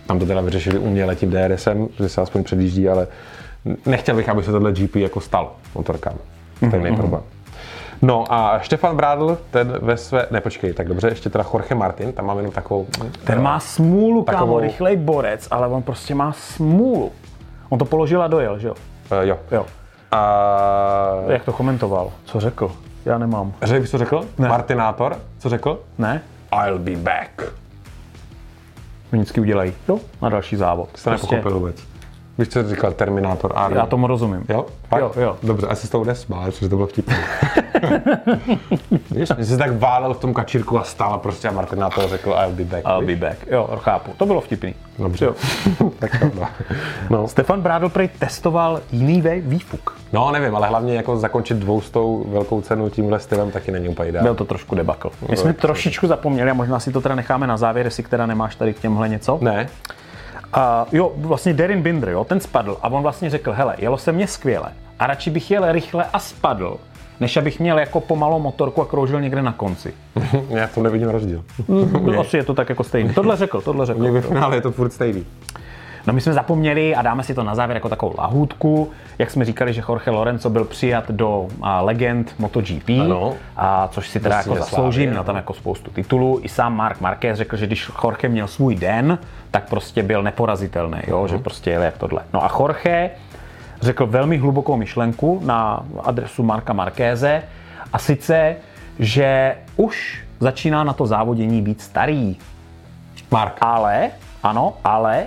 Tam 0.06 0.18
to 0.18 0.26
teda 0.26 0.40
vyřešili 0.40 0.78
uměle 0.78 1.16
tím 1.16 1.30
DRSem, 1.30 1.88
že 1.98 2.08
se 2.08 2.20
aspoň 2.20 2.44
předjíždí, 2.44 2.88
ale 2.88 3.06
nechtěl 3.86 4.16
bych, 4.16 4.28
aby 4.28 4.42
se 4.42 4.52
tohle 4.52 4.72
GP 4.72 4.96
jako 4.96 5.20
stalo 5.20 5.52
motorkám. 5.74 6.14
Stejný 6.56 6.86
mm-hmm. 6.86 6.96
problém. 6.96 7.22
No 8.02 8.24
a 8.32 8.58
Štefan 8.58 8.96
Brádl, 8.96 9.38
ten 9.50 9.78
ve 9.82 9.96
své, 9.96 10.26
ne 10.30 10.40
počkej, 10.40 10.72
tak 10.72 10.88
dobře, 10.88 11.08
ještě 11.08 11.30
teda 11.30 11.44
Jorge 11.52 11.74
Martin, 11.74 12.12
tam 12.12 12.26
mám 12.26 12.36
jenom 12.36 12.52
takovou... 12.52 12.86
Ten 13.24 13.42
má 13.42 13.60
smůlu, 13.60 14.24
kámo, 14.24 14.38
Takovou- 14.38 14.60
rychlej 14.60 14.96
borec, 14.96 15.48
ale 15.50 15.68
on 15.68 15.82
prostě 15.82 16.14
má 16.14 16.32
smůlu. 16.32 17.12
On 17.68 17.78
to 17.78 17.84
položil 17.84 18.22
a 18.22 18.26
dojel, 18.26 18.58
že 18.58 18.68
jo? 18.68 18.74
Uh, 19.12 19.18
jo. 19.18 19.38
Jo. 19.52 19.66
A 20.12 20.20
Jak 21.28 21.44
to 21.44 21.52
komentoval? 21.52 22.12
Co 22.24 22.40
řekl? 22.40 22.72
Já 23.04 23.18
nemám. 23.18 23.52
Řekl 23.62 23.80
bys, 23.80 23.90
co 23.90 23.98
řekl? 23.98 24.24
Ne. 24.38 24.48
Martinátor, 24.48 25.16
co 25.38 25.48
řekl? 25.48 25.80
Ne? 25.98 26.22
I'll 26.66 26.78
be 26.78 26.96
back. 26.96 27.42
Vždycky 29.12 29.40
udělají. 29.40 29.72
Jo, 29.88 29.98
na 30.22 30.28
další 30.28 30.56
závod. 30.56 30.88
Jste 30.94 31.10
nepochopil 31.10 31.54
vůbec. 31.54 31.93
Víš, 32.38 32.48
co 32.48 32.68
říkal 32.68 32.92
Terminátor 32.92 33.52
Army? 33.54 33.76
Já 33.76 33.86
tomu 33.86 34.06
rozumím. 34.06 34.44
Jo? 34.48 34.66
Fakt? 34.88 35.00
Jo, 35.00 35.12
jo. 35.16 35.36
Dobře, 35.42 35.66
asi 35.66 35.86
s 35.86 35.90
tou 35.90 36.04
nesmál, 36.04 36.44
protože 36.44 36.68
to 36.68 36.76
bylo 36.76 36.88
vtipné. 36.88 37.16
Víš, 39.10 39.28
že 39.38 39.44
jsi 39.44 39.58
tak 39.58 39.78
válel 39.78 40.14
v 40.14 40.20
tom 40.20 40.34
kačírku 40.34 40.78
a 40.78 40.84
stál 40.84 41.14
a 41.14 41.18
prostě 41.18 41.48
a 41.48 41.52
Martinátor 41.52 42.08
řekl 42.08 42.30
I'll 42.30 42.52
be 42.52 42.64
back. 42.64 42.84
I'll 42.86 43.00
víš? 43.06 43.18
be 43.18 43.28
back. 43.28 43.38
Jo, 43.50 43.78
chápu. 43.82 44.10
To 44.16 44.26
bylo 44.26 44.40
vtipný. 44.40 44.74
Dobře. 44.98 45.24
Jo. 45.24 45.34
tak 45.98 46.18
to, 46.20 46.30
no. 46.40 46.48
no. 47.10 47.28
Stefan 47.28 47.60
Brádl 47.60 47.88
prej 47.88 48.08
testoval 48.18 48.80
jiný 48.92 49.22
vej- 49.22 49.40
výfuk. 49.40 49.96
no, 50.12 50.32
nevím, 50.32 50.56
ale 50.56 50.68
hlavně 50.68 50.94
jako 50.94 51.16
zakončit 51.16 51.56
dvoustou 51.56 52.24
velkou 52.28 52.60
cenu 52.60 52.90
tímhle 52.90 53.20
stylem 53.20 53.50
taky 53.50 53.70
není 53.70 53.88
úplně 53.88 54.08
ideální. 54.08 54.26
Byl 54.26 54.34
to 54.34 54.44
trošku 54.44 54.74
debakl. 54.74 55.10
My 55.30 55.36
jsme 55.36 55.52
trošičku 55.52 56.06
zapomněli 56.06 56.50
a 56.50 56.54
možná 56.54 56.80
si 56.80 56.92
to 56.92 57.00
teda 57.00 57.14
necháme 57.14 57.46
na 57.46 57.56
závěr, 57.56 57.86
jestli 57.86 58.02
teda 58.02 58.26
nemáš 58.26 58.56
tady 58.56 58.74
k 58.74 58.80
těmhle 58.80 59.08
něco. 59.08 59.38
Ne, 59.40 59.68
A 60.54 60.86
jo, 60.92 61.12
vlastně 61.16 61.54
Derin 61.54 61.82
Binder, 61.82 62.08
jo, 62.08 62.24
ten 62.24 62.40
spadl 62.40 62.76
a 62.82 62.88
on 62.88 63.02
vlastně 63.02 63.30
řekl, 63.30 63.52
hele, 63.52 63.74
jelo 63.78 63.98
se 63.98 64.12
mně 64.12 64.26
skvěle 64.26 64.72
a 64.98 65.06
radši 65.06 65.30
bych 65.30 65.50
jel 65.50 65.72
rychle 65.72 66.04
a 66.12 66.18
spadl, 66.18 66.76
než 67.20 67.36
abych 67.36 67.60
měl 67.60 67.78
jako 67.78 68.00
pomalou 68.00 68.40
motorku 68.40 68.82
a 68.82 68.86
kroužil 68.86 69.20
někde 69.20 69.42
na 69.42 69.52
konci. 69.52 69.94
já 70.48 70.66
v 70.66 70.74
tom 70.74 70.82
nevidím 70.82 71.08
rozdíl. 71.08 71.44
No, 72.00 72.20
asi 72.20 72.36
je 72.36 72.44
to 72.44 72.54
tak 72.54 72.68
jako 72.68 72.84
stejný. 72.84 73.14
Tohle 73.14 73.36
řekl, 73.36 73.60
tohle 73.60 73.86
řekl. 73.86 74.00
Mě 74.00 74.10
ve 74.10 74.20
finále 74.20 74.56
je 74.56 74.60
to 74.60 74.72
furt 74.72 74.90
stejný. 74.90 75.26
No 76.06 76.12
my 76.12 76.20
jsme 76.20 76.32
zapomněli 76.32 76.94
a 76.94 77.02
dáme 77.02 77.22
si 77.22 77.34
to 77.34 77.42
na 77.42 77.54
závěr 77.54 77.76
jako 77.76 77.88
takovou 77.88 78.14
lahůdku. 78.18 78.90
Jak 79.18 79.30
jsme 79.30 79.44
říkali, 79.44 79.72
že 79.72 79.82
Jorge 79.88 80.10
Lorenzo 80.10 80.50
byl 80.50 80.64
přijat 80.64 81.10
do 81.10 81.48
a, 81.62 81.80
legend 81.80 82.34
MotoGP, 82.38 82.88
Ano. 83.00 83.34
a, 83.56 83.88
což 83.88 84.08
si 84.08 84.20
teda 84.20 84.36
jako 84.36 84.54
zaslouží, 84.56 84.96
slávě, 84.96 85.10
měl 85.10 85.24
tam 85.24 85.36
jako 85.36 85.54
spoustu 85.54 85.90
titulů. 85.90 86.40
I 86.42 86.48
sám 86.48 86.76
Mark 86.76 87.00
Marquez 87.00 87.38
řekl, 87.38 87.56
že 87.56 87.66
když 87.66 87.90
Jorge 88.04 88.28
měl 88.28 88.46
svůj 88.48 88.74
den, 88.74 89.18
tak 89.50 89.68
prostě 89.68 90.02
byl 90.02 90.22
neporazitelný, 90.22 90.98
jo? 91.06 91.28
že 91.28 91.38
prostě 91.38 91.70
jel 91.70 91.82
jak 91.82 91.98
tohle. 91.98 92.22
No 92.32 92.44
a 92.44 92.50
Jorge 92.60 93.10
řekl 93.82 94.06
velmi 94.06 94.36
hlubokou 94.38 94.76
myšlenku 94.76 95.40
na 95.44 95.84
adresu 96.02 96.42
Marka 96.42 96.72
Markéze 96.72 97.42
a 97.92 97.98
sice, 97.98 98.56
že 98.98 99.56
už 99.76 100.24
začíná 100.40 100.84
na 100.84 100.92
to 100.92 101.06
závodění 101.06 101.62
být 101.62 101.80
starý, 101.80 102.36
Mark. 103.30 103.56
ale, 103.60 104.10
ano, 104.42 104.74
ale, 104.84 105.24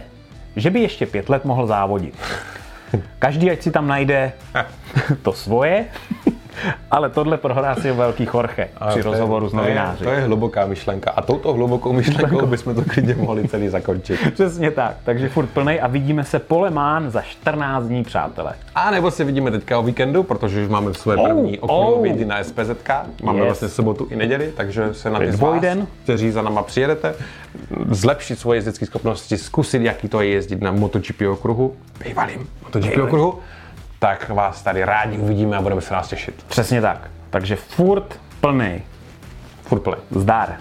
že 0.57 0.69
by 0.69 0.79
ještě 0.79 1.05
pět 1.05 1.29
let 1.29 1.45
mohl 1.45 1.67
závodit. 1.67 2.17
Každý, 3.19 3.51
ať 3.51 3.61
si 3.61 3.71
tam 3.71 3.87
najde 3.87 4.33
to 5.21 5.33
svoje, 5.33 5.85
ale 6.91 7.09
tohle 7.09 7.37
prohlásil 7.37 7.95
velký 7.95 8.27
Jorge 8.33 8.69
A 8.77 8.87
při 8.87 8.93
to 9.03 9.07
je- 9.07 9.11
rozhovoru 9.11 9.49
s 9.49 9.51
to 9.51 9.57
je- 9.57 9.61
novináři. 9.63 10.03
To 10.03 10.09
je 10.09 10.19
hluboká 10.19 10.65
myšlenka. 10.65 11.11
A 11.11 11.21
touto 11.21 11.53
hlubokou 11.53 11.93
myšlenkou 11.93 12.45
bychom 12.45 12.75
to 12.75 12.81
klidně 12.81 13.15
mohli 13.15 13.47
celý 13.47 13.69
zakončit. 13.69 14.19
Přesně 14.33 14.71
tak, 14.71 14.95
takže 15.03 15.29
furt 15.29 15.47
plnej 15.47 15.79
a 15.81 15.87
vidíme 15.87 16.23
se 16.23 16.39
po 16.39 16.59
Le 16.59 16.69
Mans 16.69 17.13
za 17.13 17.21
14 17.21 17.83
dní, 17.85 18.03
přátelé. 18.03 18.53
A 18.75 18.91
nebo 18.91 19.11
se 19.11 19.23
vidíme 19.23 19.51
teďka 19.51 19.79
o 19.79 19.83
víkendu, 19.83 20.23
protože 20.23 20.63
už 20.63 20.69
máme 20.69 20.93
svoje 20.93 21.17
Oh, 21.17 21.27
první 21.27 21.59
okruhové 21.59 22.09
oh. 22.09 22.25
na 22.27 22.43
SPZ. 22.43 22.69
Máme 23.23 23.39
Yes. 23.39 23.45
vlastně 23.45 23.69
sobotu 23.69 24.07
i 24.11 24.15
neděli, 24.15 24.51
takže 24.57 24.93
se 24.93 25.09
na 25.09 25.19
ty 25.19 25.25
z 25.25 25.29
vás, 25.29 25.37
dvojden. 25.39 25.87
kteří 26.03 26.31
za 26.31 26.41
náma 26.41 26.61
přijedete, 26.63 27.13
zlepšit 27.89 28.39
svoje 28.39 28.57
jezdecké 28.57 28.85
schopnosti, 28.85 29.37
zkusit, 29.37 29.81
jaký 29.81 30.07
to 30.07 30.21
je 30.21 30.29
jezdit 30.29 30.61
na 30.61 30.71
MotoGP 30.71 31.21
okruhu, 31.31 31.75
bývalým 32.07 32.47
MotoGP 32.63 32.97
okruhu, 33.03 33.39
tak 33.99 34.29
vás 34.29 34.61
tady 34.61 34.83
rádi 34.83 35.17
uvidíme 35.17 35.57
a 35.57 35.61
budeme 35.61 35.81
se 35.81 35.93
nás 35.93 36.07
těšit. 36.07 36.45
Přesně 36.47 36.81
tak. 36.81 37.09
Takže 37.29 37.55
furt 37.55 38.19
plný. 38.41 38.81
Furt 39.61 39.79
plný. 39.79 39.97
Zdar. 40.11 40.57